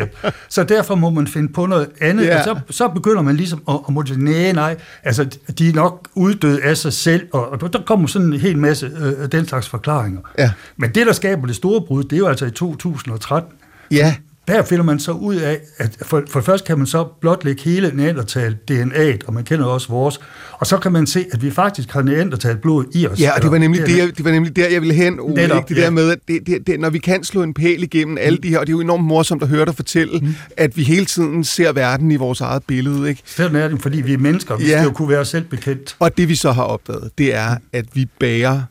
Så 0.50 0.64
derfor 0.64 0.96
må 0.96 1.10
man 1.10 1.28
finde 1.28 1.54
på 1.54 1.66
noget 1.66 1.88
andet, 2.02 2.26
ja. 2.26 2.38
og 2.38 2.44
så, 2.44 2.60
så 2.70 2.88
begynder 2.88 3.22
man 3.22 3.36
ligesom 3.36 3.62
at, 3.70 3.80
at 3.88 3.94
måtte, 3.94 4.24
nej, 4.24 4.52
nej, 4.52 4.78
altså 5.04 5.24
de 5.58 5.73
nok 5.74 6.08
uddøde 6.16 6.64
af 6.64 6.78
sig 6.78 6.94
selv, 6.94 7.28
og, 7.34 7.52
og 7.52 7.74
der 7.74 7.80
kommer 7.86 8.08
sådan 8.08 8.34
en 8.34 8.40
hel 8.40 8.58
masse 8.58 8.92
øh, 9.00 9.32
den 9.32 9.48
slags 9.48 9.70
forklaringer. 9.70 10.22
Ja. 10.38 10.52
Men 10.78 10.90
det, 10.96 11.08
der 11.08 11.14
skaber 11.14 11.48
det 11.48 11.56
store 11.56 11.82
brud, 11.82 12.04
det 12.04 12.14
er 12.14 12.18
jo 12.18 12.28
altså 12.28 12.46
i 12.46 12.52
2013. 12.52 13.52
Ja. 13.92 14.16
Der 14.48 14.64
finder 14.64 14.84
man 14.84 15.00
så 15.00 15.12
ud 15.12 15.36
af, 15.36 15.60
at 15.78 15.98
for, 16.02 16.24
for 16.30 16.42
først 16.42 16.66
kan 16.66 16.78
man 16.78 16.88
så 16.88 17.04
blotlægge 17.22 17.62
hele 17.64 17.92
neandertal 17.94 18.58
DNA'et, 18.72 19.28
og 19.28 19.34
man 19.34 19.44
kender 19.44 19.66
også 19.66 19.88
vores, 19.88 20.20
og 20.52 20.68
så 20.68 20.78
kan 20.78 20.92
man 20.92 21.08
se, 21.08 21.26
at 21.32 21.44
vi 21.44 21.52
faktisk 21.52 21.92
har 21.92 22.02
neandertal 22.02 22.58
blod 22.58 22.86
i 22.94 23.08
os. 23.08 23.20
Ja, 23.20 23.36
og 23.36 23.42
det 23.42 23.52
var 23.52 23.58
nemlig, 23.58 23.82
det, 23.86 23.98
jeg, 23.98 24.18
det 24.18 24.26
var 24.26 24.32
nemlig 24.32 24.56
der, 24.56 24.70
jeg 24.70 24.82
ville 24.82 24.94
hen, 24.94 25.20
Ole, 25.20 25.34
Netop, 25.34 25.58
ikke? 25.58 25.70
det 25.70 25.82
ja. 25.82 25.86
der 25.86 25.90
med, 25.90 26.12
at 26.12 26.20
det, 26.28 26.40
det, 26.48 26.68
det, 26.68 26.80
når 26.80 26.90
vi 26.90 26.98
kan 26.98 27.24
slå 27.24 27.44
en 27.44 27.54
pæl 27.54 27.84
igennem 27.84 28.18
alle 28.22 28.38
de 28.38 28.50
her, 28.50 28.60
og 28.60 28.68
det 28.68 28.74
er 28.74 28.78
jo 28.78 28.82
enormt 28.82 29.04
morsomt 29.04 29.44
at 29.44 29.50
høre 29.50 29.66
dig 29.66 29.76
fortælle, 29.76 30.20
mm. 30.20 30.36
at 30.58 30.78
vi 30.78 30.84
hele 30.84 31.06
tiden 31.06 31.44
ser 31.44 31.72
verden 31.72 32.12
i 32.12 32.16
vores 32.16 32.42
eget 32.42 32.64
billede. 32.64 33.10
Ikke? 33.10 33.22
Sådan 33.26 33.56
er 33.56 33.68
det, 33.68 33.82
fordi 33.82 34.02
vi 34.02 34.14
er 34.14 34.18
mennesker, 34.18 34.58
vi 34.58 34.64
ja. 34.64 34.70
skal 34.70 34.84
jo 34.84 34.92
kunne 34.92 35.10
være 35.10 35.26
selvbekendt. 35.26 35.96
Og 36.00 36.18
det 36.18 36.30
vi 36.30 36.36
så 36.36 36.52
har 36.52 36.64
opdaget, 36.64 37.12
det 37.18 37.36
er, 37.36 37.56
at 37.74 37.86
vi 37.94 38.06
bærer 38.20 38.62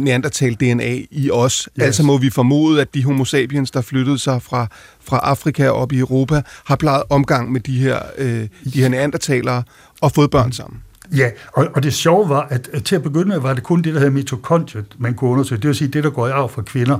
neandertal-DNA 0.00 1.06
i 1.10 1.30
os. 1.30 1.68
Yes. 1.78 1.84
Altså 1.84 2.02
må 2.02 2.18
vi 2.18 2.30
formode, 2.30 2.80
at 2.80 2.94
de 2.94 3.04
homo 3.04 3.24
sapiens, 3.24 3.70
der 3.70 3.80
flyttede 3.80 4.18
sig 4.18 4.42
fra, 4.42 4.66
fra 5.04 5.18
Afrika 5.18 5.68
op 5.68 5.92
i 5.92 5.98
Europa, 5.98 6.42
har 6.64 6.76
plejet 6.76 7.02
omgang 7.10 7.52
med 7.52 7.60
de 7.60 7.78
her, 7.78 7.98
øh, 8.18 8.48
de 8.74 8.80
her 8.80 8.88
neandertalere 8.88 9.62
og 10.00 10.12
fået 10.12 10.30
børn 10.30 10.52
sammen. 10.52 10.82
Ja, 11.16 11.30
og, 11.52 11.68
og 11.74 11.82
det 11.82 11.94
sjove 11.94 12.28
var, 12.28 12.46
at, 12.50 12.68
at 12.72 12.84
til 12.84 12.96
at 12.96 13.02
begynde 13.02 13.28
med 13.28 13.38
var 13.38 13.54
det 13.54 13.62
kun 13.62 13.82
det, 13.82 13.94
der 13.94 14.00
hedder 14.00 14.12
mitokondriet, 14.12 14.96
man 14.98 15.14
kunne 15.14 15.30
undersøge. 15.30 15.60
Det 15.60 15.68
vil 15.68 15.76
sige 15.76 15.88
det, 15.88 16.04
der 16.04 16.10
går 16.10 16.26
i 16.26 16.30
arv 16.30 16.48
fra 16.50 16.62
kvinder. 16.62 16.98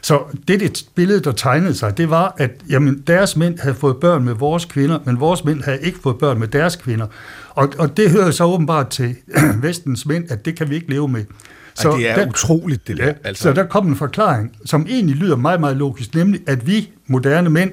Så 0.00 0.22
det, 0.48 0.60
det 0.60 0.84
billede, 0.94 1.20
der 1.20 1.32
tegnede 1.32 1.74
sig, 1.74 1.96
det 1.96 2.10
var, 2.10 2.34
at 2.38 2.50
jamen, 2.70 3.02
deres 3.06 3.36
mænd 3.36 3.58
havde 3.58 3.74
fået 3.74 3.96
børn 3.96 4.24
med 4.24 4.34
vores 4.34 4.64
kvinder, 4.64 4.98
men 5.04 5.20
vores 5.20 5.44
mænd 5.44 5.62
havde 5.62 5.78
ikke 5.82 5.98
fået 6.02 6.18
børn 6.18 6.38
med 6.38 6.48
deres 6.48 6.76
kvinder. 6.76 7.06
Og, 7.50 7.68
og 7.78 7.96
det 7.96 8.10
hører 8.10 8.30
så 8.30 8.44
åbenbart 8.44 8.88
til 8.88 9.16
vestens 9.62 10.06
mænd, 10.06 10.30
at 10.30 10.44
det 10.44 10.56
kan 10.56 10.70
vi 10.70 10.74
ikke 10.74 10.90
leve 10.90 11.08
med. 11.08 11.24
Så 11.82 11.96
det 11.96 12.10
er 12.10 12.14
der, 12.14 12.28
utroligt, 12.28 12.88
det 12.88 12.96
der. 12.96 13.04
Ja, 13.04 13.12
altså. 13.24 13.42
Så 13.42 13.52
der 13.52 13.64
kom 13.64 13.88
en 13.88 13.96
forklaring, 13.96 14.50
som 14.64 14.86
egentlig 14.88 15.16
lyder 15.16 15.36
meget, 15.36 15.60
meget 15.60 15.76
logisk, 15.76 16.14
nemlig 16.14 16.40
at 16.46 16.66
vi, 16.66 16.90
moderne 17.06 17.50
mænd, 17.50 17.70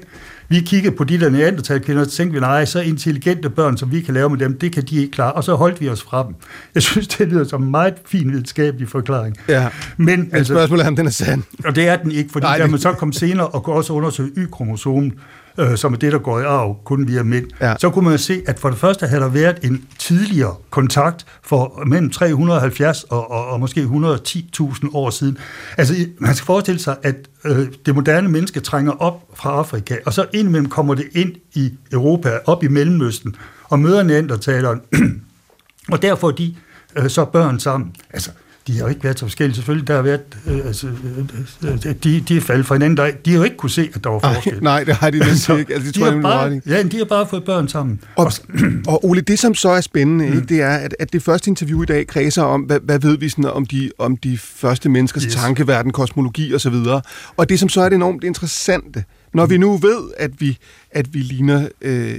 vi 0.48 0.60
kiggede 0.60 0.96
på 0.96 1.04
de 1.04 1.20
der 1.20 1.30
neandertalkvinder, 1.30 2.02
og 2.02 2.08
tænkte 2.08 2.34
vi, 2.34 2.40
nej, 2.40 2.64
så 2.64 2.80
intelligente 2.80 3.50
børn, 3.50 3.76
som 3.76 3.92
vi 3.92 4.00
kan 4.00 4.14
lave 4.14 4.30
med 4.30 4.38
dem, 4.38 4.58
det 4.58 4.72
kan 4.72 4.82
de 4.82 4.96
ikke 4.96 5.10
klare, 5.10 5.32
og 5.32 5.44
så 5.44 5.54
holdt 5.54 5.80
vi 5.80 5.88
os 5.88 6.02
fra 6.02 6.26
dem. 6.26 6.34
Jeg 6.74 6.82
synes, 6.82 7.08
det 7.08 7.28
lyder 7.28 7.44
som 7.44 7.62
en 7.62 7.70
meget 7.70 7.94
fin 8.06 8.32
videnskabelig 8.32 8.88
forklaring. 8.88 9.36
Ja, 9.48 9.68
men, 9.96 10.30
altså, 10.32 10.54
spørgsmålet 10.54 10.84
er, 10.84 10.88
om 10.88 10.96
den 10.96 11.06
er 11.06 11.10
sand. 11.10 11.42
Og 11.64 11.76
det 11.76 11.88
er 11.88 11.96
den 11.96 12.12
ikke, 12.12 12.32
fordi 12.32 12.46
nej, 12.46 12.58
der 12.58 12.66
man 12.66 12.78
så 12.80 12.92
kom 12.92 13.12
senere 13.12 13.46
og 13.46 13.62
kunne 13.62 13.76
også 13.76 13.92
undersøge 13.92 14.30
Y-kromosomen, 14.36 15.12
øh, 15.58 15.76
som 15.76 15.92
er 15.92 15.96
det, 15.96 16.12
der 16.12 16.18
går 16.18 16.40
i 16.40 16.42
arv, 16.42 16.76
kun 16.84 17.08
via 17.08 17.22
mænd, 17.22 17.46
ja. 17.60 17.74
så 17.78 17.90
kunne 17.90 18.08
man 18.08 18.18
se, 18.18 18.42
at 18.46 18.58
for 18.58 18.70
det 18.70 18.78
første 18.78 19.06
havde 19.06 19.22
der 19.22 19.28
været 19.28 19.58
en 19.62 19.84
tidligere 19.98 20.54
kontakt 20.70 21.26
for 21.42 21.82
mellem 21.86 22.10
370 22.10 23.04
og, 23.04 23.30
og, 23.30 23.46
og 23.46 23.60
måske 23.60 23.82
110.000 23.82 24.88
år 24.94 25.10
siden. 25.10 25.38
Altså, 25.76 25.94
man 26.18 26.34
skal 26.34 26.46
forestille 26.46 26.80
sig, 26.80 26.96
at 27.02 27.16
øh, 27.44 27.66
det 27.86 27.94
moderne 27.94 28.28
menneske 28.28 28.60
trænger 28.60 28.92
op 28.92 29.22
fra 29.34 29.50
Afrika, 29.50 29.96
og 30.06 30.12
så 30.12 30.26
indimellem 30.34 30.68
kommer 30.68 30.94
det 30.94 31.06
ind 31.12 31.32
i 31.54 31.72
Europa, 31.92 32.38
op 32.46 32.62
i 32.64 32.68
Mellemøsten, 32.68 33.36
og 33.64 33.78
møder 33.78 34.02
neandertaleren, 34.02 34.80
og 35.92 36.02
derfor 36.02 36.30
de 36.30 36.54
øh, 36.96 37.10
så 37.10 37.24
børn 37.24 37.60
sammen. 37.60 37.94
Altså, 38.10 38.30
de 38.66 38.72
har 38.72 38.80
jo 38.80 38.86
ikke 38.86 39.04
været 39.04 39.18
så 39.18 39.24
forskellige. 39.24 39.56
Selvfølgelig, 39.56 39.88
der 39.88 39.94
har 39.94 40.02
været, 40.02 40.20
øh, 40.46 40.66
altså, 40.66 40.86
øh, 40.86 41.70
øh 41.86 41.94
de, 42.04 42.20
de 42.20 42.36
er 42.36 42.40
faldet 42.40 42.66
fra 42.66 42.74
hinanden. 42.74 42.96
Der, 42.96 43.10
de 43.24 43.30
har 43.30 43.38
jo 43.38 43.44
ikke 43.44 43.56
kunne 43.56 43.70
se, 43.70 43.90
at 43.94 44.04
der 44.04 44.10
var 44.10 44.18
forskel. 44.18 44.52
Ej, 44.52 44.60
nej, 44.60 44.84
det 44.84 44.94
har 44.94 45.10
de 45.10 45.18
næsten 45.18 45.58
ikke. 45.58 45.74
Altså, 45.74 45.86
det 45.86 45.94
de 45.94 46.00
tror, 46.00 46.10
har 46.10 46.22
bare, 46.22 46.60
ja, 46.66 46.82
de 46.82 46.98
har 46.98 47.04
bare 47.04 47.26
fået 47.26 47.44
børn 47.44 47.68
sammen. 47.68 48.00
Og, 48.16 48.32
og 48.86 49.04
Ole, 49.10 49.20
det 49.20 49.38
som 49.38 49.54
så 49.54 49.68
er 49.68 49.80
spændende, 49.80 50.26
mm. 50.26 50.32
ikke, 50.32 50.46
det 50.46 50.62
er, 50.62 50.76
at, 50.76 50.96
at 50.98 51.12
det 51.12 51.22
første 51.22 51.50
interview 51.50 51.82
i 51.82 51.86
dag 51.86 52.06
kredser 52.06 52.42
om, 52.42 52.60
hvad, 52.60 52.80
hvad 52.80 52.98
ved 52.98 53.18
vi 53.18 53.28
sådan, 53.28 53.44
om, 53.44 53.66
de, 53.66 53.90
om 53.98 54.16
de 54.16 54.38
første 54.38 54.88
menneskers 54.88 55.22
yes. 55.22 55.34
tankeverden, 55.34 55.92
kosmologi 55.92 56.54
osv. 56.54 56.74
Og, 56.74 57.02
og 57.36 57.48
det 57.48 57.60
som 57.60 57.68
så 57.68 57.80
er 57.80 57.88
det 57.88 57.96
enormt 57.96 58.24
interessante, 58.24 59.04
når 59.34 59.46
vi 59.46 59.58
nu 59.58 59.76
ved, 59.76 60.10
at 60.16 60.30
vi, 60.38 60.58
at 60.90 61.14
vi 61.14 61.18
ligner 61.18 61.68
øh, 61.80 62.18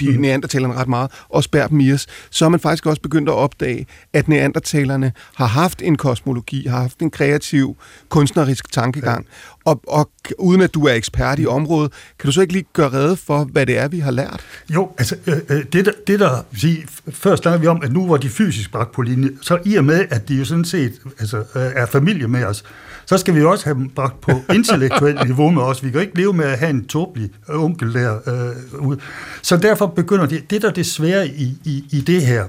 de 0.00 0.10
mm. 0.10 0.20
neandertalerne 0.20 0.74
ret 0.74 0.88
meget, 0.88 1.10
og 1.28 1.44
spærrer 1.44 1.68
dem 1.68 1.80
i 1.80 1.92
os, 1.92 2.06
så 2.30 2.44
har 2.44 2.50
man 2.50 2.60
faktisk 2.60 2.86
også 2.86 3.02
begyndt 3.02 3.28
at 3.28 3.34
opdage, 3.34 3.86
at 4.12 4.28
neandertalerne 4.28 5.12
har 5.34 5.46
haft 5.46 5.82
en 5.82 5.96
kosmologi, 5.96 6.66
har 6.66 6.80
haft 6.80 6.98
en 6.98 7.10
kreativ, 7.10 7.76
kunstnerisk 8.08 8.72
tankegang. 8.72 9.24
Ja. 9.24 9.70
Og, 9.70 9.80
og 9.88 10.10
uden 10.38 10.60
at 10.60 10.74
du 10.74 10.86
er 10.86 10.92
ekspert 10.92 11.38
i 11.38 11.46
området, 11.46 11.92
kan 12.18 12.26
du 12.26 12.32
så 12.32 12.40
ikke 12.40 12.52
lige 12.52 12.66
gøre 12.72 12.92
rede 12.92 13.16
for, 13.16 13.44
hvad 13.44 13.66
det 13.66 13.78
er, 13.78 13.88
vi 13.88 13.98
har 13.98 14.10
lært? 14.10 14.40
Jo, 14.74 14.90
altså 14.98 15.16
øh, 15.26 15.36
øh 15.48 15.64
det 15.72 15.84
der, 15.84 15.92
det 16.06 16.20
der 16.20 16.44
sige, 16.56 16.86
først 17.10 17.42
snakker 17.42 17.60
vi 17.60 17.66
om, 17.66 17.80
at 17.82 17.92
nu 17.92 18.08
var 18.08 18.16
de 18.16 18.28
fysisk 18.28 18.72
bragt 18.72 18.92
på 18.92 19.02
linje, 19.02 19.30
så 19.40 19.58
i 19.64 19.76
og 19.76 19.84
med, 19.84 20.06
at 20.10 20.28
de 20.28 20.34
jo 20.34 20.44
sådan 20.44 20.64
set 20.64 20.92
altså, 21.18 21.36
øh, 21.36 21.44
er 21.54 21.86
familie 21.86 22.28
med 22.28 22.44
os, 22.44 22.64
så 23.08 23.18
skal 23.18 23.34
vi 23.34 23.44
også 23.44 23.64
have 23.64 23.74
dem 23.74 23.88
bragt 23.88 24.20
på 24.20 24.32
intellektuelt 24.54 25.24
niveau 25.24 25.50
med 25.50 25.62
os. 25.62 25.84
Vi 25.84 25.90
kan 25.90 26.00
ikke 26.00 26.16
leve 26.16 26.32
med 26.32 26.44
at 26.44 26.58
have 26.58 26.70
en 26.70 26.86
tåbelig 26.86 27.30
onkel 27.48 27.94
der 27.94 28.18
øh, 28.26 28.86
ud. 28.86 28.96
Så 29.42 29.56
derfor 29.56 29.86
begynder 29.86 30.26
det, 30.26 30.50
det 30.50 30.62
der 30.62 30.70
det 30.70 30.86
svære 30.86 31.28
i, 31.28 31.58
i, 31.64 31.84
i 31.90 32.00
det 32.00 32.22
her, 32.22 32.46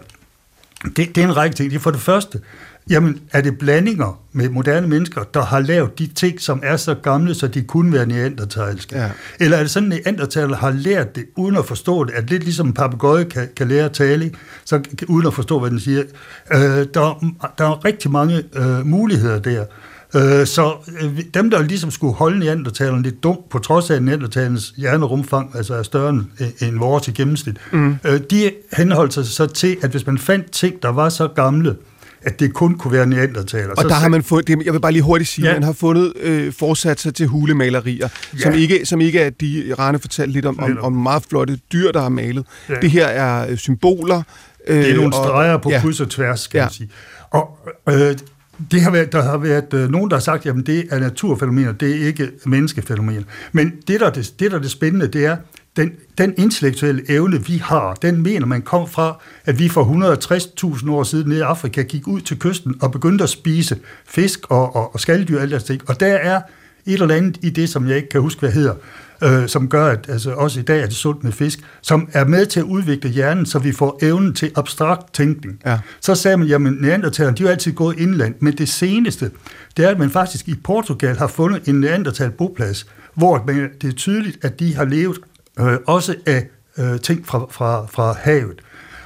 Det, 0.83 1.15
det 1.15 1.17
er 1.17 1.27
en 1.27 1.37
række 1.37 1.55
ting. 1.55 1.71
Det 1.71 1.75
er 1.75 1.81
for 1.81 1.91
det 1.91 1.99
første, 1.99 2.39
jamen 2.89 3.19
er 3.31 3.41
det 3.41 3.57
blandinger 3.57 4.21
med 4.31 4.49
moderne 4.49 4.87
mennesker, 4.87 5.23
der 5.23 5.41
har 5.41 5.59
lavet 5.59 5.99
de 5.99 6.07
ting, 6.07 6.41
som 6.41 6.59
er 6.63 6.77
så 6.77 6.93
gamle, 6.93 7.35
så 7.35 7.47
de 7.47 7.61
kunne 7.61 7.93
være 7.93 8.05
neandertalske? 8.05 8.97
Ja. 8.97 9.11
Eller 9.39 9.57
er 9.57 9.61
det 9.61 9.71
sådan, 9.71 9.91
at 9.91 9.99
neandertaler 9.99 10.55
har 10.55 10.71
lært 10.71 11.15
det, 11.15 11.25
uden 11.35 11.55
at 11.55 11.65
forstå 11.65 12.03
det? 12.03 12.13
At 12.13 12.29
lidt 12.29 12.43
ligesom 12.43 12.67
en 12.67 12.73
papegøje 12.73 13.23
kan, 13.23 13.49
kan 13.55 13.67
lære 13.67 13.85
at 13.85 13.91
tale, 13.91 14.31
så 14.65 14.81
uden 15.07 15.27
at 15.27 15.33
forstå, 15.33 15.59
hvad 15.59 15.69
den 15.71 15.79
siger. 15.79 16.03
Øh, 16.53 16.59
der, 16.93 17.33
der 17.57 17.65
er 17.65 17.85
rigtig 17.85 18.11
mange 18.11 18.43
øh, 18.53 18.85
muligheder 18.85 19.39
der. 19.39 19.65
Øh, 20.15 20.47
så 20.47 20.73
øh, 21.01 21.19
dem, 21.33 21.49
der 21.49 21.61
ligesom 21.61 21.91
skulle 21.91 22.13
holde 22.13 22.39
neandertalerne 22.39 23.03
lidt 23.03 23.23
dumt, 23.23 23.49
på 23.49 23.59
trods 23.59 23.89
af 23.89 23.95
at 23.95 24.03
neandertalernes 24.03 24.73
hjernerumfang 24.77 25.51
altså 25.55 25.73
er 25.73 25.83
større 25.83 26.09
end, 26.09 26.25
end 26.61 26.79
vores 26.79 27.07
i 27.07 27.11
gennemsnit, 27.11 27.57
mm. 27.71 27.95
øh, 28.05 28.19
de 28.31 28.51
henholdt 28.77 29.13
sig 29.13 29.25
så 29.25 29.47
til, 29.47 29.77
at 29.81 29.89
hvis 29.89 30.07
man 30.07 30.17
fandt 30.17 30.51
ting, 30.51 30.83
der 30.83 30.89
var 30.89 31.09
så 31.09 31.27
gamle, 31.27 31.75
at 32.21 32.39
det 32.39 32.53
kun 32.53 32.77
kunne 32.77 32.93
være 32.93 33.07
neandertaler. 33.07 33.69
Og 33.69 33.81
så 33.81 33.87
der 33.87 33.93
har 33.93 34.09
man 34.09 34.23
fundet, 34.23 34.65
jeg 34.65 34.73
vil 34.73 34.79
bare 34.79 34.91
lige 34.91 35.03
hurtigt 35.03 35.29
sige, 35.29 35.47
ja. 35.47 35.53
man 35.53 35.63
har 35.63 35.73
fundet 35.73 36.13
øh, 36.21 36.53
forsatser 36.53 37.11
til 37.11 37.27
hulemalerier, 37.27 38.07
ja. 38.33 38.39
som, 38.39 38.53
ikke, 38.53 38.85
som 38.85 39.01
ikke 39.01 39.19
er 39.19 39.29
de, 39.29 39.73
Rane 39.79 39.99
fortalte 39.99 40.33
lidt 40.33 40.45
om, 40.45 40.59
om, 40.59 40.77
om 40.81 40.93
meget 40.93 41.23
flotte 41.29 41.59
dyr, 41.73 41.91
der 41.91 42.01
har 42.01 42.09
malet. 42.09 42.45
Ja. 42.69 42.73
Det 42.81 42.91
her 42.91 43.05
er 43.05 43.51
øh, 43.51 43.57
symboler. 43.57 44.21
Øh, 44.67 44.77
det 44.77 44.91
er 44.91 44.95
nogle 44.95 45.13
streger 45.13 45.53
og, 45.53 45.61
på 45.61 45.69
ja. 45.69 45.79
kryds 45.81 45.99
og 45.99 46.09
tværs, 46.09 46.39
skal 46.39 46.57
ja. 46.57 46.65
man 46.65 46.71
sige. 46.71 46.89
Og 47.31 47.57
øh, 47.89 48.15
det 48.71 48.81
har 48.81 48.91
været, 48.91 49.11
der 49.11 49.21
har 49.21 49.37
været 49.37 49.73
øh, 49.73 49.89
nogen, 49.89 50.09
der 50.09 50.15
har 50.15 50.21
sagt, 50.21 50.45
at 50.45 50.55
det 50.65 50.87
er 50.91 50.99
naturfænomener, 50.99 51.71
det 51.71 52.01
er 52.01 52.07
ikke 52.07 52.29
menneskefænomener. 52.45 53.23
Men 53.51 53.73
det, 53.87 53.99
der 53.99 54.05
er 54.05 54.11
det, 54.11 54.33
det, 54.39 54.51
der 54.51 54.57
er 54.57 54.61
det 54.61 54.71
spændende, 54.71 55.07
det 55.07 55.25
er, 55.25 55.37
den, 55.75 55.91
den 56.17 56.33
intellektuelle 56.37 57.11
evne, 57.11 57.45
vi 57.45 57.57
har, 57.57 57.93
den 57.93 58.21
mener 58.21 58.45
man 58.45 58.61
kom 58.61 58.87
fra, 58.87 59.21
at 59.45 59.59
vi 59.59 59.69
for 59.69 59.83
160.000 60.83 60.91
år 60.91 61.03
siden 61.03 61.29
nede 61.29 61.39
i 61.39 61.41
Afrika 61.41 61.81
gik 61.81 62.07
ud 62.07 62.21
til 62.21 62.39
kysten 62.39 62.75
og 62.81 62.91
begyndte 62.91 63.23
at 63.23 63.29
spise 63.29 63.77
fisk 64.05 64.39
og, 64.49 64.75
og, 64.75 64.93
og 64.93 64.99
skalddyr 64.99 65.37
og 65.37 65.41
alt 65.41 65.67
det 65.67 65.81
Og 65.87 65.99
der 65.99 66.07
er 66.07 66.41
et 66.85 67.01
eller 67.01 67.15
andet 67.15 67.37
i 67.41 67.49
det, 67.49 67.69
som 67.69 67.87
jeg 67.87 67.97
ikke 67.97 68.09
kan 68.09 68.21
huske, 68.21 68.39
hvad 68.39 68.51
hedder, 68.51 68.73
øh, 69.23 69.47
som 69.47 69.69
gør, 69.69 69.85
at 69.85 70.05
altså, 70.09 70.31
også 70.31 70.59
i 70.59 70.63
dag 70.63 70.81
er 70.81 70.85
det 70.85 70.95
sundt 70.95 71.23
med 71.23 71.31
fisk, 71.31 71.59
som 71.81 72.09
er 72.13 72.25
med 72.25 72.45
til 72.45 72.59
at 72.59 72.63
udvikle 72.63 73.09
hjernen, 73.09 73.45
så 73.45 73.59
vi 73.59 73.71
får 73.71 73.99
evnen 74.01 74.33
til 74.33 74.51
abstrakt 74.55 75.13
tænkning. 75.13 75.59
Ja. 75.65 75.79
Så 76.01 76.15
sagde 76.15 76.37
man, 76.37 76.47
jamen 76.47 76.77
neandertalerne, 76.81 77.37
de 77.37 77.43
har 77.43 77.49
altid 77.49 77.73
gået 77.73 77.99
indland, 77.99 78.35
men 78.39 78.57
det 78.57 78.69
seneste, 78.69 79.31
det 79.77 79.85
er, 79.85 79.89
at 79.89 79.99
man 79.99 80.09
faktisk 80.09 80.47
i 80.47 80.55
Portugal 80.55 81.17
har 81.17 81.27
fundet 81.27 81.67
en 81.67 81.75
neandertal 81.79 82.31
boplads, 82.31 82.85
hvor 83.13 83.43
man, 83.47 83.69
det 83.81 83.87
er 83.87 83.93
tydeligt, 83.93 84.45
at 84.45 84.59
de 84.59 84.75
har 84.75 84.85
levet 84.85 85.19
øh, 85.59 85.77
også 85.87 86.15
af 86.25 86.47
øh, 86.77 86.99
ting 86.99 87.27
fra, 87.27 87.45
fra, 87.51 87.85
fra 87.85 88.15
havet. 88.19 88.61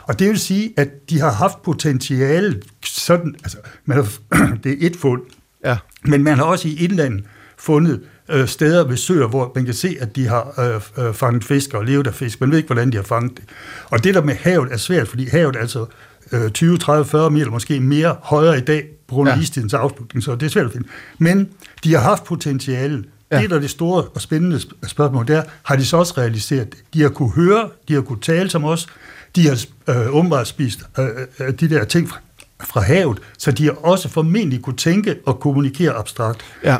Og 0.07 0.19
det 0.19 0.29
vil 0.29 0.39
sige, 0.39 0.73
at 0.77 1.09
de 1.09 1.19
har 1.19 1.31
haft 1.31 1.61
potentiale, 1.61 2.61
sådan, 2.85 3.35
altså, 3.43 3.57
man 3.85 3.97
har, 3.97 4.07
det 4.63 4.71
er 4.71 4.87
et 4.87 4.95
fund, 4.95 5.21
ja. 5.65 5.77
men 6.03 6.23
man 6.23 6.37
har 6.37 6.43
også 6.43 6.67
i 6.67 6.75
indlandet 6.75 7.23
fundet 7.57 8.01
øh, 8.29 8.47
steder 8.47 8.87
ved 8.87 8.97
søer, 8.97 9.27
hvor 9.27 9.51
man 9.55 9.65
kan 9.65 9.73
se, 9.73 9.97
at 9.99 10.15
de 10.15 10.27
har 10.27 10.53
øh, 10.97 11.05
øh, 11.07 11.13
fanget 11.13 11.43
fisk 11.43 11.73
og 11.73 11.85
levet 11.85 12.07
af 12.07 12.13
fisk. 12.13 12.41
Man 12.41 12.51
ved 12.51 12.57
ikke, 12.57 12.67
hvordan 12.67 12.91
de 12.91 12.97
har 12.97 13.03
fanget 13.03 13.37
det. 13.37 13.43
Og 13.85 14.03
det 14.03 14.15
der 14.15 14.23
med 14.23 14.35
havet 14.35 14.71
er 14.71 14.77
svært, 14.77 15.07
fordi 15.07 15.29
havet 15.29 15.55
er 15.55 15.59
altså 15.59 15.85
øh, 16.31 16.51
20, 16.51 16.77
30, 16.77 17.05
40 17.05 17.31
meter, 17.31 17.51
måske 17.51 17.79
mere 17.79 18.15
højere 18.21 18.57
i 18.57 18.61
dag, 18.61 18.85
på 19.07 19.15
grund 19.15 19.29
af 19.29 19.35
ja. 19.35 19.41
istidens 19.41 19.73
afslutning, 19.73 20.23
så 20.23 20.35
det 20.35 20.45
er 20.45 20.49
svært 20.49 20.65
at 20.65 20.71
finde. 20.71 20.87
Men 21.17 21.49
de 21.83 21.93
har 21.93 22.01
haft 22.01 22.23
potentiale. 22.23 23.03
Ja. 23.31 23.41
Det, 23.41 23.49
der 23.49 23.55
er 23.55 23.59
det 23.59 23.69
store 23.69 24.03
og 24.03 24.21
spændende 24.21 24.59
spørgsmål, 24.87 25.27
der 25.27 25.43
har 25.63 25.75
de 25.75 25.85
så 25.85 25.97
også 25.97 26.13
realiseret 26.17 26.71
det. 26.71 26.79
De 26.93 27.01
har 27.01 27.09
kunne 27.09 27.31
høre, 27.31 27.69
de 27.87 27.93
har 27.93 28.01
kunne 28.01 28.21
tale 28.21 28.49
som 28.49 28.63
os, 28.63 28.87
de 29.35 29.47
har 29.47 29.65
øh, 29.89 30.15
åbenbart 30.15 30.47
spist 30.47 30.79
øh, 30.99 31.07
øh, 31.39 31.53
de 31.59 31.69
der 31.69 31.83
ting 31.83 32.09
fra, 32.09 32.17
fra 32.63 32.81
havet, 32.81 33.19
så 33.37 33.51
de 33.51 33.63
har 33.63 33.71
også 33.71 34.09
formentlig 34.09 34.61
kunne 34.61 34.77
tænke 34.77 35.15
og 35.25 35.39
kommunikere 35.39 35.93
abstrakt. 35.93 36.45
Ja. 36.63 36.77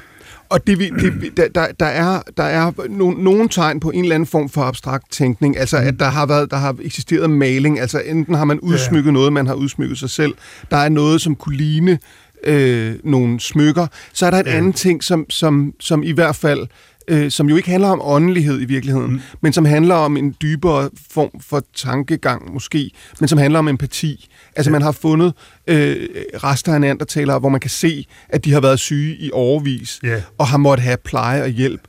Og 0.49 0.67
det, 0.67 0.79
det, 0.79 1.55
der, 1.55 1.67
der, 1.79 1.85
er, 1.85 2.21
der 2.37 2.43
er 2.43 2.71
no, 2.89 3.11
nogle 3.11 3.49
tegn 3.49 3.79
på 3.79 3.91
en 3.91 4.03
eller 4.03 4.15
anden 4.15 4.27
form 4.27 4.49
for 4.49 4.61
abstrakt 4.61 5.11
tænkning, 5.11 5.57
altså 5.57 5.77
at 5.77 5.99
der 5.99 6.05
har, 6.05 6.25
været, 6.25 6.51
der 6.51 6.57
har 6.57 6.75
eksisteret 6.81 7.29
maling, 7.29 7.79
altså 7.79 8.01
enten 8.05 8.35
har 8.35 8.45
man 8.45 8.59
udsmykket 8.59 9.09
ja. 9.09 9.13
noget, 9.13 9.33
man 9.33 9.47
har 9.47 9.53
udsmykket 9.53 9.97
sig 9.97 10.09
selv, 10.09 10.33
der 10.71 10.77
er 10.77 10.89
noget, 10.89 11.21
som 11.21 11.35
kunne 11.35 11.57
ligne 11.57 11.99
øh, 12.43 12.95
nogle 13.03 13.39
smykker, 13.39 13.87
så 14.13 14.25
er 14.25 14.31
der 14.31 14.37
et 14.37 14.45
ja. 14.45 14.51
andet 14.51 14.75
ting, 14.75 15.03
som, 15.03 15.25
som, 15.29 15.73
som 15.79 16.03
i 16.03 16.11
hvert 16.11 16.35
fald 16.35 16.67
øh, 17.07 17.31
som 17.31 17.49
jo 17.49 17.55
ikke 17.55 17.69
handler 17.69 17.89
om 17.89 18.01
åndelighed 18.03 18.61
i 18.61 18.65
virkeligheden, 18.65 19.11
mm. 19.11 19.21
men 19.41 19.53
som 19.53 19.65
handler 19.65 19.95
om 19.95 20.17
en 20.17 20.35
dybere 20.41 20.89
form 21.11 21.39
for 21.41 21.63
tankegang 21.75 22.53
måske, 22.53 22.91
men 23.19 23.27
som 23.27 23.37
handler 23.37 23.59
om 23.59 23.67
empati. 23.67 24.29
Altså 24.55 24.71
man 24.71 24.81
har 24.81 24.91
fundet 24.91 25.33
øh, 25.67 25.95
rester 26.43 26.73
af 26.73 26.81
neandertalere, 26.81 27.39
hvor 27.39 27.49
man 27.49 27.59
kan 27.59 27.69
se, 27.69 28.07
at 28.29 28.45
de 28.45 28.53
har 28.53 28.61
været 28.61 28.79
syge 28.79 29.15
i 29.15 29.29
overvis, 29.33 29.99
ja. 30.03 30.21
og 30.37 30.47
har 30.47 30.57
måttet 30.57 30.83
have 30.83 30.97
pleje 30.97 31.43
og 31.43 31.49
hjælp, 31.49 31.81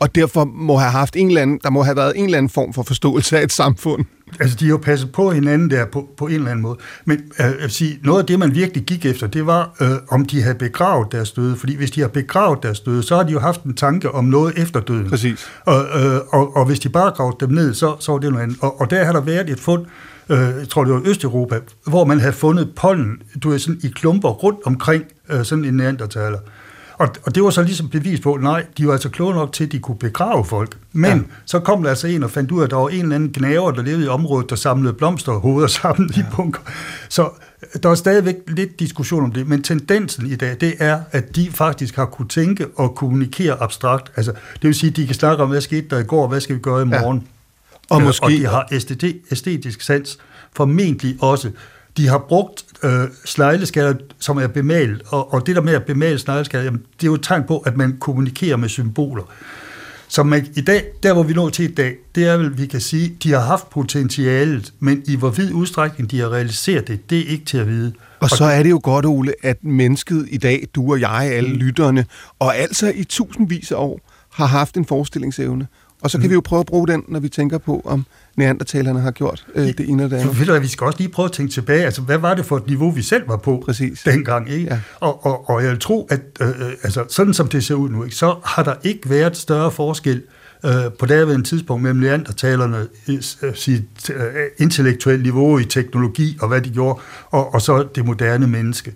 og 0.00 0.14
derfor 0.14 0.44
må 0.44 0.76
have 0.76 0.90
haft 0.90 1.16
en 1.16 1.28
eller 1.28 1.42
anden, 1.42 1.60
der 1.62 1.70
må 1.70 1.82
have 1.82 1.96
været 1.96 2.12
en 2.16 2.24
eller 2.24 2.38
anden 2.38 2.50
form 2.50 2.72
for 2.72 2.82
forståelse 2.82 3.38
af 3.38 3.42
et 3.42 3.52
samfund. 3.52 4.04
Altså, 4.40 4.56
de 4.56 4.64
har 4.64 4.70
jo 4.70 4.76
passet 4.76 5.12
på 5.12 5.30
hinanden 5.30 5.70
der 5.70 5.86
på, 5.86 6.08
på 6.16 6.26
en 6.26 6.34
eller 6.34 6.50
anden 6.50 6.62
måde. 6.62 6.78
Men 7.04 7.20
øh, 7.40 7.62
vil 7.62 7.70
sige, 7.70 7.98
noget 8.04 8.20
af 8.20 8.26
det, 8.26 8.38
man 8.38 8.54
virkelig 8.54 8.84
gik 8.84 9.06
efter, 9.06 9.26
det 9.26 9.46
var, 9.46 9.76
øh, 9.80 9.90
om 10.08 10.24
de 10.24 10.42
havde 10.42 10.54
begravet 10.54 11.12
deres 11.12 11.30
døde. 11.30 11.56
Fordi 11.56 11.76
hvis 11.76 11.90
de 11.90 12.00
har 12.00 12.08
begravet 12.08 12.58
deres 12.62 12.80
døde, 12.80 13.02
så 13.02 13.16
har 13.16 13.22
de 13.22 13.32
jo 13.32 13.38
haft 13.40 13.62
en 13.62 13.74
tanke 13.74 14.10
om 14.10 14.24
noget 14.24 14.58
efter 14.58 14.80
døden. 14.80 15.10
Præcis. 15.10 15.46
Og, 15.64 15.84
øh, 16.02 16.20
og, 16.28 16.56
og 16.56 16.64
hvis 16.64 16.78
de 16.78 16.88
bare 16.88 17.10
gravede 17.10 17.36
dem 17.40 17.50
ned, 17.50 17.74
så, 17.74 17.96
så 18.00 18.12
var 18.12 18.18
det 18.18 18.30
noget 18.30 18.42
andet. 18.42 18.58
Og, 18.60 18.80
og 18.80 18.90
der 18.90 19.04
har 19.04 19.12
der 19.12 19.20
været 19.20 19.50
et 19.50 19.60
fund, 19.60 19.82
øh, 19.82 19.88
jeg 20.28 20.68
tror 20.68 20.84
det 20.84 20.94
var 20.94 21.02
Østeuropa, 21.04 21.60
hvor 21.86 22.04
man 22.04 22.20
havde 22.20 22.32
fundet 22.32 22.72
pollen, 22.76 23.22
du 23.42 23.52
er 23.52 23.58
sådan 23.58 23.80
i 23.84 23.88
klumper 23.88 24.28
rundt 24.28 24.60
omkring 24.64 25.04
øh, 25.30 25.44
sådan 25.44 25.64
en 25.64 25.74
neandertaler. 25.74 26.38
Og, 26.98 27.08
og 27.22 27.34
det 27.34 27.42
var 27.42 27.50
så 27.50 27.62
ligesom 27.62 27.88
bevis 27.88 28.20
på, 28.20 28.38
nej, 28.40 28.64
de 28.78 28.86
var 28.86 28.92
altså 28.92 29.08
kloge 29.08 29.34
nok 29.34 29.52
til, 29.52 29.64
at 29.64 29.72
de 29.72 29.78
kunne 29.78 29.98
begrave 29.98 30.44
folk. 30.44 30.76
Men 30.92 31.18
ja. 31.18 31.22
så 31.44 31.58
kom 31.58 31.82
der 31.82 31.90
altså 31.90 32.06
en 32.06 32.22
og 32.22 32.30
fandt 32.30 32.50
ud 32.50 32.60
af, 32.60 32.64
at 32.64 32.70
der 32.70 32.76
var 32.76 32.88
en 32.88 33.02
eller 33.02 33.14
anden 33.14 33.32
gnaver, 33.32 33.70
der 33.70 33.82
levede 33.82 34.04
i 34.04 34.08
området, 34.08 34.50
der 34.50 34.56
samlede 34.56 34.92
blomster 34.92 35.32
og 35.32 35.40
hoveder 35.40 35.66
sammen 35.66 36.10
ja. 36.16 36.20
i 36.20 36.24
bunker. 36.36 36.60
Så 37.08 37.30
der 37.82 37.90
er 37.90 37.94
stadigvæk 37.94 38.34
lidt 38.48 38.80
diskussion 38.80 39.24
om 39.24 39.32
det, 39.32 39.48
men 39.48 39.62
tendensen 39.62 40.26
i 40.26 40.36
dag, 40.36 40.56
det 40.60 40.74
er, 40.78 41.00
at 41.10 41.36
de 41.36 41.48
faktisk 41.52 41.96
har 41.96 42.04
kunne 42.04 42.28
tænke 42.28 42.66
og 42.76 42.94
kommunikere 42.94 43.62
abstrakt. 43.62 44.12
Altså, 44.16 44.32
det 44.32 44.62
vil 44.62 44.74
sige, 44.74 44.90
at 44.90 44.96
de 44.96 45.06
kan 45.06 45.14
snakke 45.14 45.42
om, 45.42 45.48
hvad 45.48 45.60
skete 45.60 45.86
der 45.90 45.98
i 45.98 46.02
går, 46.02 46.28
hvad 46.28 46.40
skal 46.40 46.56
vi 46.56 46.60
gøre 46.60 46.82
i 46.82 46.84
morgen. 46.84 47.18
Ja. 47.18 47.37
Og, 47.90 48.02
måske... 48.02 48.24
og 48.24 48.30
de 48.30 48.46
har 48.46 48.68
æstetisk 49.30 49.80
sans, 49.80 50.18
formentlig 50.56 51.16
også. 51.20 51.50
De 51.96 52.08
har 52.08 52.18
brugt 52.28 52.64
øh, 52.82 53.08
snegleskaller, 53.24 53.94
som 54.18 54.38
er 54.38 54.46
bemalet, 54.46 55.02
og, 55.06 55.32
og 55.32 55.46
det 55.46 55.56
der 55.56 55.62
med 55.62 55.72
at 55.72 55.84
bemale 55.84 56.18
snegleskaller, 56.18 56.64
jamen, 56.64 56.80
det 56.80 57.02
er 57.02 57.06
jo 57.06 57.14
et 57.14 57.22
tegn 57.22 57.44
på, 57.48 57.58
at 57.58 57.76
man 57.76 57.96
kommunikerer 58.00 58.56
med 58.56 58.68
symboler. 58.68 59.22
Så 60.08 60.22
man, 60.22 60.46
i 60.56 60.60
dag, 60.60 60.84
der 61.02 61.12
hvor 61.12 61.22
vi 61.22 61.32
når 61.32 61.48
til 61.48 61.64
i 61.64 61.74
dag, 61.74 61.96
det 62.14 62.26
er 62.28 62.36
vel, 62.36 62.58
vi 62.58 62.66
kan 62.66 62.80
sige, 62.80 63.16
de 63.22 63.32
har 63.32 63.40
haft 63.40 63.70
potentialet, 63.70 64.72
men 64.80 65.02
i 65.06 65.16
hvor 65.16 65.30
vid 65.30 65.52
udstrækning 65.52 66.10
de 66.10 66.20
har 66.20 66.32
realiseret 66.32 66.88
det, 66.88 67.10
det 67.10 67.18
er 67.18 67.24
ikke 67.26 67.44
til 67.44 67.58
at 67.58 67.66
vide. 67.66 67.92
Og 68.20 68.30
så 68.30 68.44
er 68.44 68.62
det 68.62 68.70
jo 68.70 68.80
godt, 68.82 69.06
Ole, 69.06 69.32
at 69.42 69.64
mennesket 69.64 70.26
i 70.30 70.36
dag, 70.36 70.66
du 70.74 70.92
og 70.92 71.00
jeg, 71.00 71.30
alle 71.32 71.52
mm. 71.52 71.56
lytterne, 71.56 72.06
og 72.38 72.56
altså 72.56 72.92
i 72.94 73.04
tusindvis 73.04 73.72
af 73.72 73.76
år, 73.76 74.00
har 74.32 74.46
haft 74.46 74.76
en 74.76 74.84
forestillingsevne. 74.84 75.66
Og 76.02 76.10
så 76.10 76.18
kan 76.18 76.26
mm. 76.26 76.30
vi 76.30 76.34
jo 76.34 76.40
prøve 76.40 76.60
at 76.60 76.66
bruge 76.66 76.88
den, 76.88 77.04
når 77.08 77.20
vi 77.20 77.28
tænker 77.28 77.58
på, 77.58 77.82
om 77.84 78.06
neandertalerne 78.36 79.00
har 79.00 79.10
gjort 79.10 79.46
øh, 79.54 79.66
det 79.66 79.80
ene 79.80 80.04
og 80.04 80.10
det 80.10 80.16
andet. 80.16 80.38
Ved 80.38 80.46
du, 80.46 80.60
vi 80.60 80.66
skal 80.66 80.84
også 80.84 80.98
lige 80.98 81.08
prøve 81.08 81.26
at 81.26 81.32
tænke 81.32 81.52
tilbage. 81.52 81.84
Altså, 81.84 82.02
hvad 82.02 82.18
var 82.18 82.34
det 82.34 82.46
for 82.46 82.56
et 82.56 82.66
niveau, 82.66 82.90
vi 82.90 83.02
selv 83.02 83.28
var 83.28 83.36
på 83.36 83.62
Præcis. 83.64 84.02
dengang? 84.02 84.50
Ikke? 84.50 84.66
Ja. 84.66 84.80
Og, 85.00 85.26
og, 85.26 85.50
og 85.50 85.62
jeg 85.62 85.70
vil 85.70 85.80
tro, 85.80 86.08
at 86.10 86.20
øh, 86.40 86.48
øh, 86.48 86.54
altså, 86.82 87.04
sådan 87.08 87.34
som 87.34 87.48
det 87.48 87.64
ser 87.64 87.74
ud 87.74 87.88
nu, 87.88 88.04
ikke, 88.04 88.16
så 88.16 88.36
har 88.44 88.62
der 88.62 88.74
ikke 88.82 89.10
været 89.10 89.36
større 89.36 89.70
forskel 89.70 90.22
øh, 90.64 90.72
på 90.98 91.04
en 91.04 91.44
tidspunkt 91.44 91.82
mellem 91.82 92.00
neandertalerne, 92.00 92.86
øh, 93.08 93.54
sit 93.54 94.10
øh, 94.10 94.22
intellektuelle 94.58 95.22
niveau 95.22 95.58
i 95.58 95.64
teknologi 95.64 96.38
og 96.40 96.48
hvad 96.48 96.60
de 96.60 96.70
gjorde, 96.70 97.00
og, 97.30 97.54
og 97.54 97.62
så 97.62 97.88
det 97.94 98.04
moderne 98.04 98.46
menneske. 98.46 98.94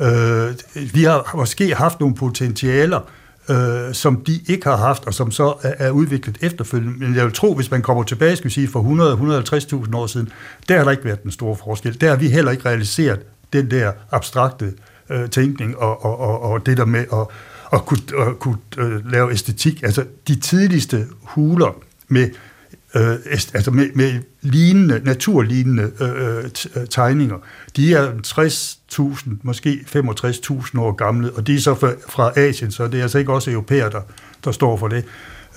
Øh, 0.00 0.54
vi 0.94 1.04
har 1.04 1.36
måske 1.36 1.74
haft 1.74 2.00
nogle 2.00 2.14
potentialer, 2.14 3.00
øh, 3.48 3.94
som 3.94 4.24
de 4.24 4.40
ikke 4.46 4.64
har 4.68 4.76
haft, 4.76 5.06
og 5.06 5.14
som 5.14 5.30
så 5.30 5.54
er, 5.62 5.72
er 5.78 5.90
udviklet 5.90 6.38
efterfølgende. 6.40 6.98
Men 6.98 7.14
jeg 7.14 7.24
vil 7.24 7.32
tro, 7.32 7.54
hvis 7.54 7.70
man 7.70 7.82
kommer 7.82 8.02
tilbage, 8.02 8.36
skal 8.36 8.48
vi 8.48 8.54
sige, 8.54 8.68
for 8.68 9.84
100-150.000 9.86 9.96
år 9.96 10.06
siden, 10.06 10.28
der 10.68 10.76
har 10.76 10.84
der 10.84 10.90
ikke 10.90 11.04
været 11.04 11.22
den 11.22 11.30
store 11.30 11.56
forskel. 11.56 12.00
Der 12.00 12.08
har 12.08 12.16
vi 12.16 12.28
heller 12.28 12.50
ikke 12.50 12.68
realiseret 12.68 13.20
den 13.52 13.70
der 13.70 13.92
abstrakte 14.10 14.72
øh, 15.10 15.28
tænkning 15.28 15.78
og, 15.78 16.04
og, 16.04 16.20
og, 16.20 16.42
og 16.42 16.66
det 16.66 16.76
der 16.76 16.84
med 16.84 17.04
at, 17.12 17.26
at 17.72 17.86
kunne, 17.86 18.26
at 18.28 18.38
kunne 18.38 18.58
øh, 18.78 19.12
lave 19.12 19.32
æstetik. 19.32 19.82
Altså 19.82 20.04
de 20.28 20.40
tidligste 20.40 21.06
huler 21.22 21.76
med 22.08 22.30
øh, 22.94 23.16
altså 23.54 23.70
med, 23.70 23.88
med 23.94 24.12
lignende, 24.40 25.00
naturlignende 25.04 25.90
øh, 26.00 26.36
øh 26.36 26.86
tegninger. 26.90 27.36
De 27.76 27.94
er 27.94 28.10
60.000, 28.26 29.30
måske 29.42 29.84
65.000 29.86 30.80
år 30.80 30.92
gamle, 30.92 31.32
og 31.32 31.46
de 31.46 31.54
er 31.54 31.60
så 31.60 31.74
fra, 31.74 31.92
fra 32.08 32.32
Asien, 32.36 32.70
så 32.70 32.88
det 32.88 32.98
er 32.98 33.02
altså 33.02 33.18
ikke 33.18 33.32
også 33.32 33.50
europæer, 33.50 33.88
der, 33.88 34.00
der 34.44 34.52
står 34.52 34.76
for 34.76 34.88
det. 34.88 35.04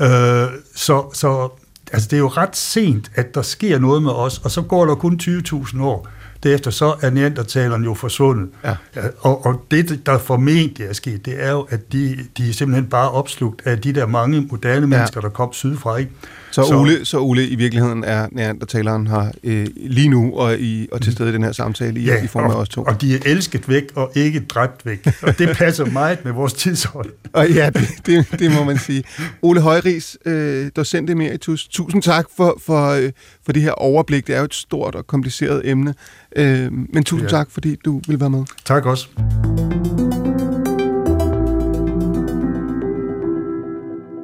Øh, 0.02 0.48
så, 0.76 1.10
så 1.14 1.50
altså, 1.92 2.08
det 2.08 2.14
er 2.14 2.20
jo 2.20 2.28
ret 2.28 2.56
sent, 2.56 3.12
at 3.16 3.36
der 3.36 3.42
sker 3.42 3.80
noget 3.80 4.04
med 4.04 4.12
os, 4.12 4.38
og 4.38 4.52
så 4.52 4.62
går 4.62 4.86
der 4.86 4.96
kun 4.96 5.20
20.000 5.24 5.82
år. 5.82 6.08
derefter 6.44 6.72
så 6.72 6.96
er 7.02 7.10
neandertalerne 7.10 7.86
jo 7.86 7.94
forsvundet. 7.94 8.50
Ja. 8.64 8.76
Og, 9.20 9.46
og 9.46 9.66
det, 9.72 10.06
der 10.06 10.18
formentlig 10.18 10.86
er 10.86 10.94
sket, 10.94 11.26
det 11.26 11.44
er 11.44 11.52
jo, 11.52 11.68
at 11.70 11.92
de, 11.92 12.18
de 12.38 12.50
er 12.50 12.54
simpelthen 12.54 12.90
bare 12.90 13.12
opslugt 13.12 13.62
af 13.66 13.82
de 13.82 13.94
der 13.94 14.08
mange 14.08 14.48
moderne 14.52 14.88
mennesker, 14.88 15.22
ja. 15.22 15.28
der 15.28 15.34
kom 15.34 15.54
sydfra. 15.54 15.96
Ikke? 15.96 16.12
Så, 16.56 16.64
så, 16.64 16.76
Ole, 16.76 17.06
så 17.06 17.20
Ole, 17.20 17.48
i 17.48 17.56
virkeligheden 17.56 18.04
er 18.04 18.28
neandertaleren 18.32 19.08
her 19.08 19.32
øh, 19.44 19.68
lige 19.76 20.10
nu 20.10 20.34
og, 20.36 20.60
i, 20.60 20.88
og 20.92 21.02
til 21.02 21.14
stede 21.14 21.30
i 21.30 21.34
den 21.34 21.44
her 21.44 21.52
samtale 21.52 22.00
i, 22.00 22.04
ja, 22.04 22.24
i 22.24 22.28
form 22.28 22.52
af 22.52 22.56
os 22.56 22.70
to. 22.70 22.84
og 22.84 23.02
de 23.02 23.16
er 23.16 23.20
elsket 23.26 23.70
væk 23.70 23.84
og 23.96 24.12
ikke 24.16 24.40
dræbt 24.40 24.86
væk. 24.86 25.08
Og 25.22 25.38
det 25.38 25.58
passer 25.58 25.86
meget 25.86 26.26
med 26.26 26.32
vores 26.32 26.54
tidshold. 26.54 27.14
og 27.34 27.50
ja, 27.50 27.70
det, 27.70 27.90
det, 28.06 28.40
det 28.40 28.52
må 28.52 28.64
man 28.64 28.78
sige. 28.78 29.04
Ole 29.42 29.62
Højris, 29.62 30.18
øh, 30.26 30.72
docent 30.76 31.10
emeritus, 31.10 31.68
tusind 31.68 32.02
tak 32.02 32.26
for, 32.38 32.62
for, 32.66 32.90
øh, 32.90 33.12
for 33.46 33.52
det 33.52 33.62
her 33.62 33.72
overblik. 33.72 34.28
Det 34.28 34.36
er 34.36 34.40
jo 34.40 34.46
et 34.46 34.54
stort 34.54 34.96
og 34.96 35.08
kompliceret 35.08 35.62
emne. 35.64 35.94
Øh, 36.36 36.72
men 36.72 37.04
tusind 37.04 37.30
ja. 37.30 37.38
tak, 37.38 37.52
fordi 37.52 37.76
du 37.86 38.02
vil 38.08 38.20
være 38.20 38.30
med. 38.30 38.44
Tak 38.66 38.86
også. 38.86 39.08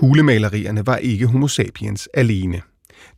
Hulemalerierne 0.02 0.88
var 0.88 0.98
ikke 0.98 1.28
homo 1.28 1.48
sapiens 1.48 2.10
alene. 2.14 2.62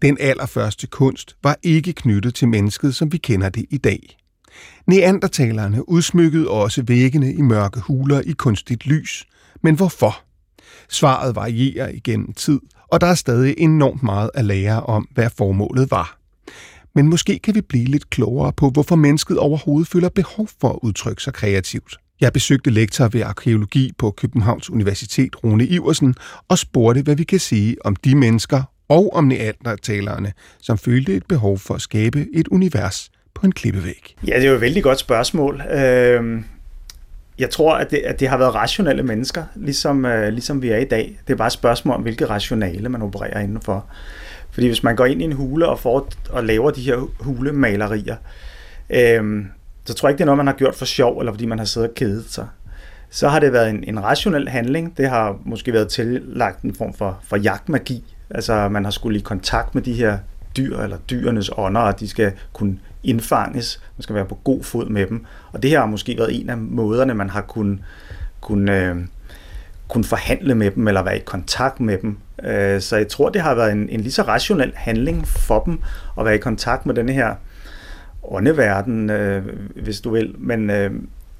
Den 0.02 0.18
allerførste 0.20 0.88
kunst 0.88 1.36
var 1.44 1.58
ikke 1.64 1.94
knyttet 1.94 2.36
til 2.36 2.48
mennesket, 2.48 2.96
som 2.96 3.12
vi 3.12 3.18
kender 3.18 3.50
det 3.50 3.66
i 3.70 3.78
dag. 3.78 4.18
Neandertalerne 4.88 5.90
udsmykkede 5.90 6.50
også 6.50 6.84
væggene 6.88 7.34
i 7.34 7.42
mørke 7.42 7.80
huler 7.80 8.22
i 8.22 8.32
kunstigt 8.32 8.86
lys. 8.86 9.26
Men 9.62 9.76
hvorfor? 9.76 10.20
Svaret 10.90 11.36
varierer 11.36 11.90
igennem 11.90 12.34
tid, 12.34 12.60
og 12.88 13.02
der 13.02 13.08
er 13.08 13.16
stadig 13.16 13.56
enormt 13.58 14.04
meget 14.04 14.30
at 14.34 14.46
lære 14.46 14.84
om, 14.84 15.08
hvad 15.14 15.30
formålet 15.38 15.92
var. 15.92 16.18
Men 16.96 17.10
måske 17.10 17.40
kan 17.40 17.56
vi 17.56 17.62
blive 17.62 17.86
lidt 17.86 18.10
klogere 18.10 18.54
på, 18.54 18.70
hvorfor 18.70 18.96
mennesket 18.96 19.38
overhovedet 19.38 19.88
føler 19.88 20.10
behov 20.10 20.48
for 20.62 20.70
at 20.70 20.80
udtrykke 20.82 21.24
sig 21.24 21.34
kreativt. 21.34 22.03
Jeg 22.24 22.34
besøgte 22.34 22.70
lektor 22.70 23.08
ved 23.08 23.22
arkeologi 23.22 23.92
på 23.98 24.12
Københavns 24.12 24.70
Universitet, 24.70 25.44
Rune 25.44 25.66
Iversen, 25.66 26.16
og 26.50 26.58
spurgte, 26.58 27.02
hvad 27.02 27.16
vi 27.16 27.24
kan 27.24 27.40
sige 27.40 27.76
om 27.86 27.96
de 27.96 28.16
mennesker 28.16 28.64
og 28.90 29.14
om 29.14 29.24
neandertalerne, 29.24 30.34
som 30.62 30.78
følte 30.78 31.16
et 31.16 31.26
behov 31.26 31.58
for 31.58 31.74
at 31.74 31.82
skabe 31.82 32.28
et 32.34 32.48
univers 32.48 33.12
på 33.34 33.46
en 33.46 33.52
klippevæg. 33.52 34.16
Ja, 34.28 34.36
det 34.36 34.44
er 34.44 34.50
jo 34.50 34.56
et 34.56 34.62
vældig 34.62 34.84
godt 34.84 35.00
spørgsmål. 35.00 35.62
Øhm, 35.62 36.46
jeg 37.40 37.50
tror, 37.50 37.76
at 37.76 37.92
det, 37.92 37.98
at 37.98 38.20
det 38.20 38.28
har 38.28 38.38
været 38.38 38.56
rationelle 38.56 39.04
mennesker, 39.04 39.44
ligesom, 39.56 40.06
øh, 40.06 40.34
ligesom 40.34 40.62
vi 40.62 40.70
er 40.70 40.78
i 40.78 40.86
dag. 40.86 41.20
Det 41.28 41.34
er 41.34 41.38
bare 41.38 41.48
et 41.48 41.54
spørgsmål 41.54 41.96
om, 41.96 42.02
hvilke 42.02 42.26
rationale 42.26 42.90
man 42.90 43.02
opererer 43.02 43.40
indenfor. 43.40 43.86
Fordi 44.52 44.68
hvis 44.68 44.84
man 44.84 44.96
går 44.96 45.06
ind 45.06 45.22
i 45.22 45.26
en 45.26 45.32
hule 45.32 45.68
og, 45.68 45.80
får, 45.80 46.10
og 46.30 46.44
laver 46.44 46.72
de 46.72 46.82
her 46.82 46.98
hulemalerier, 47.20 48.16
øh, 48.90 49.46
så 49.86 49.94
tror 49.94 50.08
jeg 50.08 50.12
ikke, 50.14 50.18
det 50.18 50.24
er 50.24 50.26
noget, 50.26 50.38
man 50.38 50.48
har 50.48 50.54
gjort 50.54 50.76
for 50.76 50.86
sjov, 50.86 51.20
eller 51.20 51.32
fordi 51.32 51.46
man 51.46 51.58
har 51.58 51.66
siddet 51.66 51.90
og 51.90 51.96
kedet 51.96 52.26
sig. 52.30 52.48
Så 53.10 53.30
har 53.30 53.40
det 53.40 53.54
været 53.54 53.70
en, 53.70 53.84
en 53.88 54.04
rationel 54.04 54.50
handling. 54.50 54.98
Det 54.98 55.10
har 55.10 55.38
måske 55.46 55.74
været 55.74 55.90
tillagt 55.90 56.62
en 56.62 56.76
form 56.76 56.94
for, 56.94 57.20
for 57.28 57.38
jagtmagi. 57.38 58.04
Altså, 58.30 58.70
man 58.70 58.84
har 58.84 58.92
skulle 58.92 59.20
i 59.20 59.22
kontakt 59.22 59.76
med 59.76 59.84
de 59.84 59.94
her 59.94 60.18
dyr, 60.58 60.80
eller 60.80 60.98
dyrenes 60.98 61.52
ånder, 61.58 61.82
og 61.82 62.00
de 62.00 62.08
skal 62.10 62.32
kunne 62.54 62.80
indfanges. 63.04 63.82
Man 63.98 64.04
skal 64.04 64.16
være 64.16 64.26
på 64.26 64.38
god 64.44 64.64
fod 64.64 64.90
med 64.90 65.08
dem. 65.08 65.26
Og 65.52 65.64
det 65.64 65.70
her 65.70 65.80
har 65.80 65.86
måske 65.86 66.18
været 66.18 66.42
en 66.42 66.50
af 66.50 66.58
måderne, 66.58 67.14
man 67.14 67.30
har 67.30 67.42
kunnet, 67.42 67.80
kunne, 68.42 68.88
øh, 68.88 68.96
kunne 69.88 70.04
forhandle 70.04 70.56
med 70.56 70.72
dem, 70.72 70.88
eller 70.88 71.04
være 71.04 71.18
i 71.18 71.22
kontakt 71.26 71.80
med 71.80 71.98
dem. 71.98 72.18
Øh, 72.44 72.82
så 72.82 72.98
jeg 72.98 73.08
tror, 73.08 73.30
det 73.30 73.42
har 73.42 73.56
været 73.56 73.72
en, 73.72 73.90
en 73.90 74.02
lige 74.02 74.12
så 74.12 74.22
rationel 74.22 74.72
handling 74.76 75.28
for 75.28 75.60
dem, 75.60 75.80
at 76.20 76.26
være 76.26 76.36
i 76.36 76.40
kontakt 76.40 76.86
med 76.86 76.96
den 76.96 77.10
her 77.10 77.36
åndeverden, 78.24 79.10
øh, 79.10 79.44
hvis 79.76 80.02
du 80.02 80.10
vil, 80.10 80.36
men 80.38 80.70
øh, 80.70 80.92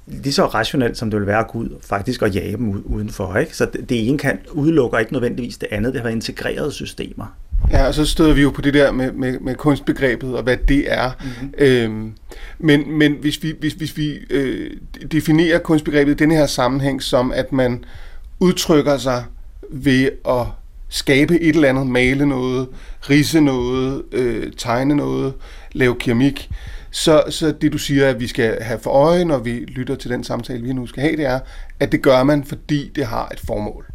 lige 0.06 0.32
så 0.32 0.46
rationelt, 0.46 0.98
som 0.98 1.10
det 1.10 1.20
vil 1.20 1.26
være 1.26 1.38
at 1.38 1.48
gå 1.48 1.58
ud, 1.58 1.68
faktisk 1.82 2.22
at 2.22 2.34
jage 2.34 2.56
dem 2.56 2.82
udenfor. 2.84 3.36
Ikke? 3.36 3.56
Så 3.56 3.66
det, 3.72 3.88
det 3.88 4.08
ene 4.08 4.18
kan 4.18 4.38
udelukker 4.52 4.98
ikke 4.98 5.12
nødvendigvis 5.12 5.56
det 5.56 5.68
andet. 5.70 5.92
Det 5.92 6.00
har 6.00 6.04
været 6.04 6.14
integrerede 6.14 6.72
systemer. 6.72 7.36
Ja, 7.70 7.86
og 7.86 7.94
så 7.94 8.04
støder 8.06 8.34
vi 8.34 8.42
jo 8.42 8.50
på 8.50 8.60
det 8.60 8.74
der 8.74 8.92
med, 8.92 9.12
med, 9.12 9.38
med 9.40 9.54
kunstbegrebet 9.54 10.36
og 10.36 10.42
hvad 10.42 10.56
det 10.56 10.92
er. 10.92 11.10
Mm-hmm. 11.20 11.54
Øhm, 11.58 12.12
men 12.58 12.98
men 12.98 13.16
hvis 13.20 13.42
vi, 13.42 13.54
hvis, 13.60 13.72
hvis 13.72 13.96
vi 13.96 14.18
øh, 14.30 14.70
definerer 15.12 15.58
kunstbegrebet 15.58 16.12
i 16.12 16.14
denne 16.14 16.34
her 16.34 16.46
sammenhæng 16.46 17.02
som, 17.02 17.32
at 17.32 17.52
man 17.52 17.84
udtrykker 18.40 18.96
sig 18.96 19.24
ved 19.70 20.10
at 20.28 20.46
skabe 20.88 21.40
et 21.40 21.54
eller 21.54 21.68
andet, 21.68 21.86
male 21.86 22.26
noget, 22.26 22.68
rise 23.10 23.40
noget, 23.40 24.02
øh, 24.12 24.52
tegne 24.56 24.94
noget, 24.94 25.34
lave 25.72 25.94
keramik, 25.94 26.50
så, 26.94 27.24
så 27.30 27.52
det 27.52 27.72
du 27.72 27.78
siger, 27.78 28.08
at 28.08 28.20
vi 28.20 28.26
skal 28.26 28.62
have 28.62 28.78
for 28.78 28.90
øje, 28.90 29.24
når 29.24 29.38
vi 29.38 29.50
lytter 29.50 29.94
til 29.94 30.10
den 30.10 30.24
samtale, 30.24 30.62
vi 30.62 30.72
nu 30.72 30.86
skal 30.86 31.02
have, 31.02 31.16
det 31.16 31.26
er, 31.26 31.40
at 31.80 31.92
det 31.92 32.02
gør 32.02 32.22
man, 32.22 32.44
fordi 32.44 32.92
det 32.94 33.06
har 33.06 33.28
et 33.28 33.40
formål. 33.40 33.86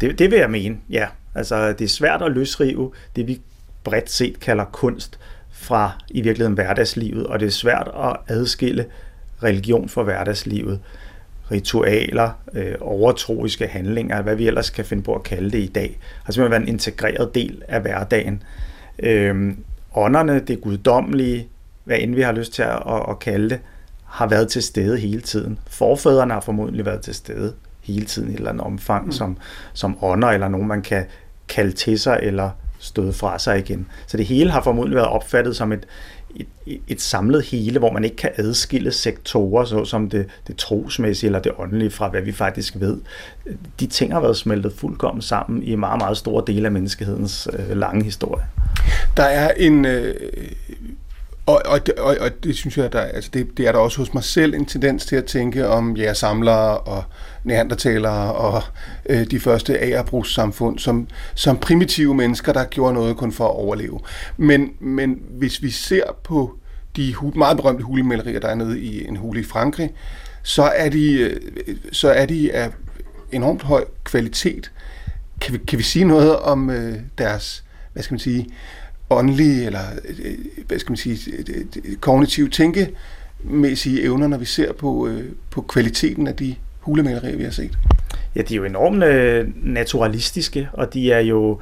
Det, 0.00 0.18
det 0.18 0.30
vil 0.30 0.38
jeg 0.38 0.50
mene, 0.50 0.76
ja. 0.90 1.06
Altså, 1.34 1.72
det 1.72 1.84
er 1.84 1.88
svært 1.88 2.22
at 2.22 2.32
løsrive 2.32 2.92
det, 3.16 3.26
vi 3.26 3.40
bredt 3.84 4.10
set 4.10 4.40
kalder 4.40 4.64
kunst, 4.64 5.18
fra 5.50 5.92
i 6.10 6.20
virkeligheden 6.20 6.54
hverdagslivet, 6.54 7.26
og 7.26 7.40
det 7.40 7.46
er 7.46 7.50
svært 7.50 7.90
at 8.04 8.36
adskille 8.36 8.86
religion 9.42 9.88
fra 9.88 10.02
hverdagslivet 10.02 10.80
ritualer, 11.50 12.30
øh, 12.52 12.74
overtroiske 12.80 13.66
handlinger, 13.66 14.22
hvad 14.22 14.36
vi 14.36 14.46
ellers 14.46 14.70
kan 14.70 14.84
finde 14.84 15.02
på 15.02 15.14
at 15.14 15.22
kalde 15.22 15.50
det 15.50 15.58
i 15.58 15.70
dag, 15.74 15.98
har 16.24 16.32
simpelthen 16.32 16.50
været 16.50 16.62
en 16.62 16.74
integreret 16.74 17.34
del 17.34 17.62
af 17.68 17.80
hverdagen. 17.80 18.42
Øh, 18.98 19.54
ånderne, 19.94 20.40
det 20.40 20.60
guddommelige, 20.60 21.48
hvad 21.84 21.98
end 22.00 22.14
vi 22.14 22.22
har 22.22 22.32
lyst 22.32 22.52
til 22.52 22.62
at, 22.62 22.82
at, 22.86 23.02
at 23.08 23.18
kalde 23.18 23.50
det, 23.50 23.60
har 24.04 24.26
været 24.26 24.48
til 24.48 24.62
stede 24.62 24.98
hele 24.98 25.20
tiden. 25.20 25.58
Forfædrene 25.70 26.32
har 26.32 26.40
formodentlig 26.40 26.86
været 26.86 27.00
til 27.00 27.14
stede 27.14 27.54
hele 27.80 28.06
tiden 28.06 28.28
i 28.28 28.32
et 28.32 28.36
eller 28.36 28.50
andet 28.50 28.66
omfang, 28.66 29.06
mm. 29.06 29.12
som, 29.12 29.36
som 29.72 30.04
ånder 30.04 30.28
eller 30.28 30.48
nogen, 30.48 30.68
man 30.68 30.82
kan 30.82 31.04
kalde 31.48 31.72
til 31.72 31.98
sig 31.98 32.20
eller 32.22 32.50
støde 32.78 33.12
fra 33.12 33.38
sig 33.38 33.58
igen. 33.58 33.86
Så 34.06 34.16
det 34.16 34.26
hele 34.26 34.50
har 34.50 34.62
formodentlig 34.62 34.96
været 34.96 35.08
opfattet 35.08 35.56
som 35.56 35.72
et, 35.72 35.86
et, 36.36 36.80
et 36.88 37.00
samlet 37.00 37.42
hele, 37.44 37.78
hvor 37.78 37.92
man 37.92 38.04
ikke 38.04 38.16
kan 38.16 38.30
adskille 38.36 38.92
sektorer, 38.92 39.64
såsom 39.64 40.10
det, 40.10 40.26
det 40.46 40.56
trosmæssige 40.56 41.28
eller 41.28 41.40
det 41.40 41.52
åndelige, 41.58 41.90
fra 41.90 42.08
hvad 42.08 42.22
vi 42.22 42.32
faktisk 42.32 42.74
ved. 42.78 43.00
De 43.80 43.86
ting 43.86 44.12
har 44.12 44.20
været 44.20 44.36
smeltet 44.36 44.72
fuldkommen 44.72 45.22
sammen 45.22 45.62
i 45.62 45.74
meget, 45.74 45.98
meget 45.98 46.16
store 46.16 46.44
dele 46.46 46.66
af 46.66 46.72
menneskehedens 46.72 47.48
øh, 47.52 47.76
lange 47.76 48.04
historie. 48.04 48.44
Der 49.16 49.24
er 49.24 49.52
en... 49.56 49.84
Øh, 49.84 50.14
og, 51.50 51.62
og, 51.66 51.80
og, 51.98 52.16
og 52.20 52.44
det 52.44 52.56
synes 52.56 52.78
jeg, 52.78 52.92
der, 52.92 53.00
altså 53.00 53.30
det, 53.32 53.48
det 53.56 53.68
er 53.68 53.72
der 53.72 53.78
også 53.78 53.98
hos 53.98 54.14
mig 54.14 54.24
selv 54.24 54.54
en 54.54 54.66
tendens 54.66 55.06
til 55.06 55.16
at 55.16 55.24
tænke 55.24 55.68
om 55.68 55.96
jægersamlere 55.96 56.78
og 56.78 57.04
neandertalere 57.44 58.32
og 58.32 58.62
øh, 59.08 59.26
de 59.30 59.40
første 59.40 59.78
agerbrugssamfund 59.78 60.78
som, 60.78 61.08
som 61.34 61.58
primitive 61.58 62.14
mennesker, 62.14 62.52
der 62.52 62.64
gjorde 62.64 62.94
noget 62.94 63.16
kun 63.16 63.32
for 63.32 63.44
at 63.44 63.54
overleve. 63.54 64.00
Men, 64.36 64.72
men 64.80 65.22
hvis 65.30 65.62
vi 65.62 65.70
ser 65.70 66.02
på 66.24 66.54
de 66.96 67.14
meget 67.34 67.56
berømte 67.56 67.84
hulemalerier, 67.84 68.40
der 68.40 68.48
er 68.48 68.54
nede 68.54 68.80
i 68.80 69.08
en 69.08 69.16
hule 69.16 69.40
i 69.40 69.44
Frankrig, 69.44 69.90
så 70.42 70.62
er 70.62 70.88
de, 70.88 71.12
øh, 71.12 71.40
så 71.92 72.10
er 72.10 72.26
de 72.26 72.52
af 72.52 72.70
enormt 73.32 73.62
høj 73.62 73.84
kvalitet. 74.04 74.70
Kan 75.40 75.52
vi, 75.52 75.58
kan 75.58 75.78
vi 75.78 75.82
sige 75.82 76.04
noget 76.04 76.36
om 76.36 76.70
øh, 76.70 76.98
deres, 77.18 77.64
hvad 77.92 78.02
skal 78.02 78.14
man 78.14 78.20
sige, 78.20 78.46
åndelige 79.10 79.66
eller 79.66 79.80
øh, 80.24 80.34
hvad 80.66 80.78
skal 80.78 80.90
man 80.90 80.96
sige, 80.96 81.32
øh, 81.32 81.64
øh, 81.84 81.96
kognitive 81.96 82.48
tænkemæssige 82.48 84.02
evner, 84.02 84.26
når 84.26 84.38
vi 84.38 84.44
ser 84.44 84.72
på, 84.72 85.10
på 85.50 85.60
kvaliteten 85.60 86.26
af 86.26 86.36
de 86.36 86.54
hulemalerier, 86.80 87.36
vi 87.36 87.44
har 87.44 87.50
set? 87.50 87.78
Ja, 88.36 88.42
de 88.42 88.54
er 88.54 88.56
jo 88.56 88.64
enormt 88.64 88.98
naturalistiske, 89.64 90.68
og 90.72 90.94
de 90.94 91.12
er 91.12 91.20
jo 91.20 91.60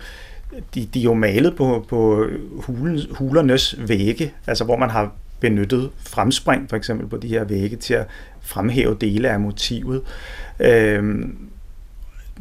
de, 0.74 0.88
de 0.94 1.00
er 1.00 1.04
jo 1.04 1.14
malet 1.14 1.56
på, 1.56 1.86
på 1.88 2.26
hulen, 2.56 3.00
hulernes 3.10 3.88
vægge, 3.88 4.32
altså 4.46 4.64
hvor 4.64 4.76
man 4.76 4.90
har 4.90 5.12
benyttet 5.40 5.90
fremspring 5.96 6.68
for 6.68 6.76
eksempel 6.76 7.08
på 7.08 7.16
de 7.16 7.28
her 7.28 7.44
vægge 7.44 7.76
til 7.76 7.94
at 7.94 8.06
fremhæve 8.40 8.96
dele 9.00 9.30
af 9.30 9.40
motivet. 9.40 10.02
Øhm, 10.60 11.47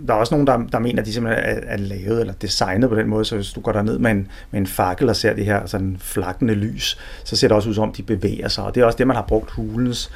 der 0.08 0.14
er 0.14 0.18
også 0.18 0.34
nogen, 0.34 0.48
der, 0.48 0.58
der 0.72 0.80
mener, 0.80 1.02
at 1.02 1.06
de 1.06 1.14
simpelthen 1.14 1.46
er, 1.46 1.60
er 1.66 1.78
lavet 1.78 2.20
eller 2.20 2.34
designet 2.34 2.90
på 2.90 2.96
den 2.96 3.08
måde, 3.08 3.26
så 3.26 3.36
hvis 3.36 3.52
du 3.54 3.62
går 3.62 3.72
der 3.72 3.82
ned 3.82 4.00
med 4.00 4.12
en, 4.12 4.28
med 4.52 4.60
en 4.60 4.68
fakkel 4.68 5.10
og 5.10 5.16
ser 5.16 5.34
det 5.34 5.46
her 5.46 5.66
sådan 5.66 5.98
flakkende 6.00 6.54
lys, 6.54 6.98
så 7.24 7.36
ser 7.36 7.48
det 7.48 7.56
også 7.56 7.70
ud 7.70 7.74
som 7.74 7.84
om, 7.84 7.94
de 7.94 8.04
bevæger 8.04 8.48
sig, 8.48 8.64
og 8.64 8.76
det 8.76 8.82
er 8.82 8.86
også 8.86 8.98
det, 8.98 9.08
man 9.08 9.16
har 9.16 9.26
brugt 9.28 9.52
hulens 9.52 10.12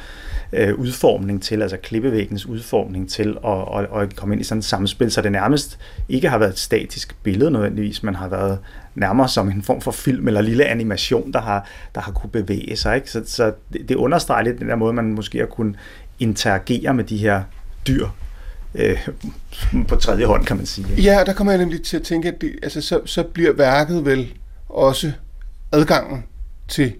øh, 0.53 0.75
udformning 0.75 1.43
til, 1.43 1.61
altså 1.61 1.77
klippevæggens 1.77 2.45
udformning 2.45 3.09
til 3.09 3.37
at, 3.45 3.57
at, 3.77 4.01
at 4.01 4.15
komme 4.15 4.35
ind 4.35 4.41
i 4.41 4.43
sådan 4.43 4.59
et 4.59 4.65
samspil, 4.65 5.11
så 5.11 5.21
det 5.21 5.31
nærmest 5.31 5.79
ikke 6.09 6.29
har 6.29 6.37
været 6.37 6.51
et 6.51 6.59
statisk 6.59 7.15
billede 7.23 7.51
nødvendigvis, 7.51 8.03
men 8.03 8.15
har 8.15 8.27
været 8.27 8.59
nærmere 8.95 9.27
som 9.27 9.49
en 9.49 9.61
form 9.61 9.81
for 9.81 9.91
film 9.91 10.27
eller 10.27 10.41
lille 10.41 10.65
animation, 10.65 11.33
der 11.33 11.41
har, 11.41 11.67
der 11.95 12.01
har 12.01 12.11
kunne 12.11 12.29
bevæge 12.29 12.75
sig. 12.75 12.95
Ikke? 12.95 13.11
Så, 13.11 13.21
så 13.25 13.53
det, 13.73 13.89
det 13.89 13.95
understreger 13.95 14.43
lidt 14.43 14.59
den 14.59 14.69
der 14.69 14.75
måde, 14.75 14.93
man 14.93 15.13
måske 15.13 15.37
har 15.37 15.45
kunnet 15.45 15.75
interagere 16.19 16.93
med 16.93 17.03
de 17.03 17.17
her 17.17 17.43
dyr 17.87 18.07
øh, 18.75 19.07
på 19.87 19.95
tredje 19.95 20.25
hånd, 20.25 20.45
kan 20.45 20.57
man 20.57 20.65
sige. 20.65 20.87
Ja, 20.97 21.23
der 21.25 21.33
kommer 21.33 21.53
jeg 21.53 21.59
nemlig 21.59 21.81
til 21.81 21.97
at 21.97 22.03
tænke, 22.03 22.27
at 22.27 22.41
det, 22.41 22.51
altså, 22.63 22.81
så, 22.81 23.01
så 23.05 23.23
bliver 23.23 23.53
værket 23.53 24.05
vel 24.05 24.33
også 24.69 25.11
adgangen 25.71 26.23
til 26.67 26.93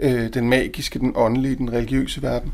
øh, 0.00 0.34
den 0.34 0.48
magiske, 0.48 0.98
den 0.98 1.12
åndelige, 1.16 1.56
den 1.56 1.72
religiøse 1.72 2.22
verden? 2.22 2.52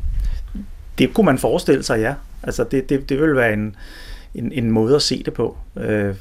Det 0.98 1.14
kunne 1.14 1.26
man 1.26 1.38
forestille 1.38 1.82
sig, 1.82 2.00
ja. 2.00 2.14
Altså 2.42 2.64
det, 2.70 2.88
det, 2.88 3.08
det 3.08 3.20
vil 3.20 3.36
være 3.36 3.52
en, 3.52 3.76
en, 4.34 4.52
en 4.52 4.70
måde 4.70 4.96
at 4.96 5.02
se 5.02 5.22
det 5.22 5.32
på. 5.32 5.56
Øh, 5.76 6.14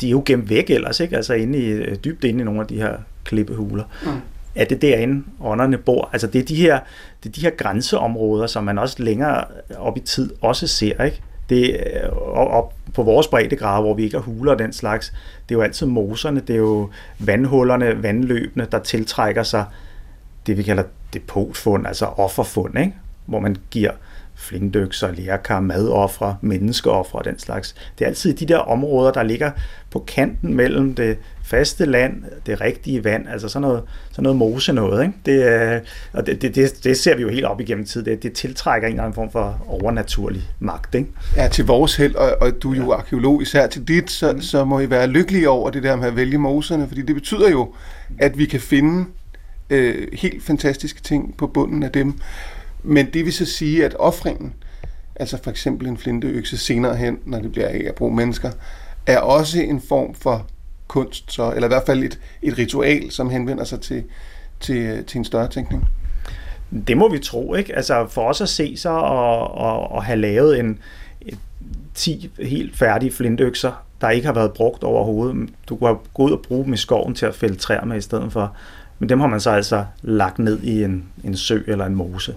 de 0.00 0.06
er 0.06 0.10
jo 0.10 0.22
gemt 0.26 0.50
væk 0.50 0.70
ellers, 0.70 1.00
ikke? 1.00 1.16
Altså 1.16 1.34
inde 1.34 1.58
i, 1.58 1.66
øh, 1.66 1.96
dybt 2.04 2.24
inde 2.24 2.40
i 2.40 2.44
nogle 2.44 2.60
af 2.60 2.66
de 2.66 2.76
her 2.76 2.96
klippehuler. 3.24 3.84
Mm. 4.04 4.10
Er 4.54 4.64
det 4.64 4.82
derinde, 4.82 5.24
ånderne 5.40 5.78
bor? 5.78 6.10
Altså 6.12 6.26
det 6.26 6.40
er, 6.40 6.44
de 6.44 6.56
her, 6.56 6.80
det 7.22 7.28
er 7.28 7.32
de 7.32 7.40
her 7.40 7.50
grænseområder, 7.50 8.46
som 8.46 8.64
man 8.64 8.78
også 8.78 9.02
længere 9.02 9.44
op 9.76 9.96
i 9.96 10.00
tid 10.00 10.30
også 10.40 10.66
ser, 10.66 11.04
ikke? 11.04 11.22
Det 11.48 11.70
øh, 11.70 12.12
og, 12.12 12.48
og 12.48 12.72
på 12.94 13.02
vores 13.02 13.26
breddegrader, 13.26 13.82
hvor 13.82 13.94
vi 13.94 14.04
ikke 14.04 14.16
har 14.16 14.24
huler 14.24 14.52
og 14.52 14.58
den 14.58 14.72
slags. 14.72 15.12
Det 15.48 15.54
er 15.54 15.58
jo 15.58 15.62
altid 15.62 15.86
moserne, 15.86 16.40
det 16.40 16.50
er 16.50 16.58
jo 16.58 16.90
vandhullerne, 17.18 18.02
vandløbene, 18.02 18.66
der 18.72 18.78
tiltrækker 18.78 19.42
sig 19.42 19.64
det, 20.46 20.56
vi 20.56 20.62
kalder 20.62 20.82
depotfund, 21.14 21.86
altså 21.86 22.06
offerfund, 22.06 22.78
ikke? 22.78 22.94
hvor 23.26 23.40
man 23.40 23.56
giver 23.70 23.90
flindøkser, 24.36 25.12
lærkar, 25.12 25.60
madoffre, 25.60 26.36
menneskeoffre 26.40 27.18
og 27.18 27.24
den 27.24 27.38
slags. 27.38 27.74
Det 27.98 28.04
er 28.04 28.08
altid 28.08 28.34
de 28.34 28.46
der 28.46 28.58
områder, 28.58 29.12
der 29.12 29.22
ligger 29.22 29.50
på 29.90 29.98
kanten 29.98 30.54
mellem 30.54 30.94
det 30.94 31.18
faste 31.42 31.84
land, 31.84 32.22
det 32.46 32.60
rigtige 32.60 33.04
vand, 33.04 33.28
altså 33.28 33.48
sådan 33.48 33.68
noget, 33.68 33.82
sådan 34.10 34.22
noget 34.22 34.36
mose 34.36 34.72
noget. 34.72 35.02
Ikke? 35.02 35.14
Det, 35.26 35.82
og 36.12 36.26
det, 36.26 36.42
det, 36.42 36.84
det, 36.84 36.96
ser 36.96 37.16
vi 37.16 37.22
jo 37.22 37.28
helt 37.28 37.44
op 37.44 37.60
igennem 37.60 37.84
tid. 37.84 38.04
Det, 38.04 38.22
det 38.22 38.32
tiltrækker 38.32 38.88
en 38.88 38.94
eller 38.94 39.02
anden 39.02 39.14
form 39.14 39.30
for 39.30 39.66
overnaturlig 39.68 40.42
magt. 40.60 40.94
Ikke? 40.94 41.08
Ja, 41.36 41.48
til 41.48 41.66
vores 41.66 41.96
held, 41.96 42.14
og, 42.14 42.36
og 42.40 42.62
du 42.62 42.72
er 42.72 42.76
jo 42.76 42.92
arkeolog 42.92 43.42
især 43.42 43.66
til 43.66 43.88
dit, 43.88 44.10
så, 44.10 44.32
mm. 44.32 44.40
så 44.40 44.64
må 44.64 44.80
I 44.80 44.90
være 44.90 45.06
lykkelige 45.06 45.48
over 45.48 45.70
det 45.70 45.82
der 45.82 45.96
med 45.96 46.06
at 46.06 46.16
vælge 46.16 46.38
moserne, 46.38 46.88
fordi 46.88 47.02
det 47.02 47.14
betyder 47.14 47.50
jo, 47.50 47.74
at 48.18 48.38
vi 48.38 48.46
kan 48.46 48.60
finde 48.60 49.04
øh, 49.70 50.08
helt 50.12 50.44
fantastiske 50.44 51.02
ting 51.02 51.36
på 51.36 51.46
bunden 51.46 51.82
af 51.82 51.90
dem. 51.90 52.18
Men 52.86 53.06
det 53.12 53.24
vil 53.24 53.32
så 53.32 53.44
sige, 53.44 53.84
at 53.84 53.96
offringen, 53.98 54.54
altså 55.16 55.38
for 55.42 55.50
eksempel 55.50 55.88
en 55.88 55.98
flinteøkse 55.98 56.58
senere 56.58 56.96
hen, 56.96 57.18
når 57.24 57.38
det 57.38 57.52
bliver 57.52 57.68
af 57.68 57.84
at 57.88 57.94
bruge 57.94 58.16
mennesker, 58.16 58.50
er 59.06 59.18
også 59.18 59.60
en 59.60 59.80
form 59.80 60.14
for 60.14 60.46
kunst, 60.86 61.32
så, 61.32 61.52
eller 61.52 61.68
i 61.68 61.68
hvert 61.68 61.86
fald 61.86 62.02
et, 62.02 62.20
et 62.42 62.58
ritual, 62.58 63.10
som 63.10 63.30
henvender 63.30 63.64
sig 63.64 63.80
til, 63.80 64.04
til, 64.60 65.04
til 65.04 65.18
en 65.18 65.24
større 65.24 65.48
tænkning. 65.48 65.88
Det 66.86 66.96
må 66.96 67.08
vi 67.08 67.18
tro, 67.18 67.54
ikke? 67.54 67.76
Altså 67.76 68.06
for 68.06 68.28
os 68.28 68.40
at 68.40 68.48
se 68.48 68.76
sig 68.76 68.92
og, 68.92 69.54
og, 69.54 69.90
og 69.92 70.04
have 70.04 70.18
lavet 70.18 70.60
en, 70.60 70.78
10 71.96 72.30
helt 72.38 72.76
færdige 72.76 73.12
flintøkser, 73.12 73.72
der 74.00 74.10
ikke 74.10 74.26
har 74.26 74.34
været 74.34 74.52
brugt 74.52 74.84
overhovedet. 74.84 75.50
Du 75.68 75.76
kunne 75.76 75.88
have 75.88 75.98
gået 76.14 76.30
ud 76.30 76.36
og 76.36 76.42
bruge 76.48 76.64
dem 76.64 76.72
i 76.72 76.76
skoven 76.76 77.14
til 77.14 77.26
at 77.26 77.34
fælde 77.34 77.54
træer 77.54 77.84
med 77.84 77.96
i 77.96 78.00
stedet 78.00 78.32
for. 78.32 78.56
Men 78.98 79.08
dem 79.08 79.20
har 79.20 79.26
man 79.26 79.40
så 79.40 79.50
altså 79.50 79.84
lagt 80.02 80.38
ned 80.38 80.62
i 80.62 80.84
en, 80.84 81.04
en 81.24 81.36
sø 81.36 81.62
eller 81.66 81.86
en 81.86 81.94
mose 81.94 82.34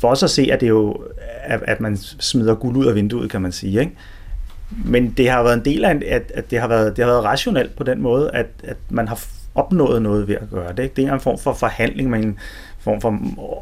for 0.00 0.08
os 0.08 0.22
at 0.22 0.30
se, 0.30 0.48
at 0.52 0.60
det 0.60 0.68
jo, 0.68 0.96
at, 1.42 1.60
at 1.66 1.80
man 1.80 1.96
smider 1.96 2.54
guld 2.54 2.76
ud 2.76 2.86
af 2.86 2.94
vinduet, 2.94 3.30
kan 3.30 3.42
man 3.42 3.52
sige. 3.52 3.80
Ikke? 3.80 3.92
Men 4.84 5.10
det 5.16 5.30
har 5.30 5.42
været 5.42 5.54
en 5.56 5.64
del 5.64 5.84
af, 5.84 5.90
at, 5.90 6.32
at 6.34 6.50
det, 6.50 6.60
har 6.60 6.68
været, 6.68 6.96
det 6.96 7.04
har 7.04 7.12
været 7.12 7.24
rationelt 7.24 7.76
på 7.76 7.84
den 7.84 8.02
måde, 8.02 8.30
at, 8.34 8.46
at 8.64 8.76
man 8.90 9.08
har 9.08 9.24
opnået 9.54 10.02
noget 10.02 10.28
ved 10.28 10.34
at 10.34 10.50
gøre 10.50 10.72
det. 10.72 10.82
Ikke? 10.82 10.94
Det 10.96 11.04
er 11.04 11.14
en 11.14 11.20
form 11.20 11.38
for 11.38 11.52
forhandling 11.52 12.10
med 12.10 12.24
en 12.24 12.38
form 12.78 13.00
for 13.00 13.18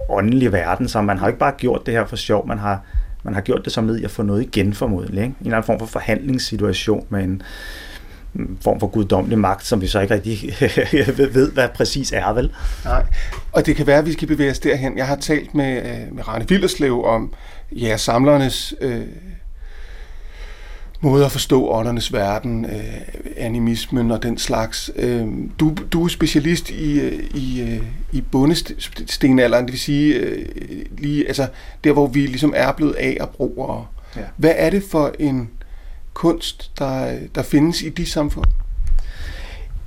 åndelig 0.08 0.52
verden, 0.52 0.88
så 0.88 1.02
man 1.02 1.18
har 1.18 1.26
ikke 1.26 1.38
bare 1.38 1.54
gjort 1.58 1.86
det 1.86 1.94
her 1.94 2.06
for 2.06 2.16
sjov, 2.16 2.46
man 2.46 2.58
har, 2.58 2.82
man 3.22 3.34
har 3.34 3.40
gjort 3.40 3.64
det 3.64 3.72
som 3.72 3.86
led 3.86 3.96
i 3.96 4.04
at 4.04 4.10
få 4.10 4.22
noget 4.22 4.42
igen 4.42 4.74
formodentlig. 4.74 5.22
Ikke? 5.22 5.34
En 5.40 5.46
eller 5.46 5.56
anden 5.56 5.66
form 5.66 5.78
for 5.78 5.86
forhandlingssituation 5.86 7.06
med 7.08 7.24
en, 7.24 7.42
form 8.60 8.80
for 8.80 8.86
guddommelig 8.86 9.38
magt, 9.38 9.66
som 9.66 9.80
vi 9.80 9.86
så 9.86 10.00
ikke 10.00 10.14
rigtig 10.14 10.54
ved, 11.34 11.52
hvad 11.52 11.68
præcis 11.74 12.12
er, 12.12 12.32
vel? 12.32 12.52
Nej, 12.84 13.04
og 13.52 13.66
det 13.66 13.76
kan 13.76 13.86
være, 13.86 13.98
at 13.98 14.06
vi 14.06 14.12
skal 14.12 14.28
bevæge 14.28 14.50
os 14.50 14.58
derhen. 14.58 14.98
Jeg 14.98 15.06
har 15.06 15.16
talt 15.16 15.54
med, 15.54 15.76
øh, 15.76 16.14
med 16.14 16.28
Rane 16.28 16.48
Villerslev 16.48 17.04
om 17.04 17.32
ja, 17.72 17.96
samlernes 17.96 18.74
øh, 18.80 19.06
måde 21.00 21.24
at 21.24 21.32
forstå 21.32 21.68
åndernes 21.68 22.12
verden, 22.12 22.64
øh, 22.64 23.00
animismen 23.36 24.10
og 24.10 24.22
den 24.22 24.38
slags. 24.38 24.90
Øh, 24.96 25.26
du, 25.60 25.74
du 25.92 26.04
er 26.04 26.08
specialist 26.08 26.70
i, 26.70 27.00
øh, 27.00 27.24
i, 27.34 27.60
øh, 27.60 27.82
i 28.12 28.20
bundestenalderen, 28.20 29.64
det 29.64 29.72
vil 29.72 29.80
sige 29.80 30.14
øh, 30.14 30.46
lige, 30.98 31.26
altså, 31.26 31.46
der, 31.84 31.92
hvor 31.92 32.06
vi 32.06 32.26
ligesom 32.26 32.52
er 32.56 32.72
blevet 32.72 32.94
af 32.94 33.16
og 33.20 33.30
brugere. 33.30 33.86
Ja. 34.16 34.22
Hvad 34.36 34.52
er 34.56 34.70
det 34.70 34.82
for 34.90 35.12
en 35.18 35.50
kunst, 36.18 36.78
der, 36.78 37.18
der 37.34 37.42
findes 37.42 37.82
i 37.82 37.88
de 37.88 38.06
samfund? 38.06 38.44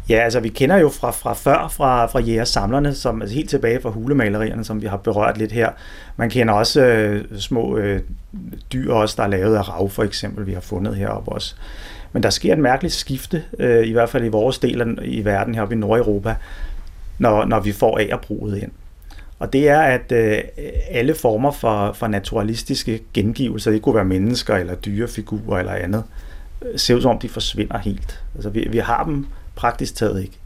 Ja, 0.10 0.16
altså 0.16 0.40
vi 0.40 0.50
kender 0.50 0.78
jo 0.78 0.90
fra, 0.90 1.12
fra 1.12 1.34
før, 1.34 1.68
fra, 1.68 2.06
fra 2.06 2.20
jægersamlerne, 2.20 2.96
som 2.96 3.22
altså 3.22 3.36
helt 3.36 3.50
tilbage 3.50 3.82
fra 3.82 3.90
hulemalerierne, 3.90 4.64
som 4.64 4.82
vi 4.82 4.88
har 4.88 4.98
berørt 4.98 5.38
lidt 5.38 5.52
her. 5.52 5.70
Man 6.18 6.30
kender 6.30 6.54
også 6.54 6.82
øh, 6.82 7.40
små 7.40 7.78
øh, 7.78 8.02
dyr 8.74 8.94
også, 8.94 9.16
der 9.18 9.24
er 9.24 9.28
lavet 9.28 9.56
af 9.56 9.70
rav 9.70 9.90
for 9.90 10.04
eksempel, 10.04 10.48
vi 10.48 10.54
har 10.54 10.62
fundet 10.62 10.96
heroppe 10.96 11.32
også. 11.32 11.56
Men 12.14 12.24
der 12.24 12.30
sker 12.30 12.54
et 12.54 12.60
mærkeligt 12.60 12.94
skifte, 12.94 13.44
øh, 13.60 13.88
i 13.88 13.92
hvert 13.92 14.10
fald 14.10 14.26
i 14.26 14.30
vores 14.30 14.60
del 14.60 14.82
af 14.82 14.86
i 15.04 15.26
verden 15.26 15.56
heroppe 15.56 15.76
i 15.76 15.78
Nordeuropa, 15.78 16.36
når, 17.20 17.46
når 17.46 17.60
vi 17.60 17.72
får 17.72 18.00
agerbruget 18.00 18.58
ind. 18.58 18.72
Og 19.42 19.54
det 19.54 19.70
er, 19.70 19.82
at 19.82 20.12
øh, 20.12 20.40
alle 20.90 21.16
former 21.16 21.52
for, 21.52 21.94
for 21.94 22.08
naturalistiske 22.08 23.00
gengivelser, 23.14 23.72
det 23.72 23.82
kunne 23.82 23.96
være 23.96 24.06
mennesker 24.06 24.56
eller 24.56 24.76
dyrefigurer 24.76 25.60
eller 25.60 25.74
andet, 25.74 26.04
øh, 26.62 26.80
ser 26.80 26.96
ud 26.96 27.02
som 27.02 27.12
om 27.12 27.20
de 27.20 27.30
forsvinder 27.30 27.78
helt. 27.78 28.24
Altså 28.36 28.50
vi, 28.50 28.68
vi 28.72 28.78
har 28.78 29.04
dem 29.04 29.26
praktisk 29.56 29.96
taget 29.96 30.22
ikke. 30.22 30.38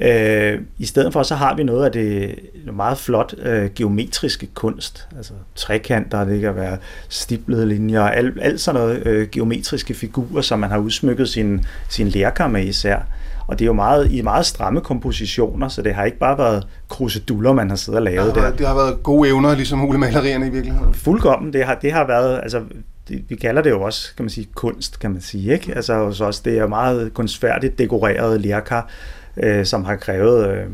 Øh, 0.00 0.60
I 0.78 0.86
stedet 0.86 1.12
for 1.12 1.22
så 1.22 1.34
har 1.34 1.56
vi 1.56 1.62
noget 1.62 1.84
af 1.84 1.92
det 1.92 2.34
meget 2.72 2.98
flot 2.98 3.34
øh, 3.38 3.70
geometriske 3.74 4.46
kunst, 4.46 5.08
altså 5.16 5.32
trekanter, 5.54 6.24
det 6.24 6.40
kan 6.40 6.56
være 6.56 6.78
stiplede 7.08 7.66
linjer, 7.66 8.02
alt, 8.02 8.38
alt 8.42 8.60
sådan 8.60 8.80
noget 8.80 9.06
øh, 9.06 9.28
geometriske 9.28 9.94
figurer, 9.94 10.42
som 10.42 10.58
man 10.58 10.70
har 10.70 10.78
udsmykket 10.78 11.28
sin, 11.28 11.64
sin 11.88 12.08
lærker 12.08 12.46
med 12.46 12.64
især. 12.64 12.98
Og 13.46 13.58
det 13.58 13.64
er 13.64 13.66
jo 13.66 13.72
meget, 13.72 14.12
i 14.12 14.22
meget 14.22 14.46
stramme 14.46 14.80
kompositioner, 14.80 15.68
så 15.68 15.82
det 15.82 15.94
har 15.94 16.04
ikke 16.04 16.18
bare 16.18 16.38
været 16.38 16.66
kruseduller, 16.88 17.52
man 17.52 17.68
har 17.68 17.76
siddet 17.76 17.98
og 17.98 18.02
lavet 18.02 18.34
der. 18.34 18.50
Det 18.50 18.66
har 18.66 18.74
været 18.74 19.02
gode 19.02 19.28
evner, 19.28 19.54
ligesom 19.54 19.78
hulemalerierne 19.78 20.46
i 20.46 20.50
virkeligheden. 20.50 20.94
Fuldkommen. 20.94 21.52
Det 21.52 21.64
har, 21.64 21.74
det 21.74 21.92
har 21.92 22.06
været, 22.06 22.40
altså 22.42 22.62
det, 23.08 23.24
vi 23.28 23.36
kalder 23.36 23.62
det 23.62 23.70
jo 23.70 23.82
også, 23.82 24.14
kan 24.16 24.24
man 24.24 24.30
sige, 24.30 24.48
kunst, 24.54 25.00
kan 25.00 25.10
man 25.10 25.20
sige. 25.20 25.52
Ikke? 25.52 25.74
Altså 25.74 26.12
så 26.12 26.24
også, 26.24 26.42
det 26.44 26.58
er 26.58 26.66
meget 26.66 27.14
kunstfærdigt 27.14 27.78
dekoreret 27.78 28.40
lærkar, 28.40 28.88
øh, 29.36 29.66
som 29.66 29.84
har 29.84 29.96
krævet 29.96 30.48
øh, 30.48 30.66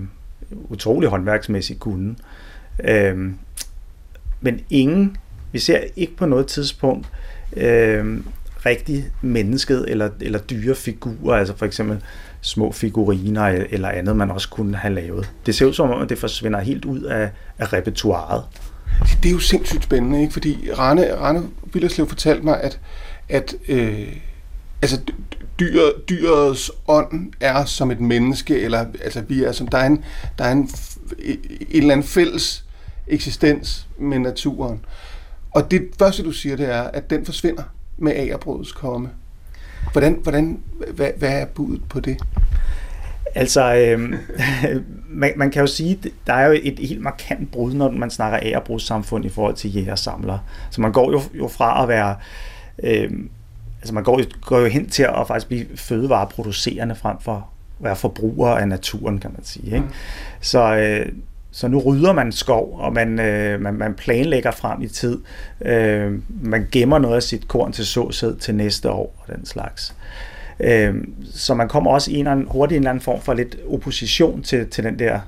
utrolig 0.52 1.08
håndværksmæssig 1.08 1.78
kunde. 1.78 2.14
Øh, 2.84 3.30
men 4.40 4.60
ingen, 4.70 5.16
vi 5.52 5.58
ser 5.58 5.78
ikke 5.96 6.16
på 6.16 6.26
noget 6.26 6.46
tidspunkt 6.46 7.06
øh, 7.56 8.20
rigtig 8.66 9.04
mennesket 9.22 9.84
eller, 9.88 10.08
eller 10.20 10.38
dyre 10.38 10.74
figurer, 10.74 11.36
altså 11.36 11.56
for 11.56 11.66
eksempel 11.66 12.02
små 12.40 12.72
figuriner 12.72 13.42
e- 13.42 13.74
eller 13.74 13.88
andet, 13.88 14.16
man 14.16 14.30
også 14.30 14.48
kunne 14.48 14.76
have 14.76 14.94
lavet. 14.94 15.32
Det 15.46 15.54
ser 15.54 15.66
ud 15.66 15.74
som 15.74 15.90
om, 15.90 16.02
at 16.02 16.08
det 16.08 16.18
forsvinder 16.18 16.60
helt 16.60 16.84
ud 16.84 17.00
af, 17.00 17.30
af 17.58 17.72
repertoiret. 17.72 18.44
Det 19.22 19.28
er 19.28 19.32
jo 19.32 19.38
sindssygt 19.38 19.84
spændende, 19.84 20.20
ikke? 20.20 20.32
fordi 20.32 20.68
Rane, 20.78 21.14
Rane 21.14 21.42
Villerslev 21.72 22.08
fortalte 22.08 22.44
mig, 22.44 22.60
at, 22.60 22.80
at 23.28 23.54
øh, 23.68 24.16
altså, 24.82 25.00
dyr, 25.60 25.82
dyrets 26.08 26.70
ånd 26.88 27.32
er 27.40 27.64
som 27.64 27.90
et 27.90 28.00
menneske, 28.00 28.60
eller 28.60 28.86
altså, 29.04 29.20
vi 29.20 29.44
er 29.44 29.52
som, 29.52 29.68
der 29.68 29.78
er 29.78 29.86
en, 29.86 30.04
der 30.38 30.44
er 30.44 30.52
en, 30.52 30.70
e, 31.18 31.30
en 31.30 31.38
eller 31.70 31.92
anden 31.92 32.06
fælles 32.06 32.64
eksistens 33.06 33.86
med 33.98 34.18
naturen. 34.18 34.84
Og 35.50 35.70
det 35.70 35.88
første, 35.98 36.22
du 36.22 36.32
siger, 36.32 36.56
det 36.56 36.70
er, 36.70 36.82
at 36.82 37.10
den 37.10 37.24
forsvinder 37.24 37.62
med 37.98 38.12
agerbrødets 38.12 38.72
komme. 38.72 39.10
Hvordan, 39.92 40.18
hvordan, 40.22 40.60
hvad, 40.94 41.10
hvad 41.18 41.40
er 41.40 41.44
budet 41.44 41.82
på 41.88 42.00
det? 42.00 42.18
Altså, 43.34 43.74
øh, 43.74 44.14
man, 45.20 45.32
man 45.36 45.50
kan 45.50 45.60
jo 45.60 45.66
sige, 45.66 45.98
der 46.26 46.32
er 46.32 46.46
jo 46.46 46.60
et 46.62 46.78
helt 46.78 47.02
markant 47.02 47.50
brud, 47.50 47.74
når 47.74 47.90
man 47.90 48.10
snakker 48.10 48.38
ærebrudssamfund 48.42 49.24
i 49.24 49.28
forhold 49.28 49.54
til 49.54 49.74
jægersamlere. 49.74 50.40
Så 50.70 50.80
man 50.80 50.92
går 50.92 51.12
jo, 51.12 51.20
jo 51.34 51.48
fra 51.48 51.82
at 51.82 51.88
være... 51.88 52.16
Øh, 52.82 53.10
altså 53.80 53.94
man 53.94 54.04
går, 54.04 54.40
går 54.40 54.58
jo 54.58 54.66
hen 54.66 54.88
til 54.88 55.02
at 55.02 55.26
faktisk 55.26 55.46
blive 55.48 55.66
fødevareproducerende 55.74 56.94
frem 56.94 57.16
for 57.20 57.34
at 57.36 57.42
være 57.80 57.96
forbruger 57.96 58.48
af 58.48 58.68
naturen, 58.68 59.18
kan 59.18 59.30
man 59.32 59.44
sige. 59.44 59.66
Ikke? 59.66 59.78
Mm. 59.78 59.92
Så, 60.40 60.76
øh, 60.76 61.12
så 61.58 61.68
nu 61.68 61.78
rydder 61.78 62.12
man 62.12 62.32
skov, 62.32 62.76
og 62.78 62.92
man, 62.92 63.20
øh, 63.20 63.60
man, 63.60 63.74
man 63.74 63.94
planlægger 63.94 64.50
frem 64.50 64.82
i 64.82 64.88
tid. 64.88 65.18
Øh, 65.64 66.12
man 66.40 66.66
gemmer 66.72 66.98
noget 66.98 67.16
af 67.16 67.22
sit 67.22 67.48
korn 67.48 67.72
til 67.72 67.86
såsæd 67.86 68.36
til 68.36 68.54
næste 68.54 68.90
år 68.90 69.14
og 69.18 69.36
den 69.36 69.46
slags. 69.46 69.94
Øh, 70.60 70.94
så 71.34 71.54
man 71.54 71.68
kommer 71.68 71.90
også 71.90 72.10
i 72.10 72.14
en 72.14 72.20
eller 72.20 72.30
anden, 72.32 72.46
hurtigt 72.50 72.76
en 72.76 72.82
eller 72.82 72.90
anden 72.90 73.02
form 73.02 73.20
for 73.20 73.34
lidt 73.34 73.56
opposition 73.68 74.42
til, 74.42 74.66
til 74.66 74.84
den 74.84 74.98
der 74.98 75.20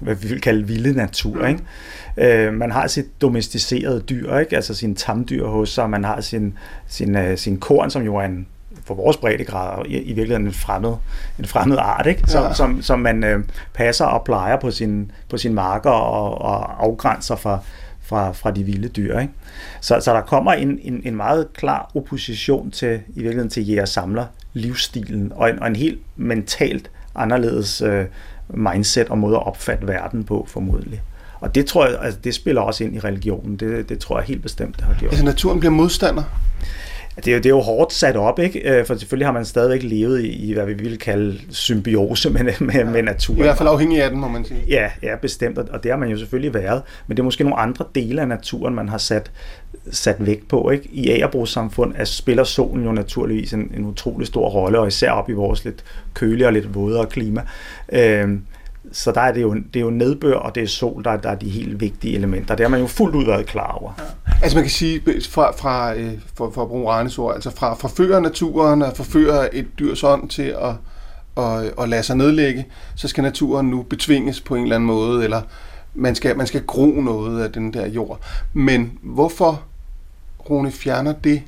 hvad 0.00 0.14
vi 0.14 0.28
vil 0.28 0.40
kalde 0.40 0.66
vilde 0.66 0.92
natur. 0.92 1.46
Ikke? 1.46 2.46
Øh, 2.46 2.54
man 2.54 2.70
har 2.70 2.86
sit 2.86 3.22
domesticerede 3.22 4.00
dyr, 4.00 4.36
ikke? 4.36 4.56
altså 4.56 4.74
sin 4.74 4.94
tamdyr 4.94 5.46
hos 5.46 5.68
sig, 5.68 5.90
man 5.90 6.04
har 6.04 6.20
sin, 6.20 6.58
sin, 6.86 7.16
uh, 7.16 7.36
sin 7.36 7.58
korn, 7.58 7.90
som 7.90 8.02
jo 8.02 8.16
er 8.16 8.24
en 8.24 8.46
for 8.88 8.94
vores 8.94 9.16
breddegrad 9.16 9.86
i, 9.86 9.96
i 9.96 10.12
virkeligheden 10.12 10.46
en 10.46 10.52
fremmed, 10.52 10.94
en 11.38 11.44
fremmed 11.44 11.76
art, 11.80 12.06
ikke? 12.06 12.22
Som, 12.26 12.44
ja. 12.44 12.52
som, 12.52 12.82
som 12.82 12.98
man 12.98 13.24
øh, 13.24 13.44
passer 13.74 14.04
og 14.04 14.24
plejer 14.24 14.56
på 14.60 14.70
sin, 14.70 15.12
på 15.30 15.38
sin 15.38 15.54
marker 15.54 15.90
og, 15.90 16.40
og 16.40 16.84
afgrænser 16.84 17.36
fra, 17.36 17.58
fra, 18.02 18.32
fra 18.32 18.50
de 18.50 18.62
vilde 18.64 18.88
dyr. 18.88 19.18
Ikke? 19.18 19.32
Så, 19.80 20.00
så 20.00 20.14
der 20.14 20.20
kommer 20.20 20.52
en, 20.52 20.78
en, 20.82 21.02
en 21.04 21.16
meget 21.16 21.52
klar 21.52 21.90
opposition 21.94 22.70
til 22.70 23.00
i 23.08 23.20
virkeligheden 23.20 23.50
til 23.50 23.68
jæger-samler 23.68 24.24
livsstilen 24.52 25.32
og 25.34 25.50
en, 25.50 25.58
og 25.58 25.66
en 25.66 25.76
helt 25.76 26.00
mentalt 26.16 26.90
anderledes 27.14 27.82
øh, 27.82 28.04
mindset 28.48 29.08
og 29.08 29.18
måde 29.18 29.36
at 29.36 29.46
opfatte 29.46 29.86
verden 29.86 30.24
på 30.24 30.46
formodentlig. 30.48 31.02
Og 31.40 31.54
det 31.54 31.66
tror 31.66 31.86
jeg, 31.86 31.98
altså, 32.00 32.20
det 32.24 32.34
spiller 32.34 32.62
også 32.62 32.84
ind 32.84 32.96
i 32.96 32.98
religionen. 32.98 33.56
Det, 33.56 33.88
det 33.88 33.98
tror 33.98 34.18
jeg 34.18 34.26
helt 34.26 34.42
bestemt, 34.42 34.76
det 34.76 34.84
har 34.84 34.94
gjort. 34.94 35.10
Altså 35.10 35.24
naturen 35.24 35.60
bliver 35.60 35.72
modstander? 35.72 36.22
Det 37.24 37.28
er, 37.28 37.32
jo, 37.32 37.38
det 37.38 37.46
er 37.46 37.50
jo 37.50 37.60
hårdt 37.60 37.92
sat 37.92 38.16
op, 38.16 38.38
ikke? 38.38 38.78
Øh, 38.78 38.86
for 38.86 38.94
selvfølgelig 38.94 39.26
har 39.26 39.32
man 39.32 39.44
stadigvæk 39.44 39.82
levet 39.82 40.20
i, 40.20 40.28
i 40.28 40.52
hvad 40.52 40.66
vi 40.66 40.72
vil 40.72 40.98
kalde 40.98 41.40
symbiose 41.50 42.30
med, 42.30 42.44
med, 42.60 42.74
ja. 42.74 42.84
med 42.84 43.02
naturen. 43.02 43.38
I 43.38 43.42
hvert 43.42 43.58
fald 43.58 43.68
afhængig 43.68 44.02
af 44.02 44.10
den, 44.10 44.20
må 44.20 44.28
man 44.28 44.44
sige. 44.44 44.60
Ja, 44.68 44.90
ja, 45.02 45.16
bestemt, 45.16 45.58
og 45.58 45.82
det 45.82 45.90
har 45.90 45.98
man 45.98 46.08
jo 46.08 46.18
selvfølgelig 46.18 46.54
været. 46.54 46.82
Men 47.06 47.16
det 47.16 47.22
er 47.22 47.24
måske 47.24 47.44
nogle 47.44 47.58
andre 47.58 47.84
dele 47.94 48.20
af 48.20 48.28
naturen, 48.28 48.74
man 48.74 48.88
har 48.88 48.98
sat, 48.98 49.30
sat 49.90 50.16
vægt 50.18 50.48
på. 50.48 50.70
Ikke? 50.70 50.88
I 50.92 51.10
agerbrugssamfund 51.10 51.94
spiller 52.04 52.44
solen 52.44 52.84
jo 52.84 52.92
naturligvis 52.92 53.52
en, 53.52 53.72
en 53.76 53.84
utrolig 53.84 54.26
stor 54.26 54.48
rolle, 54.48 54.78
og 54.78 54.86
især 54.86 55.10
op 55.10 55.30
i 55.30 55.32
vores 55.32 55.64
lidt 55.64 55.84
kølige 56.14 56.46
og 56.46 56.52
lidt 56.52 56.74
vådere 56.74 57.06
klima. 57.06 57.42
Øh, 57.92 58.28
så 58.92 59.12
der 59.12 59.20
er 59.20 59.32
det 59.32 59.42
jo, 59.42 59.54
det 59.54 59.76
er 59.76 59.80
jo 59.80 59.90
nedbør, 59.90 60.34
og 60.34 60.54
det 60.54 60.62
er 60.62 60.66
sol, 60.66 61.04
der, 61.04 61.16
der 61.16 61.30
er 61.30 61.34
de 61.34 61.48
helt 61.48 61.80
vigtige 61.80 62.16
elementer. 62.16 62.54
Det 62.54 62.64
har 62.64 62.70
man 62.70 62.80
jo 62.80 62.86
fuldt 62.86 63.14
ud 63.14 63.24
været 63.24 63.46
klar 63.46 63.72
over. 63.72 63.92
Ja. 63.98 64.27
Altså 64.48 64.56
man 64.56 64.64
kan 64.64 64.70
sige, 64.70 65.02
fra, 65.28 65.52
fra, 65.52 65.94
øh, 65.94 66.12
for, 66.34 66.50
for 66.50 66.62
at 66.62 66.68
bruge 66.68 66.92
Ranes 66.92 67.18
ord, 67.18 67.34
altså 67.34 67.50
fra 67.50 67.74
forføre 67.74 68.20
naturen 68.20 68.82
og 68.82 68.96
forføre 68.96 69.54
et 69.54 69.66
dyrs 69.78 70.04
ånd 70.04 70.28
til 70.28 70.42
at, 70.42 70.74
at, 71.44 71.72
at 71.80 71.88
lade 71.88 72.02
sig 72.02 72.16
nedlægge, 72.16 72.66
så 72.94 73.08
skal 73.08 73.22
naturen 73.22 73.66
nu 73.66 73.82
betvinges 73.82 74.40
på 74.40 74.54
en 74.54 74.62
eller 74.62 74.76
anden 74.76 74.86
måde, 74.86 75.24
eller 75.24 75.42
man 75.94 76.14
skal, 76.14 76.36
man 76.36 76.46
skal 76.46 76.62
gro 76.66 76.86
noget 76.86 77.42
af 77.42 77.52
den 77.52 77.72
der 77.72 77.86
jord. 77.86 78.20
Men 78.52 78.98
hvorfor, 79.02 79.62
Rune, 80.50 80.70
fjerner 80.70 81.12
det 81.12 81.42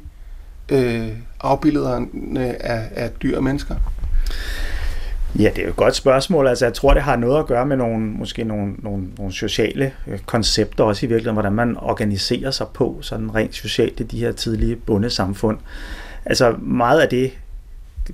øh, 0.68 1.08
afbillederne 1.40 2.62
af, 2.62 2.88
af 3.04 3.10
dyr 3.10 3.36
og 3.36 3.44
mennesker? 3.44 3.74
Ja, 5.38 5.50
det 5.56 5.58
er 5.58 5.62
jo 5.62 5.70
et 5.70 5.76
godt 5.76 5.96
spørgsmål. 5.96 6.46
Altså, 6.46 6.64
jeg 6.64 6.74
tror, 6.74 6.94
det 6.94 7.02
har 7.02 7.16
noget 7.16 7.38
at 7.38 7.46
gøre 7.46 7.66
med 7.66 7.76
nogle, 7.76 7.98
måske 7.98 8.44
nogle, 8.44 8.74
nogle, 8.78 9.04
nogle 9.18 9.32
sociale 9.32 9.92
øh, 10.06 10.18
koncepter 10.18 10.84
også 10.84 11.06
i 11.06 11.08
virkeligheden, 11.08 11.34
hvordan 11.34 11.52
man 11.52 11.76
organiserer 11.76 12.50
sig 12.50 12.66
på, 12.74 12.98
sådan 13.00 13.34
rent 13.34 13.54
socialt 13.54 14.00
i 14.00 14.02
de 14.02 14.18
her 14.20 14.32
tidlige 14.32 14.76
bundesamfund. 14.76 15.58
Altså, 16.24 16.54
meget 16.62 17.00
af 17.00 17.08
det, 17.08 17.32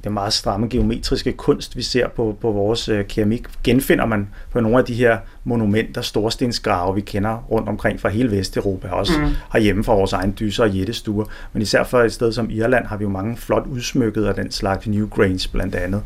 det 0.05 0.13
meget 0.13 0.33
stramme 0.33 0.69
geometriske 0.69 1.33
kunst, 1.33 1.77
vi 1.77 1.83
ser 1.83 2.09
på, 2.09 2.37
på 2.41 2.53
vores 2.53 2.89
øh, 2.89 3.05
keramik, 3.07 3.43
genfinder 3.65 4.07
man 4.07 4.29
på 4.51 4.61
nogle 4.61 4.79
af 4.79 4.85
de 4.85 4.95
her 4.95 5.19
monumenter, 5.45 6.01
storstensgrave, 6.01 6.95
vi 6.95 7.01
kender 7.01 7.37
rundt 7.51 7.69
omkring 7.69 8.01
fra 8.01 8.09
hele 8.09 8.31
Vesteuropa, 8.31 8.89
også 8.89 9.13
mm. 9.21 9.27
herhjemme 9.53 9.85
fra 9.85 9.95
vores 9.95 10.13
egen 10.13 10.35
dyser 10.39 10.65
og 10.65 10.71
jættestuer. 10.71 11.25
Men 11.53 11.63
især 11.63 11.85
for 11.85 12.03
et 12.03 12.13
sted 12.13 12.33
som 12.33 12.51
Irland 12.51 12.87
har 12.87 12.97
vi 12.97 13.03
jo 13.03 13.11
mange 13.11 13.37
flot 13.37 13.67
udsmykket 13.67 14.25
af 14.25 14.35
den 14.35 14.51
slags 14.51 14.87
New 14.87 15.09
Grange 15.09 15.49
blandt 15.53 15.75
andet. 15.75 16.03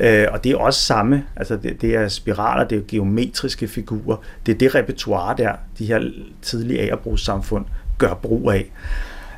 Øh, 0.00 0.26
og 0.32 0.44
det 0.44 0.52
er 0.52 0.56
også 0.56 0.80
samme, 0.80 1.24
altså 1.36 1.56
det, 1.56 1.80
det 1.80 1.94
er 1.94 2.08
spiraler, 2.08 2.64
det 2.64 2.78
er 2.78 2.82
geometriske 2.88 3.68
figurer, 3.68 4.16
det 4.46 4.54
er 4.54 4.58
det 4.58 4.74
repertoire 4.74 5.34
der, 5.38 5.52
de 5.78 5.86
her 5.86 6.00
tidlige 6.42 6.80
agerbrugssamfund 6.80 7.64
gør 7.98 8.14
brug 8.14 8.52
af. 8.52 8.70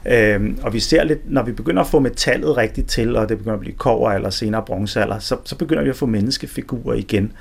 Øhm, 0.07 0.59
og 0.63 0.73
vi 0.73 0.81
ser 0.81 1.05
lidt, 1.05 1.31
når 1.31 1.43
vi 1.43 1.53
begynder 1.53 1.83
at 1.83 1.89
få 1.89 1.99
metallet 1.99 2.57
rigtigt 2.57 2.89
til, 2.89 3.17
og 3.17 3.29
det 3.29 3.39
begynder 3.39 3.55
at 3.55 3.61
blive 3.61 3.77
kover 3.77 4.13
eller 4.13 4.31
senere 4.31 4.63
bronzealder, 4.63 5.19
så, 5.19 5.37
så 5.45 5.57
begynder 5.57 5.83
vi 5.83 5.89
at 5.89 5.97
få 5.97 6.07
menneskefigurer 6.07 6.95
igen. 6.95 7.33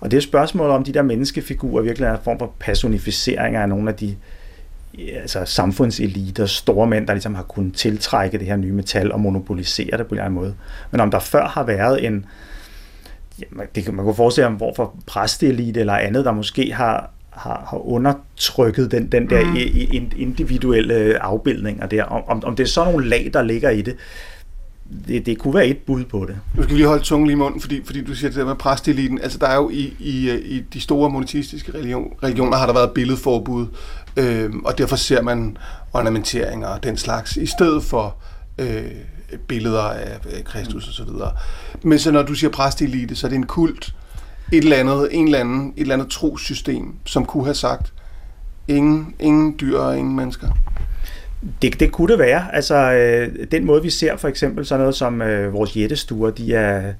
Og 0.00 0.10
det 0.10 0.16
er 0.16 0.20
spørgsmålet 0.20 0.74
om 0.74 0.84
de 0.84 0.92
der 0.92 1.02
menneskefigurer 1.02 1.82
virkelig 1.82 2.06
er 2.06 2.12
en 2.12 2.18
form 2.24 2.38
for 2.38 2.52
personificering 2.58 3.56
af 3.56 3.68
nogle 3.68 3.90
af 3.90 3.96
de 3.96 4.16
altså 4.98 5.44
samfundseliter, 5.44 6.46
store 6.46 6.86
mænd, 6.86 7.06
der 7.06 7.14
ligesom 7.14 7.34
har 7.34 7.42
kunnet 7.42 7.74
tiltrække 7.74 8.38
det 8.38 8.46
her 8.46 8.56
nye 8.56 8.72
metal 8.72 9.12
og 9.12 9.20
monopolisere 9.20 9.98
det 9.98 10.06
på 10.06 10.14
en 10.14 10.18
eller 10.18 10.24
anden 10.24 10.40
måde. 10.40 10.54
Men 10.90 11.00
om 11.00 11.10
der 11.10 11.18
før 11.18 11.46
har 11.46 11.64
været 11.64 12.06
en, 12.06 12.26
ja, 13.38 13.44
det 13.74 13.84
kan 13.84 13.94
man 13.94 14.04
kunne 14.04 14.14
forestille 14.14 14.48
sig, 14.48 14.56
hvorfor 14.56 14.96
præsteelite 15.06 15.80
eller 15.80 15.96
andet, 15.96 16.24
der 16.24 16.32
måske 16.32 16.72
har, 16.72 17.10
har, 17.36 17.66
har 17.70 17.86
undertrykket 17.86 18.90
den, 18.90 19.12
den 19.12 19.30
der 19.30 19.44
mm. 19.44 20.10
individuelle 20.16 21.22
afbildninger 21.22 21.86
der. 21.86 22.04
Om, 22.04 22.44
om 22.44 22.56
det 22.56 22.64
er 22.64 22.68
sådan 22.68 22.92
nogle 22.92 23.08
lag, 23.08 23.30
der 23.32 23.42
ligger 23.42 23.70
i 23.70 23.82
det, 23.82 23.96
det, 25.08 25.26
det 25.26 25.38
kunne 25.38 25.54
være 25.54 25.66
et 25.66 25.78
bud 25.78 26.04
på 26.04 26.24
det. 26.28 26.36
Nu 26.54 26.62
skal 26.62 26.76
lige 26.76 26.86
holde 26.86 27.02
tungen 27.02 27.26
lige 27.26 27.34
i 27.34 27.38
munden, 27.38 27.60
fordi, 27.60 27.82
fordi 27.84 28.04
du 28.04 28.14
siger 28.14 28.30
det 28.30 28.38
der 28.38 28.44
med 28.44 28.54
præsteliten. 28.54 29.20
Altså 29.20 29.38
der 29.38 29.46
er 29.46 29.56
jo 29.56 29.70
i, 29.70 29.96
i, 29.98 30.30
i 30.30 30.60
de 30.60 30.80
store 30.80 31.10
monoteistiske 31.10 31.74
religion, 31.74 32.12
religioner 32.22 32.56
har 32.56 32.66
der 32.66 32.72
været 32.72 32.90
billedforbud, 32.90 33.66
øh, 34.16 34.50
og 34.64 34.78
derfor 34.78 34.96
ser 34.96 35.22
man 35.22 35.56
ornamenteringer 35.92 36.68
og 36.68 36.84
den 36.84 36.96
slags, 36.96 37.36
i 37.36 37.46
stedet 37.46 37.82
for 37.82 38.16
øh, 38.58 38.84
billeder 39.48 39.82
af 39.82 40.44
Kristus 40.44 40.88
osv. 40.88 41.08
Men 41.82 41.98
så 41.98 42.10
når 42.10 42.22
du 42.22 42.34
siger 42.34 42.50
præstelite, 42.50 43.16
så 43.16 43.26
er 43.26 43.28
det 43.28 43.36
en 43.36 43.46
kult, 43.46 43.94
et 44.52 44.64
eller 44.64 44.76
andet, 44.76 45.08
en 45.10 45.24
eller 45.24 45.38
anden, 45.38 45.72
et 45.76 45.80
eller 45.80 45.94
andet 45.94 46.10
trosystem, 46.10 46.94
som 47.04 47.24
kunne 47.24 47.44
have 47.44 47.54
sagt, 47.54 47.92
ingen, 48.68 49.14
ingen 49.20 49.56
dyr 49.60 49.78
og 49.78 49.98
ingen 49.98 50.16
mennesker. 50.16 50.48
Det, 51.62 51.80
det 51.80 51.92
kunne 51.92 52.12
det 52.12 52.18
være. 52.18 52.54
Altså, 52.54 52.92
øh, 52.92 53.46
den 53.50 53.64
måde, 53.64 53.82
vi 53.82 53.90
ser 53.90 54.16
for 54.16 54.28
eksempel 54.28 54.66
sådan 54.66 54.80
noget 54.80 54.94
som 54.94 55.22
øh, 55.22 55.52
vores 55.52 55.76
jættestuer, 55.76 56.30
de 56.30 56.54
er, 56.54 56.92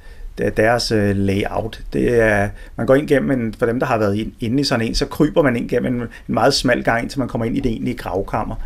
deres 0.56 0.92
øh, 0.92 1.16
layout. 1.16 1.82
Det 1.92 2.20
er, 2.20 2.48
man 2.76 2.86
går 2.86 2.94
ind 2.94 3.08
gennem, 3.08 3.30
en, 3.30 3.54
for 3.58 3.66
dem, 3.66 3.80
der 3.80 3.86
har 3.86 3.98
været 3.98 4.32
inde 4.40 4.60
i 4.60 4.64
sådan 4.64 4.86
en, 4.86 4.94
så 4.94 5.06
kryber 5.06 5.42
man 5.42 5.56
ind 5.56 5.68
gennem 5.68 5.94
en, 5.94 6.00
en 6.00 6.08
meget 6.28 6.54
smal 6.54 6.84
gang, 6.84 7.02
indtil 7.02 7.18
man 7.18 7.28
kommer 7.28 7.44
ind 7.44 7.56
i 7.56 7.60
det 7.60 7.70
egentlige 7.72 7.96
gravkammer. 7.96 8.56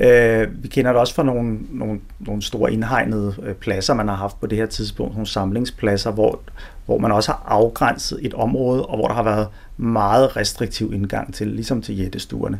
Øh, 0.00 0.62
vi 0.62 0.68
kender 0.68 0.92
det 0.92 1.00
også 1.00 1.14
fra 1.14 1.22
nogle, 1.22 1.58
nogle, 1.70 2.00
nogle 2.20 2.42
store 2.42 2.72
indhegnede 2.72 3.34
øh, 3.42 3.54
pladser, 3.54 3.94
man 3.94 4.08
har 4.08 4.14
haft 4.14 4.40
på 4.40 4.46
det 4.46 4.58
her 4.58 4.66
tidspunkt, 4.66 5.14
nogle 5.14 5.26
samlingspladser, 5.26 6.10
hvor, 6.10 6.40
hvor 6.88 6.98
man 6.98 7.12
også 7.12 7.32
har 7.32 7.42
afgrænset 7.46 8.18
et 8.22 8.34
område, 8.34 8.86
og 8.86 8.96
hvor 8.96 9.06
der 9.06 9.14
har 9.14 9.22
været 9.22 9.48
meget 9.76 10.36
restriktiv 10.36 10.92
indgang 10.92 11.34
til, 11.34 11.46
ligesom 11.46 11.82
til 11.82 11.98
jættestuerne. 11.98 12.58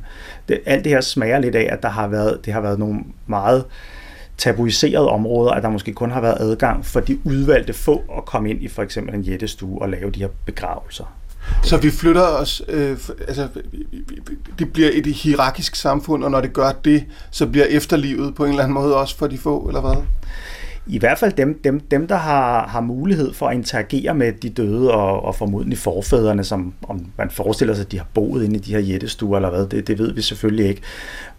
Det, 0.48 0.60
alt 0.66 0.84
det 0.84 0.92
her 0.92 1.00
smager 1.00 1.38
lidt 1.38 1.54
af, 1.54 1.68
at 1.72 1.82
der 1.82 1.88
har 1.88 2.08
været, 2.08 2.44
det 2.44 2.52
har 2.52 2.60
været 2.60 2.78
nogle 2.78 3.00
meget 3.26 3.64
tabuiserede 4.38 5.08
områder, 5.08 5.52
at 5.52 5.62
der 5.62 5.68
måske 5.68 5.92
kun 5.92 6.10
har 6.10 6.20
været 6.20 6.36
adgang 6.40 6.86
for 6.86 7.00
de 7.00 7.18
udvalgte 7.24 7.72
få 7.72 8.02
at 8.16 8.24
komme 8.24 8.50
ind 8.50 8.62
i 8.62 8.68
for 8.68 8.82
eksempel 8.82 9.14
en 9.14 9.22
jættestue 9.22 9.82
og 9.82 9.88
lave 9.88 10.10
de 10.10 10.20
her 10.20 10.28
begravelser. 10.44 11.04
Så 11.62 11.76
vi 11.76 11.90
flytter 11.90 12.22
os, 12.22 12.62
øh, 12.68 12.98
altså 13.28 13.48
det 14.58 14.72
bliver 14.72 14.90
et 14.92 15.06
hierarkisk 15.06 15.76
samfund, 15.76 16.24
og 16.24 16.30
når 16.30 16.40
det 16.40 16.52
gør 16.52 16.72
det, 16.84 17.04
så 17.30 17.46
bliver 17.46 17.66
efterlivet 17.66 18.34
på 18.34 18.44
en 18.44 18.50
eller 18.50 18.62
anden 18.62 18.74
måde 18.74 18.96
også 18.96 19.16
for 19.16 19.26
de 19.26 19.38
få, 19.38 19.60
eller 19.68 19.80
hvad? 19.80 20.02
I 20.88 20.98
hvert 20.98 21.18
fald 21.18 21.32
dem, 21.32 21.60
dem, 21.64 21.80
dem 21.80 22.06
der 22.06 22.16
har, 22.16 22.66
har 22.66 22.80
mulighed 22.80 23.32
for 23.32 23.48
at 23.48 23.54
interagere 23.54 24.14
med 24.14 24.32
de 24.32 24.50
døde 24.50 24.94
og, 24.94 25.24
og 25.24 25.34
formodentlig 25.34 25.78
forfædrene, 25.78 26.44
som 26.44 26.74
om 26.88 27.06
man 27.16 27.30
forestiller 27.30 27.74
sig, 27.74 27.84
at 27.84 27.92
de 27.92 27.98
har 27.98 28.06
boet 28.14 28.44
inde 28.44 28.56
i 28.56 28.58
de 28.58 28.72
her 28.72 28.80
jættestuer 28.80 29.36
eller 29.36 29.50
hvad, 29.50 29.66
det, 29.66 29.86
det 29.86 29.98
ved 29.98 30.12
vi 30.12 30.22
selvfølgelig 30.22 30.68
ikke. 30.68 30.82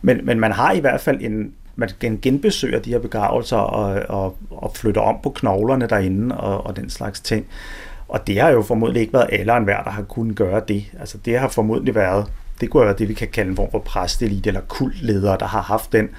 Men, 0.01 0.25
men 0.25 0.39
man 0.39 0.51
har 0.51 0.71
i 0.71 0.79
hvert 0.79 1.01
fald 1.01 1.17
en, 1.21 1.53
man 1.75 1.89
genbesøger 2.21 2.79
de 2.79 2.89
her 2.89 2.99
begravelser 2.99 3.57
og, 3.57 4.01
og, 4.09 4.37
og 4.49 4.71
flytter 4.75 5.01
om 5.01 5.17
på 5.23 5.29
knoglerne 5.29 5.87
derinde 5.87 6.37
og, 6.37 6.65
og 6.65 6.75
den 6.75 6.89
slags 6.89 7.19
ting. 7.19 7.45
Og 8.07 8.27
det 8.27 8.39
har 8.39 8.49
jo 8.49 8.61
formodentlig 8.61 9.01
ikke 9.01 9.13
været 9.13 9.29
alle 9.31 9.51
en 9.51 9.57
enhver, 9.57 9.83
der 9.83 9.89
har 9.89 10.03
kunnet 10.03 10.35
gøre 10.35 10.61
det. 10.67 10.85
Altså 10.99 11.17
det 11.17 11.39
har 11.39 11.47
formodentlig 11.47 11.95
været, 11.95 12.25
det 12.61 12.69
kunne 12.69 12.85
være 12.85 12.95
det, 12.97 13.09
vi 13.09 13.13
kan 13.13 13.27
kalde 13.27 13.49
en 13.49 13.55
form 13.55 13.71
for 13.71 13.79
præstelite 13.79 14.47
eller 14.47 14.61
kultledere, 14.61 15.37
der 15.39 15.45
har 15.45 15.61
haft 15.61 15.91
den. 15.91 16.09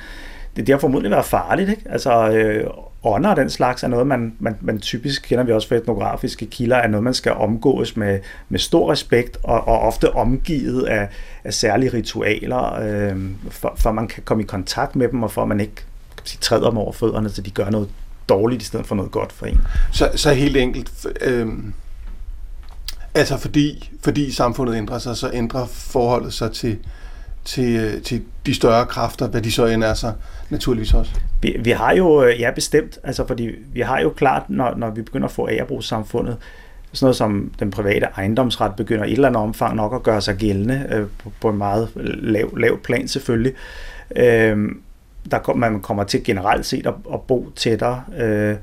Det, 0.57 0.67
det 0.67 0.73
har 0.73 0.81
formodentlig 0.81 1.11
været 1.11 1.25
farligt, 1.25 1.71
ikke? 1.71 1.83
Altså 1.91 2.31
øh, 2.31 2.71
ånder 3.05 3.31
og 3.31 3.37
den 3.37 3.51
slags 3.51 3.83
er 3.83 3.89
noget, 3.89 4.07
man, 4.07 4.37
man, 4.39 4.57
man 4.61 4.79
typisk 4.79 5.23
kender 5.23 5.45
vi 5.45 5.53
også 5.53 5.69
fra 5.69 5.77
etnografiske 5.77 6.47
kilder, 6.47 6.77
er 6.77 6.89
noget, 6.89 7.05
man 7.05 7.15
skal 7.15 7.33
omgås 7.33 7.97
med, 7.97 8.19
med 8.49 8.59
stor 8.59 8.93
respekt 8.93 9.39
og, 9.43 9.69
og 9.69 9.81
ofte 9.81 10.13
omgivet 10.13 10.87
af, 10.87 11.09
af 11.45 11.55
særlige 11.55 11.93
ritualer, 11.93 12.75
øh, 12.75 13.17
for, 13.51 13.75
for 13.77 13.93
man 13.93 14.09
kan 14.09 14.23
komme 14.23 14.43
i 14.43 14.47
kontakt 14.47 14.97
med 14.97 15.09
dem, 15.09 15.23
og 15.23 15.31
for 15.31 15.43
at 15.43 15.49
man 15.49 15.61
ikke 15.61 15.75
kan 16.17 16.27
sige, 16.27 16.39
træder 16.41 16.69
dem 16.69 16.79
over 16.79 16.93
fødderne, 16.93 17.29
så 17.29 17.43
de 17.43 17.51
gør 17.51 17.71
noget 17.71 17.89
dårligt 18.29 18.63
i 18.63 18.65
stedet 18.65 18.87
for 18.87 18.95
noget 18.95 19.11
godt 19.11 19.33
for 19.33 19.47
en. 19.47 19.61
Så, 19.93 20.11
så 20.15 20.33
helt 20.33 20.57
enkelt, 20.57 21.07
øh, 21.21 21.49
altså 23.15 23.37
fordi, 23.37 23.91
fordi 24.03 24.33
samfundet 24.33 24.77
ændrer 24.77 24.99
sig, 24.99 25.17
så 25.17 25.31
ændrer 25.33 25.67
forholdet 25.67 26.33
sig 26.33 26.53
til, 26.53 26.71
øh, 26.71 27.00
Øh, 27.59 28.03
til 28.03 28.23
de 28.47 28.55
større 28.55 28.87
kræfter, 28.87 29.29
hvad 29.29 29.43
de 29.43 29.53
så 29.53 29.67
end 29.67 29.85
er 29.85 29.95
sig, 29.95 30.13
naturligvis 30.51 30.95
også. 30.95 31.13
Vi, 31.43 31.57
vi 31.61 31.71
har 31.71 31.95
jo, 31.95 32.25
øh, 32.25 32.41
ja 32.41 32.51
bestemt, 32.55 32.99
altså 33.05 33.27
fordi 33.27 33.51
vi 33.73 33.81
har 33.81 34.01
jo 34.01 34.11
klart, 34.11 34.43
når, 34.49 34.75
når 34.77 34.91
vi 34.91 35.03
begynder 35.03 35.27
at 35.27 35.33
få 35.33 35.49
agerbrugssamfundet, 35.49 36.37
sådan 36.93 37.05
noget 37.05 37.17
som 37.17 37.53
den 37.59 37.71
private 37.71 38.07
ejendomsret 38.17 38.77
begynder 38.77 39.05
i 39.05 39.09
et 39.09 39.15
eller 39.15 39.29
andet 39.29 39.43
omfang 39.43 39.77
nok 39.77 39.95
at 39.95 40.03
gøre 40.03 40.21
sig 40.21 40.37
gældende 40.37 40.87
øh, 40.91 41.07
på, 41.23 41.33
på 41.41 41.49
en 41.49 41.59
meget 41.59 41.89
lav, 42.23 42.57
lav 42.57 42.81
plan 42.83 43.09
selvfølgelig. 43.09 43.53
Øh, 44.17 44.69
der 45.31 45.55
man 45.55 45.81
kommer 45.81 46.05
til 46.05 46.25
generelt 46.25 46.67
set 46.67 46.87
at, 46.87 46.95
at 47.13 47.21
bo 47.21 47.51
tættere. 47.57 48.03
Øh, 48.19 48.57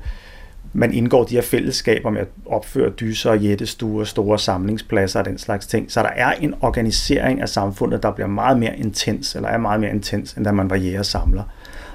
man 0.72 0.92
indgår 0.92 1.24
de 1.24 1.34
her 1.34 1.42
fællesskaber 1.42 2.10
med 2.10 2.20
at 2.20 2.28
opføre 2.46 2.90
dyser, 2.90 3.34
jættestuer, 3.34 4.04
store 4.04 4.38
samlingspladser 4.38 5.18
og 5.20 5.24
den 5.26 5.38
slags 5.38 5.66
ting. 5.66 5.92
Så 5.92 6.02
der 6.02 6.08
er 6.08 6.32
en 6.32 6.54
organisering 6.60 7.40
af 7.40 7.48
samfundet, 7.48 8.02
der 8.02 8.10
bliver 8.10 8.26
meget 8.26 8.58
mere 8.58 8.76
intens, 8.76 9.34
eller 9.34 9.48
er 9.48 9.58
meget 9.58 9.80
mere 9.80 9.90
intens, 9.90 10.32
end 10.32 10.44
da 10.44 10.52
man 10.52 10.70
var 10.70 10.76
jæger 10.76 11.02
samler. 11.02 11.42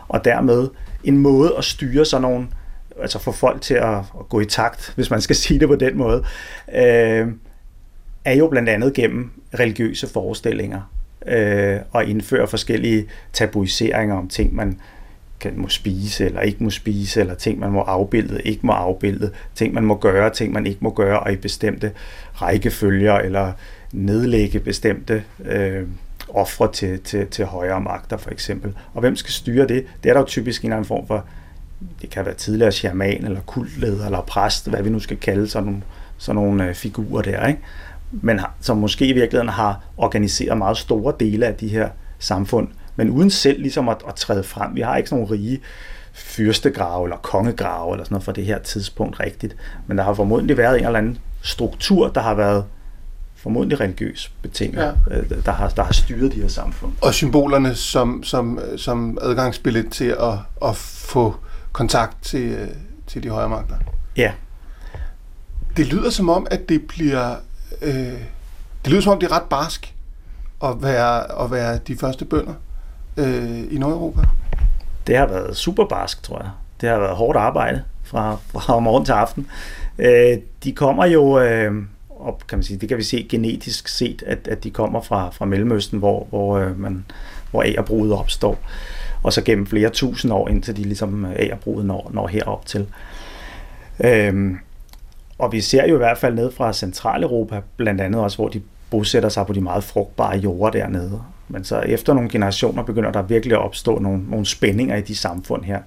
Og 0.07 0.26
dermed 0.26 0.67
en 1.03 1.17
måde 1.17 1.53
at 1.57 1.63
styre 1.63 2.05
sådan 2.05 2.21
nogle, 2.21 2.47
altså 3.01 3.19
få 3.19 3.32
folk 3.32 3.61
til 3.61 3.74
at, 3.74 3.97
at 3.97 4.30
gå 4.30 4.39
i 4.39 4.45
takt, 4.45 4.93
hvis 4.95 5.09
man 5.09 5.21
skal 5.21 5.36
sige 5.43 5.59
det 5.59 5.67
på 5.67 5.76
den 5.76 5.97
måde, 5.97 6.24
øh, 6.76 7.28
er 8.26 8.34
jo 8.34 8.47
blandt 8.47 8.69
andet 8.69 8.93
gennem 8.93 9.32
religiøse 9.59 10.07
forestillinger 10.07 10.82
øh, 11.28 11.80
og 11.91 12.05
indføre 12.05 12.47
forskellige 12.47 13.05
tabuiseringer 13.34 14.15
om 14.15 14.28
ting, 14.28 14.55
man 14.55 14.80
kan, 15.44 15.54
må 15.58 15.70
spise 15.70 16.26
eller 16.26 16.41
ikke 16.41 16.64
må 16.64 16.70
spise, 16.70 17.20
eller 17.20 17.36
ting, 17.36 17.60
man 17.60 17.72
må 17.72 17.82
afbilde, 17.82 18.41
ikke 18.41 18.66
må 18.66 18.72
afbilde, 18.72 19.32
ting, 19.56 19.74
man 19.74 19.86
må 19.86 19.96
gøre, 19.96 20.30
ting, 20.30 20.54
man 20.54 20.66
ikke 20.66 20.80
må 20.82 20.89
gøre, 20.89 21.20
og 21.20 21.34
i 21.34 21.36
bestemte 21.36 21.91
rækkefølger, 22.34 23.14
eller 23.14 23.52
nedlægge 23.91 24.60
bestemte 24.60 25.24
øh, 25.46 25.88
ofre 26.30 26.72
til, 26.72 27.00
til, 27.00 27.28
til 27.28 27.46
højere 27.46 27.82
magter, 27.82 28.18
for 28.18 28.32
eksempel. 28.32 28.74
Og 28.94 29.00
hvem 29.00 29.16
skal 29.16 29.32
styre 29.32 29.68
det? 29.68 29.86
Det 30.04 30.10
er 30.10 30.14
der 30.14 30.20
jo 30.20 30.26
typisk 30.26 30.62
en 30.62 30.66
eller 30.66 30.76
anden 30.76 30.88
form 30.88 31.08
for, 31.08 31.26
det 32.02 32.10
kan 32.10 32.26
være 32.26 32.34
tidligere 32.34 32.72
shaman, 32.72 33.26
eller 33.26 33.41
kultleder, 33.41 34.06
eller 34.06 34.22
præst, 34.22 34.70
hvad 34.70 34.84
vi 34.84 34.89
nu 34.89 35.00
skal 35.00 35.18
kalde 35.18 35.48
sådan 35.48 35.66
nogle, 35.66 35.82
sådan 36.18 36.36
nogle 36.36 36.68
øh, 36.68 36.76
figurer 36.76 37.22
der, 37.22 37.48
ikke? 37.48 37.62
men 38.22 38.39
som 38.62 38.78
måske 38.78 39.08
i 39.08 39.14
virkeligheden 39.14 39.50
har 39.50 39.84
organiseret 39.98 40.58
meget 40.58 40.78
store 40.78 41.14
dele 41.20 41.46
af 41.46 41.56
de 41.56 41.68
her 41.68 41.89
samfund, 42.20 42.68
men 42.96 43.10
uden 43.10 43.30
selv 43.30 43.62
ligesom 43.62 43.89
at, 43.89 43.98
at 44.08 44.16
træde 44.16 44.44
frem. 44.44 44.76
Vi 44.76 44.82
har 44.82 44.98
ikke 44.98 45.10
sådan 45.10 45.24
nogle 45.24 45.36
rige 45.36 45.62
fyrstegrave 46.14 47.06
eller 47.06 47.18
kongegrave 47.18 47.94
eller 47.94 48.04
sådan 48.04 48.14
noget 48.14 48.24
for 48.24 48.32
det 48.32 48.46
her 48.46 48.60
tidspunkt 48.60 49.20
rigtigt, 49.20 49.56
men 49.88 49.98
der 49.98 50.04
har 50.04 50.14
formodentlig 50.14 50.58
været 50.58 50.80
en 50.80 50.86
eller 50.86 51.00
anden 51.00 51.18
struktur, 51.41 52.08
der 52.08 52.22
har 52.22 52.34
været 52.34 52.66
formodentlig 53.36 53.80
religiøs 53.80 54.32
betinget, 54.41 54.96
ja. 55.10 55.18
Øh, 55.18 55.46
der, 55.46 55.52
har, 55.52 55.70
der 55.70 55.84
har 55.84 55.94
styret 55.94 56.32
de 56.32 56.41
her 56.41 56.48
samfund. 56.48 56.94
Og 57.02 57.14
symbolerne 57.14 57.76
som, 57.76 58.24
som, 58.24 58.60
som 58.78 59.18
adgangsbillet 59.22 59.91
til 59.91 60.16
at, 60.20 60.34
at 60.66 60.76
få 60.76 61.36
kontakt 61.72 62.18
til, 62.22 62.70
til 63.08 63.24
de 63.24 63.30
højere 63.30 63.50
magter. 63.50 63.76
Ja. 64.18 64.32
Det 65.78 65.88
lyder 65.88 66.10
som 66.10 66.30
om, 66.30 66.48
at 66.52 66.70
det 66.70 66.88
bliver 66.88 67.36
øh, 67.82 68.14
det 68.84 68.91
lyder 68.91 69.02
som 69.02 69.12
om, 69.12 69.20
det 69.20 69.32
er 69.32 69.36
ret 69.36 69.50
barsk 69.50 69.94
at 70.64 70.84
være, 70.84 71.44
at 71.44 71.52
være 71.52 71.80
de 71.88 71.98
første 71.98 72.26
bønder 72.26 72.54
øh, 73.18 73.74
i 73.74 73.78
Nordeuropa. 73.78 74.22
Det 75.07 75.18
har 75.18 75.28
været 75.28 75.57
super 75.57 75.86
barsk, 75.86 76.24
tror 76.24 76.39
jeg. 76.39 76.49
Det 76.82 76.89
har 76.89 76.99
været 76.99 77.16
hårdt 77.16 77.38
arbejde 77.38 77.84
fra, 78.03 78.38
fra 78.51 78.80
morgen 78.80 79.05
til 79.05 79.11
aften. 79.11 79.47
Øh, 79.99 80.38
de 80.64 80.72
kommer 80.72 81.05
jo 81.05 81.39
øh, 81.39 81.84
op, 82.20 82.47
kan 82.47 82.57
man 82.57 82.64
sige, 82.64 82.78
det 82.78 82.89
kan 82.89 82.97
vi 82.97 83.03
se 83.03 83.28
genetisk 83.30 83.88
set, 83.88 84.24
at, 84.28 84.47
at 84.47 84.64
de 84.64 84.72
kommer 84.72 85.01
fra, 85.01 85.30
fra 85.30 85.45
Mellemøsten, 85.45 85.99
hvor, 85.99 86.28
hvor, 86.30 86.57
øh, 86.57 86.80
man, 86.80 87.05
hvor 87.51 87.64
agerbruget 87.64 88.14
opstår. 88.14 88.59
Og 89.24 89.34
så 89.34 89.41
gennem 89.41 89.68
flere 89.68 89.89
tusind 89.89 90.34
år, 90.34 90.49
indtil 90.49 90.78
de 90.78 90.84
ligesom 90.84 91.26
øh, 91.26 91.32
agerbruget 91.36 91.86
når, 91.86 92.11
når 92.14 92.28
herop 92.28 92.66
til. 92.66 92.88
Øh, 94.03 94.51
og 95.38 95.51
vi 95.51 95.61
ser 95.61 95.88
jo 95.88 95.95
i 95.95 95.97
hvert 95.97 96.18
fald 96.18 96.36
ned 96.36 96.51
fra 96.51 96.74
Centraleuropa, 96.74 97.61
blandt 97.78 98.01
andet 98.01 98.22
også, 98.22 98.38
hvor 98.38 98.47
de 98.47 98.61
bosætter 98.89 99.30
sig 99.30 99.45
på 99.47 99.53
de 99.53 99.61
meget 99.61 99.84
frugtbare 99.84 100.38
jorder 100.38 100.80
dernede. 100.80 101.22
Men 101.48 101.64
så 101.64 101.80
efter 101.80 102.14
nogle 102.14 102.30
generationer 102.30 102.84
begynder 102.84 103.12
der 103.12 103.22
virkelig 103.22 103.56
at 103.58 103.62
opstå 103.62 104.00
nogle, 104.00 104.30
nogle 104.30 104.46
spændinger 104.46 104.96
i 104.96 105.02
de 105.02 105.16
samfund 105.16 105.64
her. 105.64 105.80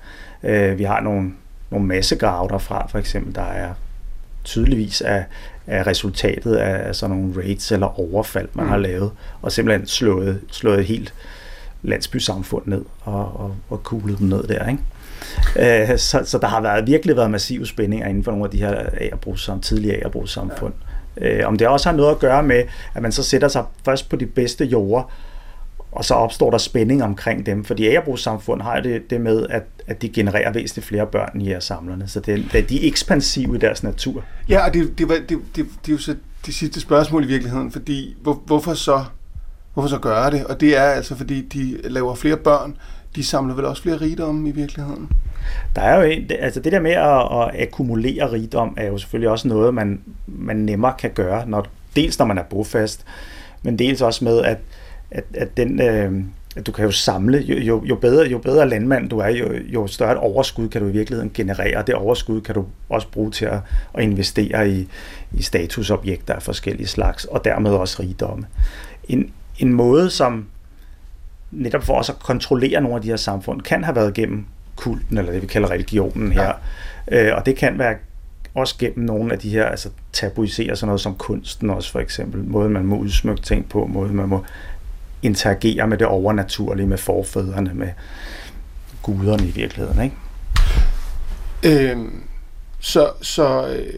Øh, 0.42 0.78
vi 0.78 0.84
har 0.84 1.00
nogle, 1.00 1.32
nogle 1.70 1.86
massegrave 1.86 2.48
derfra, 2.48 2.86
for 2.88 2.98
eksempel, 2.98 3.34
der 3.34 3.42
er 3.42 3.68
tydeligvis 4.44 5.00
af, 5.00 5.24
af 5.66 5.86
resultatet 5.86 6.56
af 6.56 6.94
sådan 6.94 7.16
nogle 7.16 7.34
raids 7.36 7.72
eller 7.72 8.00
overfald, 8.00 8.48
man 8.52 8.64
mm. 8.64 8.70
har 8.70 8.78
lavet, 8.78 9.10
og 9.42 9.52
simpelthen 9.52 9.86
slået, 9.86 10.40
slået 10.50 10.84
helt 10.84 11.14
landsbysamfund 11.82 12.62
ned 12.66 12.84
og, 13.00 13.40
og, 13.40 13.54
og 13.70 13.82
kuglet 13.82 14.18
dem 14.18 14.26
ned 14.28 14.42
der. 14.42 14.68
Ikke? 14.68 14.82
Øh, 15.90 15.98
så, 15.98 16.22
så 16.24 16.38
der 16.38 16.46
har 16.46 16.60
været, 16.60 16.86
virkelig 16.86 17.16
været 17.16 17.30
massive 17.30 17.66
spændinger 17.66 18.06
inden 18.06 18.24
for 18.24 18.30
nogle 18.30 18.44
af 18.44 18.50
de 18.50 18.58
her 18.58 18.86
agerbrugssamfund, 19.00 19.62
tidligere 19.62 19.96
agerbrugssamfund. 19.96 20.72
Ja. 21.20 21.38
Øh, 21.38 21.48
om 21.48 21.58
det 21.58 21.68
også 21.68 21.88
har 21.88 21.96
noget 21.96 22.10
at 22.10 22.18
gøre 22.18 22.42
med, 22.42 22.62
at 22.94 23.02
man 23.02 23.12
så 23.12 23.22
sætter 23.22 23.48
sig 23.48 23.64
først 23.84 24.08
på 24.08 24.16
de 24.16 24.26
bedste 24.26 24.64
jorder, 24.64 25.12
og 25.96 26.04
så 26.04 26.14
opstår 26.14 26.50
der 26.50 26.58
spænding 26.58 27.02
omkring 27.02 27.46
dem, 27.46 27.64
fordi 27.64 27.86
agerbrugssamfund 27.86 28.62
har 28.62 28.80
det, 28.80 29.10
det 29.10 29.20
med, 29.20 29.46
at, 29.50 29.62
at 29.86 30.02
de 30.02 30.08
genererer 30.08 30.52
væsentligt 30.52 30.86
flere 30.86 31.06
børn 31.06 31.40
i 31.40 31.54
samlerne, 31.60 32.08
så 32.08 32.20
det, 32.20 32.44
det, 32.52 32.68
de 32.68 32.84
er 32.84 32.88
ekspansive 32.88 33.56
i 33.56 33.58
deres 33.58 33.82
natur. 33.82 34.24
Ja, 34.48 34.66
og 34.66 34.74
det, 34.74 34.98
det, 34.98 35.08
var, 35.08 35.14
det, 35.14 35.28
det, 35.28 35.40
det 35.56 35.88
er 35.88 35.92
jo 35.92 35.98
så 35.98 36.16
det 36.46 36.54
sidste 36.54 36.80
spørgsmål 36.80 37.24
i 37.24 37.26
virkeligheden, 37.26 37.72
fordi 37.72 38.16
hvor, 38.22 38.42
hvorfor 38.46 38.74
så 38.74 39.04
hvorfor 39.74 39.88
så 39.88 39.98
gøre 39.98 40.30
det? 40.30 40.44
Og 40.44 40.60
det 40.60 40.76
er 40.76 40.82
altså, 40.82 41.16
fordi 41.16 41.40
de 41.40 41.78
laver 41.84 42.14
flere 42.14 42.36
børn, 42.36 42.76
de 43.16 43.24
samler 43.24 43.54
vel 43.54 43.64
også 43.64 43.82
flere 43.82 43.96
rigdomme 43.96 44.48
i 44.48 44.52
virkeligheden? 44.52 45.10
Der 45.76 45.82
er 45.82 45.96
jo 45.96 46.02
en, 46.02 46.30
altså 46.38 46.60
det 46.60 46.72
der 46.72 46.80
med 46.80 46.92
at, 46.92 47.56
at 47.56 47.62
akkumulere 47.62 48.32
rigdom 48.32 48.74
er 48.76 48.86
jo 48.86 48.98
selvfølgelig 48.98 49.30
også 49.30 49.48
noget, 49.48 49.74
man, 49.74 50.00
man 50.26 50.56
nemmere 50.56 50.94
kan 50.98 51.10
gøre, 51.10 51.48
når, 51.48 51.66
dels 51.96 52.18
når 52.18 52.26
man 52.26 52.38
er 52.38 52.42
bofast, 52.42 53.04
men 53.62 53.78
dels 53.78 54.00
også 54.00 54.24
med, 54.24 54.42
at, 54.42 54.58
at, 55.10 55.24
at 55.34 55.56
den, 55.56 55.80
øh, 55.82 56.24
at 56.56 56.66
du 56.66 56.72
kan 56.72 56.84
jo 56.84 56.90
samle, 56.90 57.38
jo, 57.38 57.58
jo, 57.58 57.84
jo, 57.84 57.94
bedre, 57.94 58.26
jo 58.26 58.38
bedre 58.38 58.68
landmand 58.68 59.10
du 59.10 59.18
er, 59.18 59.28
jo, 59.28 59.52
jo 59.52 59.86
større 59.86 60.12
et 60.12 60.18
overskud 60.18 60.68
kan 60.68 60.82
du 60.82 60.88
i 60.88 60.92
virkeligheden 60.92 61.30
generere. 61.34 61.84
Det 61.86 61.94
overskud 61.94 62.40
kan 62.40 62.54
du 62.54 62.64
også 62.88 63.08
bruge 63.08 63.30
til 63.30 63.44
at, 63.44 63.58
at 63.94 64.02
investere 64.02 64.70
i, 64.70 64.88
i 65.32 65.42
statusobjekter 65.42 66.34
af 66.34 66.42
forskellige 66.42 66.86
slags, 66.86 67.24
og 67.24 67.44
dermed 67.44 67.70
også 67.70 68.02
rigdomme. 68.02 68.46
En, 69.08 69.32
en 69.58 69.72
måde, 69.72 70.10
som 70.10 70.46
netop 71.50 71.82
for 71.82 71.98
os 71.98 72.08
at 72.08 72.18
kontrollere 72.18 72.80
nogle 72.80 72.96
af 72.96 73.02
de 73.02 73.08
her 73.08 73.16
samfund, 73.16 73.60
kan 73.60 73.84
have 73.84 73.96
været 73.96 74.14
gennem 74.14 74.44
kulten, 74.76 75.18
eller 75.18 75.32
det 75.32 75.42
vi 75.42 75.46
kalder 75.46 75.70
religionen 75.70 76.32
her. 76.32 76.52
Ja. 77.10 77.28
Øh, 77.28 77.36
og 77.36 77.46
det 77.46 77.56
kan 77.56 77.78
være 77.78 77.94
også 78.54 78.74
gennem 78.78 79.04
nogle 79.04 79.32
af 79.32 79.38
de 79.38 79.50
her, 79.50 79.64
altså 79.64 79.88
tabuisere 80.12 80.76
sådan 80.76 80.86
noget 80.86 81.00
som 81.00 81.14
kunsten 81.14 81.70
også 81.70 81.92
for 81.92 82.00
eksempel, 82.00 82.44
måde 82.44 82.68
man 82.68 82.86
må 82.86 82.96
udsmykke 82.96 83.42
ting 83.42 83.68
på, 83.68 83.86
måde 83.86 84.12
man 84.12 84.28
må 84.28 84.44
interagere 85.22 85.86
med 85.86 85.98
det 85.98 86.06
overnaturlige, 86.06 86.86
med 86.86 86.98
forfædrene, 86.98 87.70
med 87.74 87.88
guderne 89.02 89.48
i 89.48 89.50
virkeligheden, 89.50 90.02
ikke? 90.04 90.16
Øhm, 91.90 92.22
så 92.80 93.10
så 93.22 93.68
øh, 93.68 93.92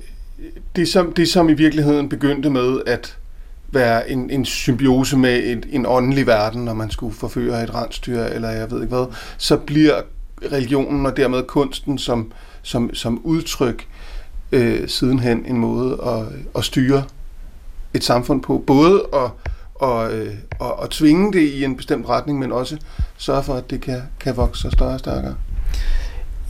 det, 0.77 0.89
som, 0.89 1.12
det, 1.12 1.29
som 1.29 1.49
i 1.49 1.53
virkeligheden 1.53 2.09
begyndte 2.09 2.51
med 2.51 2.81
at 2.87 3.19
være 3.73 4.11
en, 4.11 4.31
en 4.31 4.45
symbiose 4.45 5.16
med 5.16 5.37
et, 5.45 5.66
en 5.71 5.87
åndelig 5.87 6.27
verden, 6.27 6.64
når 6.64 6.75
man 6.75 6.91
skulle 6.91 7.14
forføre 7.14 7.62
et 7.62 7.75
rensdyr, 7.75 8.23
eller 8.23 8.51
jeg 8.51 8.71
ved 8.71 8.83
ikke 8.83 8.95
hvad, 8.95 9.07
så 9.39 9.57
bliver 9.57 10.01
religionen 10.53 11.07
og 11.07 11.16
dermed 11.16 11.43
kunsten 11.43 11.99
som, 11.99 12.33
som, 12.62 12.95
som 12.95 13.21
udtryk 13.25 13.87
øh, 14.53 14.89
sidenhen 14.89 15.47
en 15.47 15.59
måde 15.59 15.99
at, 16.07 16.27
at 16.57 16.64
styre 16.64 17.05
et 17.95 18.05
samfund 18.05 18.43
på. 18.43 18.64
Både 18.66 19.03
at, 19.14 19.31
og, 19.79 20.12
øh, 20.12 20.35
og, 20.59 20.79
og 20.79 20.91
tvinge 20.91 21.33
det 21.33 21.41
i 21.41 21.64
en 21.64 21.76
bestemt 21.76 22.09
retning, 22.09 22.39
men 22.39 22.53
også 22.53 22.76
sørge 23.16 23.43
for, 23.43 23.55
at 23.55 23.70
det 23.70 23.81
kan, 23.81 24.03
kan 24.20 24.37
vokse 24.37 24.70
større 24.70 24.93
og 24.93 24.99
stærkere. 24.99 25.35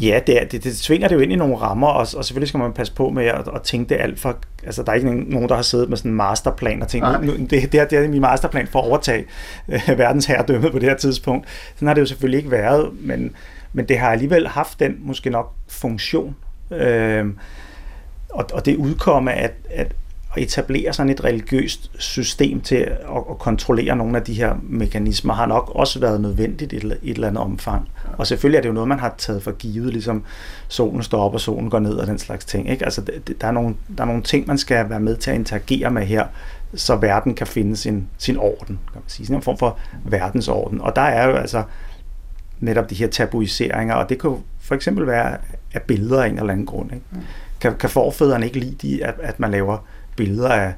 Ja, 0.01 0.21
det, 0.27 0.43
er, 0.43 0.47
det, 0.47 0.65
det 0.65 0.77
tvinger 0.77 1.09
det 1.09 1.15
jo 1.15 1.21
ind 1.21 1.33
i 1.33 1.37
nogle 1.37 1.57
rammer, 1.57 1.89
og, 1.89 2.07
og 2.17 2.25
selvfølgelig 2.25 2.49
skal 2.49 2.59
man 2.59 2.73
passe 2.73 2.93
på 2.95 3.11
med 3.11 3.25
at, 3.27 3.49
at 3.55 3.63
tænke 3.63 3.89
det 3.89 4.01
alt 4.01 4.21
for... 4.21 4.37
Altså, 4.65 4.83
der 4.83 4.93
er 4.93 4.97
ikke 4.97 5.31
nogen, 5.31 5.49
der 5.49 5.55
har 5.55 5.63
siddet 5.63 5.89
med 5.89 5.97
sådan 5.97 6.11
en 6.11 6.17
masterplan 6.17 6.83
og 6.83 6.89
tænkt, 6.89 7.07
nu, 7.23 7.37
det, 7.37 7.51
det, 7.51 7.73
her, 7.73 7.85
det 7.85 7.99
er 7.99 8.09
min 8.09 8.21
masterplan 8.21 8.67
for 8.67 8.79
at 8.79 8.89
overtage 8.89 9.25
øh, 9.69 9.99
verdens 9.99 10.27
herredømme 10.27 10.71
på 10.71 10.79
det 10.79 10.89
her 10.89 10.97
tidspunkt. 10.97 11.49
Sådan 11.75 11.89
har 11.89 11.95
det 11.95 12.01
jo 12.01 12.07
selvfølgelig 12.07 12.39
ikke 12.39 12.51
været, 12.51 12.91
men, 13.01 13.31
men 13.73 13.89
det 13.89 13.99
har 13.99 14.11
alligevel 14.11 14.49
haft 14.49 14.81
den 14.81 14.97
måske 15.01 15.31
nok 15.31 15.53
funktion. 15.69 16.37
Øh, 16.71 17.27
og, 18.29 18.47
og 18.53 18.67
det 18.67 18.77
udkomme, 18.77 19.33
at 19.33 19.53
at 19.71 19.93
etablere 20.43 20.93
sådan 20.93 21.11
et 21.11 21.25
religiøst 21.25 21.91
system 21.99 22.61
til 22.61 22.77
at, 22.77 22.97
at 23.31 23.39
kontrollere 23.39 23.97
nogle 23.97 24.17
af 24.17 24.25
de 24.25 24.35
her 24.35 24.55
mekanismer, 24.63 25.35
har 25.35 25.47
nok 25.47 25.73
også 25.75 26.01
været 26.01 26.21
nødvendigt 26.21 26.73
i 26.73 26.77
et, 26.77 26.85
et 26.85 26.99
eller 27.03 27.29
andet 27.29 27.43
omfang. 27.43 27.89
Og 28.19 28.27
selvfølgelig 28.27 28.57
er 28.59 28.63
det 28.63 28.69
jo 28.69 28.75
noget, 28.75 28.89
man 28.89 28.99
har 28.99 29.15
taget 29.19 29.43
for 29.43 29.53
givet, 29.53 29.93
ligesom 29.93 30.25
solen 30.69 31.03
står 31.03 31.23
op 31.23 31.35
og 31.35 31.41
solen 31.41 31.71
går 31.71 31.79
ned 31.79 31.95
og 31.95 32.07
den 32.07 32.19
slags 32.19 32.45
ting. 32.45 32.71
Ikke? 32.71 32.85
Altså, 32.85 33.03
der, 33.41 33.47
er 33.47 33.53
nogle, 33.53 33.75
der 33.97 34.03
er 34.03 34.07
nogle 34.07 34.23
ting, 34.23 34.47
man 34.47 34.59
skal 34.59 34.91
være 34.91 35.01
med 35.01 35.17
til 35.17 35.31
at 35.31 35.37
interagere 35.37 35.91
med 35.91 36.03
her, 36.03 36.27
så 36.75 36.97
verden 36.97 37.35
kan 37.35 37.47
finde 37.47 37.77
sin, 37.77 38.09
sin 38.19 38.37
orden, 38.37 38.79
kan 38.93 38.95
man 38.95 39.03
sige. 39.07 39.27
Sådan 39.27 39.37
en 39.37 39.43
form 39.43 39.59
for 39.59 39.79
verdensorden. 40.05 40.81
Og 40.81 40.97
der 40.97 41.03
er 41.03 41.29
jo 41.29 41.37
altså 41.37 41.63
netop 42.61 42.91
de 42.91 42.95
her 42.95 43.09
tabuiseringer, 43.09 43.95
og 43.95 44.09
det 44.09 44.21
kan 44.21 44.37
for 44.61 44.75
eksempel 44.75 45.07
være 45.07 45.37
af 45.75 45.83
billeder 45.83 46.23
af 46.23 46.29
en 46.29 46.39
eller 46.39 46.53
anden 46.53 46.67
grund. 46.67 46.93
Ikke? 46.93 47.05
Kan, 47.61 47.77
kan 47.77 47.91
forfædrene 47.91 48.47
ikke 48.47 48.59
lide, 48.59 48.75
de, 48.75 49.05
at, 49.05 49.15
at 49.23 49.41
man 49.41 49.51
laver 49.51 49.79
billeder 50.19 50.49
af, 50.49 50.73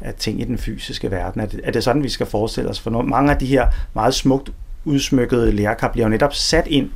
af 0.00 0.14
ting 0.14 0.40
i 0.40 0.44
den 0.44 0.58
fysiske 0.58 1.10
verden. 1.10 1.40
Er 1.40 1.46
det, 1.46 1.60
er 1.64 1.70
det 1.70 1.84
sådan, 1.84 2.02
vi 2.02 2.08
skal 2.08 2.26
forestille 2.26 2.70
os? 2.70 2.80
For 2.80 2.90
nogle, 2.90 3.08
mange 3.08 3.32
af 3.32 3.38
de 3.38 3.46
her 3.46 3.66
meget 3.94 4.14
smukt 4.14 4.52
udsmykkede 4.84 5.52
lærkar 5.52 5.88
bliver 5.88 6.04
jo 6.04 6.10
netop 6.10 6.34
sat 6.34 6.66
ind 6.66 6.90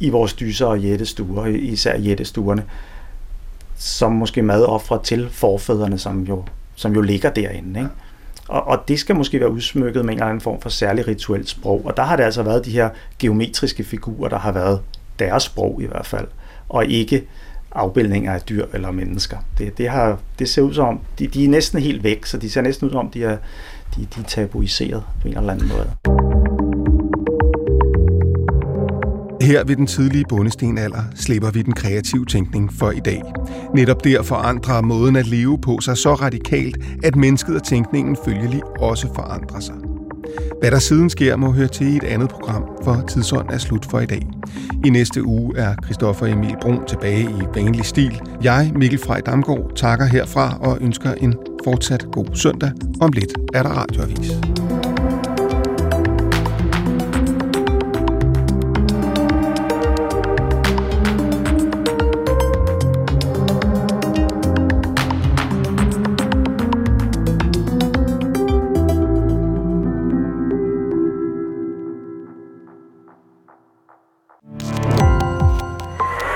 i 0.00 0.10
vores 0.10 0.32
dyser 0.32 0.66
og 0.66 0.80
jættestuer, 0.80 1.46
især 1.46 1.98
jættestuerne, 1.98 2.64
som 3.76 4.12
måske 4.12 4.42
madoffre 4.42 5.02
til 5.02 5.28
forfædrene, 5.30 5.98
som 5.98 6.22
jo, 6.22 6.44
som 6.74 6.94
jo 6.94 7.00
ligger 7.00 7.30
derinde. 7.30 7.80
Ikke? 7.80 7.90
Og, 8.48 8.66
og 8.66 8.88
det 8.88 9.00
skal 9.00 9.16
måske 9.16 9.40
være 9.40 9.50
udsmykket 9.50 10.04
med 10.04 10.12
en 10.12 10.18
eller 10.18 10.26
anden 10.26 10.40
form 10.40 10.60
for 10.60 10.68
særlig 10.68 11.08
rituelt 11.08 11.48
sprog. 11.48 11.82
Og 11.84 11.96
der 11.96 12.02
har 12.02 12.16
det 12.16 12.24
altså 12.24 12.42
været 12.42 12.64
de 12.64 12.70
her 12.70 12.90
geometriske 13.18 13.84
figurer, 13.84 14.28
der 14.28 14.38
har 14.38 14.52
været 14.52 14.80
deres 15.18 15.42
sprog 15.42 15.82
i 15.82 15.86
hvert 15.86 16.06
fald, 16.06 16.26
og 16.68 16.86
ikke 16.86 17.26
afbildninger 17.76 18.32
af 18.32 18.40
dyr 18.40 18.66
eller 18.74 18.90
mennesker. 18.90 19.36
Det, 19.58 19.78
det, 19.78 19.88
har, 19.88 20.18
det 20.38 20.48
ser 20.48 20.62
ud 20.62 20.74
som 20.74 21.00
de, 21.18 21.26
de 21.26 21.44
er 21.44 21.48
næsten 21.48 21.82
helt 21.82 22.04
væk, 22.04 22.26
så 22.26 22.38
de 22.38 22.50
ser 22.50 22.60
næsten 22.60 22.86
ud 22.86 22.90
som 22.90 22.98
om, 22.98 23.10
de 23.10 23.24
er, 23.24 23.36
de, 23.96 24.06
de 24.14 24.20
er 24.20 24.24
tabuiseret 24.24 25.02
på 25.22 25.28
en 25.28 25.36
eller 25.36 25.52
anden 25.52 25.68
måde. 25.68 25.90
Her 29.40 29.64
ved 29.64 29.76
den 29.76 29.86
tidlige 29.86 30.24
bundestenalder 30.28 31.02
slipper 31.14 31.50
vi 31.50 31.62
den 31.62 31.72
kreative 31.72 32.24
tænkning 32.24 32.72
for 32.72 32.90
i 32.90 33.00
dag. 33.00 33.22
Netop 33.74 34.04
der 34.04 34.22
forandrer 34.22 34.80
måden 34.80 35.16
at 35.16 35.26
leve 35.26 35.58
på 35.58 35.80
sig 35.80 35.96
så 35.96 36.14
radikalt, 36.14 36.76
at 37.04 37.16
mennesket 37.16 37.56
og 37.56 37.62
tænkningen 37.62 38.16
følgelig 38.24 38.62
også 38.80 39.14
forandrer 39.14 39.60
sig. 39.60 39.85
Hvad 40.60 40.70
der 40.70 40.78
siden 40.78 41.10
sker, 41.10 41.36
må 41.36 41.52
høre 41.52 41.68
til 41.68 41.86
i 41.86 41.96
et 41.96 42.04
andet 42.04 42.28
program, 42.28 42.64
for 42.84 43.04
tidsånden 43.08 43.54
er 43.54 43.58
slut 43.58 43.86
for 43.90 44.00
i 44.00 44.06
dag. 44.06 44.26
I 44.84 44.90
næste 44.90 45.24
uge 45.24 45.58
er 45.58 45.74
Christoffer 45.84 46.26
Emil 46.26 46.54
Brun 46.62 46.86
tilbage 46.86 47.22
i 47.22 47.42
vanlig 47.54 47.84
stil. 47.84 48.20
Jeg, 48.42 48.72
Mikkel 48.74 48.98
Frej 48.98 49.20
Damgaard, 49.20 49.72
takker 49.76 50.04
herfra 50.04 50.58
og 50.60 50.78
ønsker 50.80 51.12
en 51.12 51.34
fortsat 51.64 52.06
god 52.12 52.26
søndag. 52.34 52.70
Om 53.00 53.12
lidt 53.12 53.32
er 53.54 53.62
der 53.62 53.70
radioavis. 53.70 54.85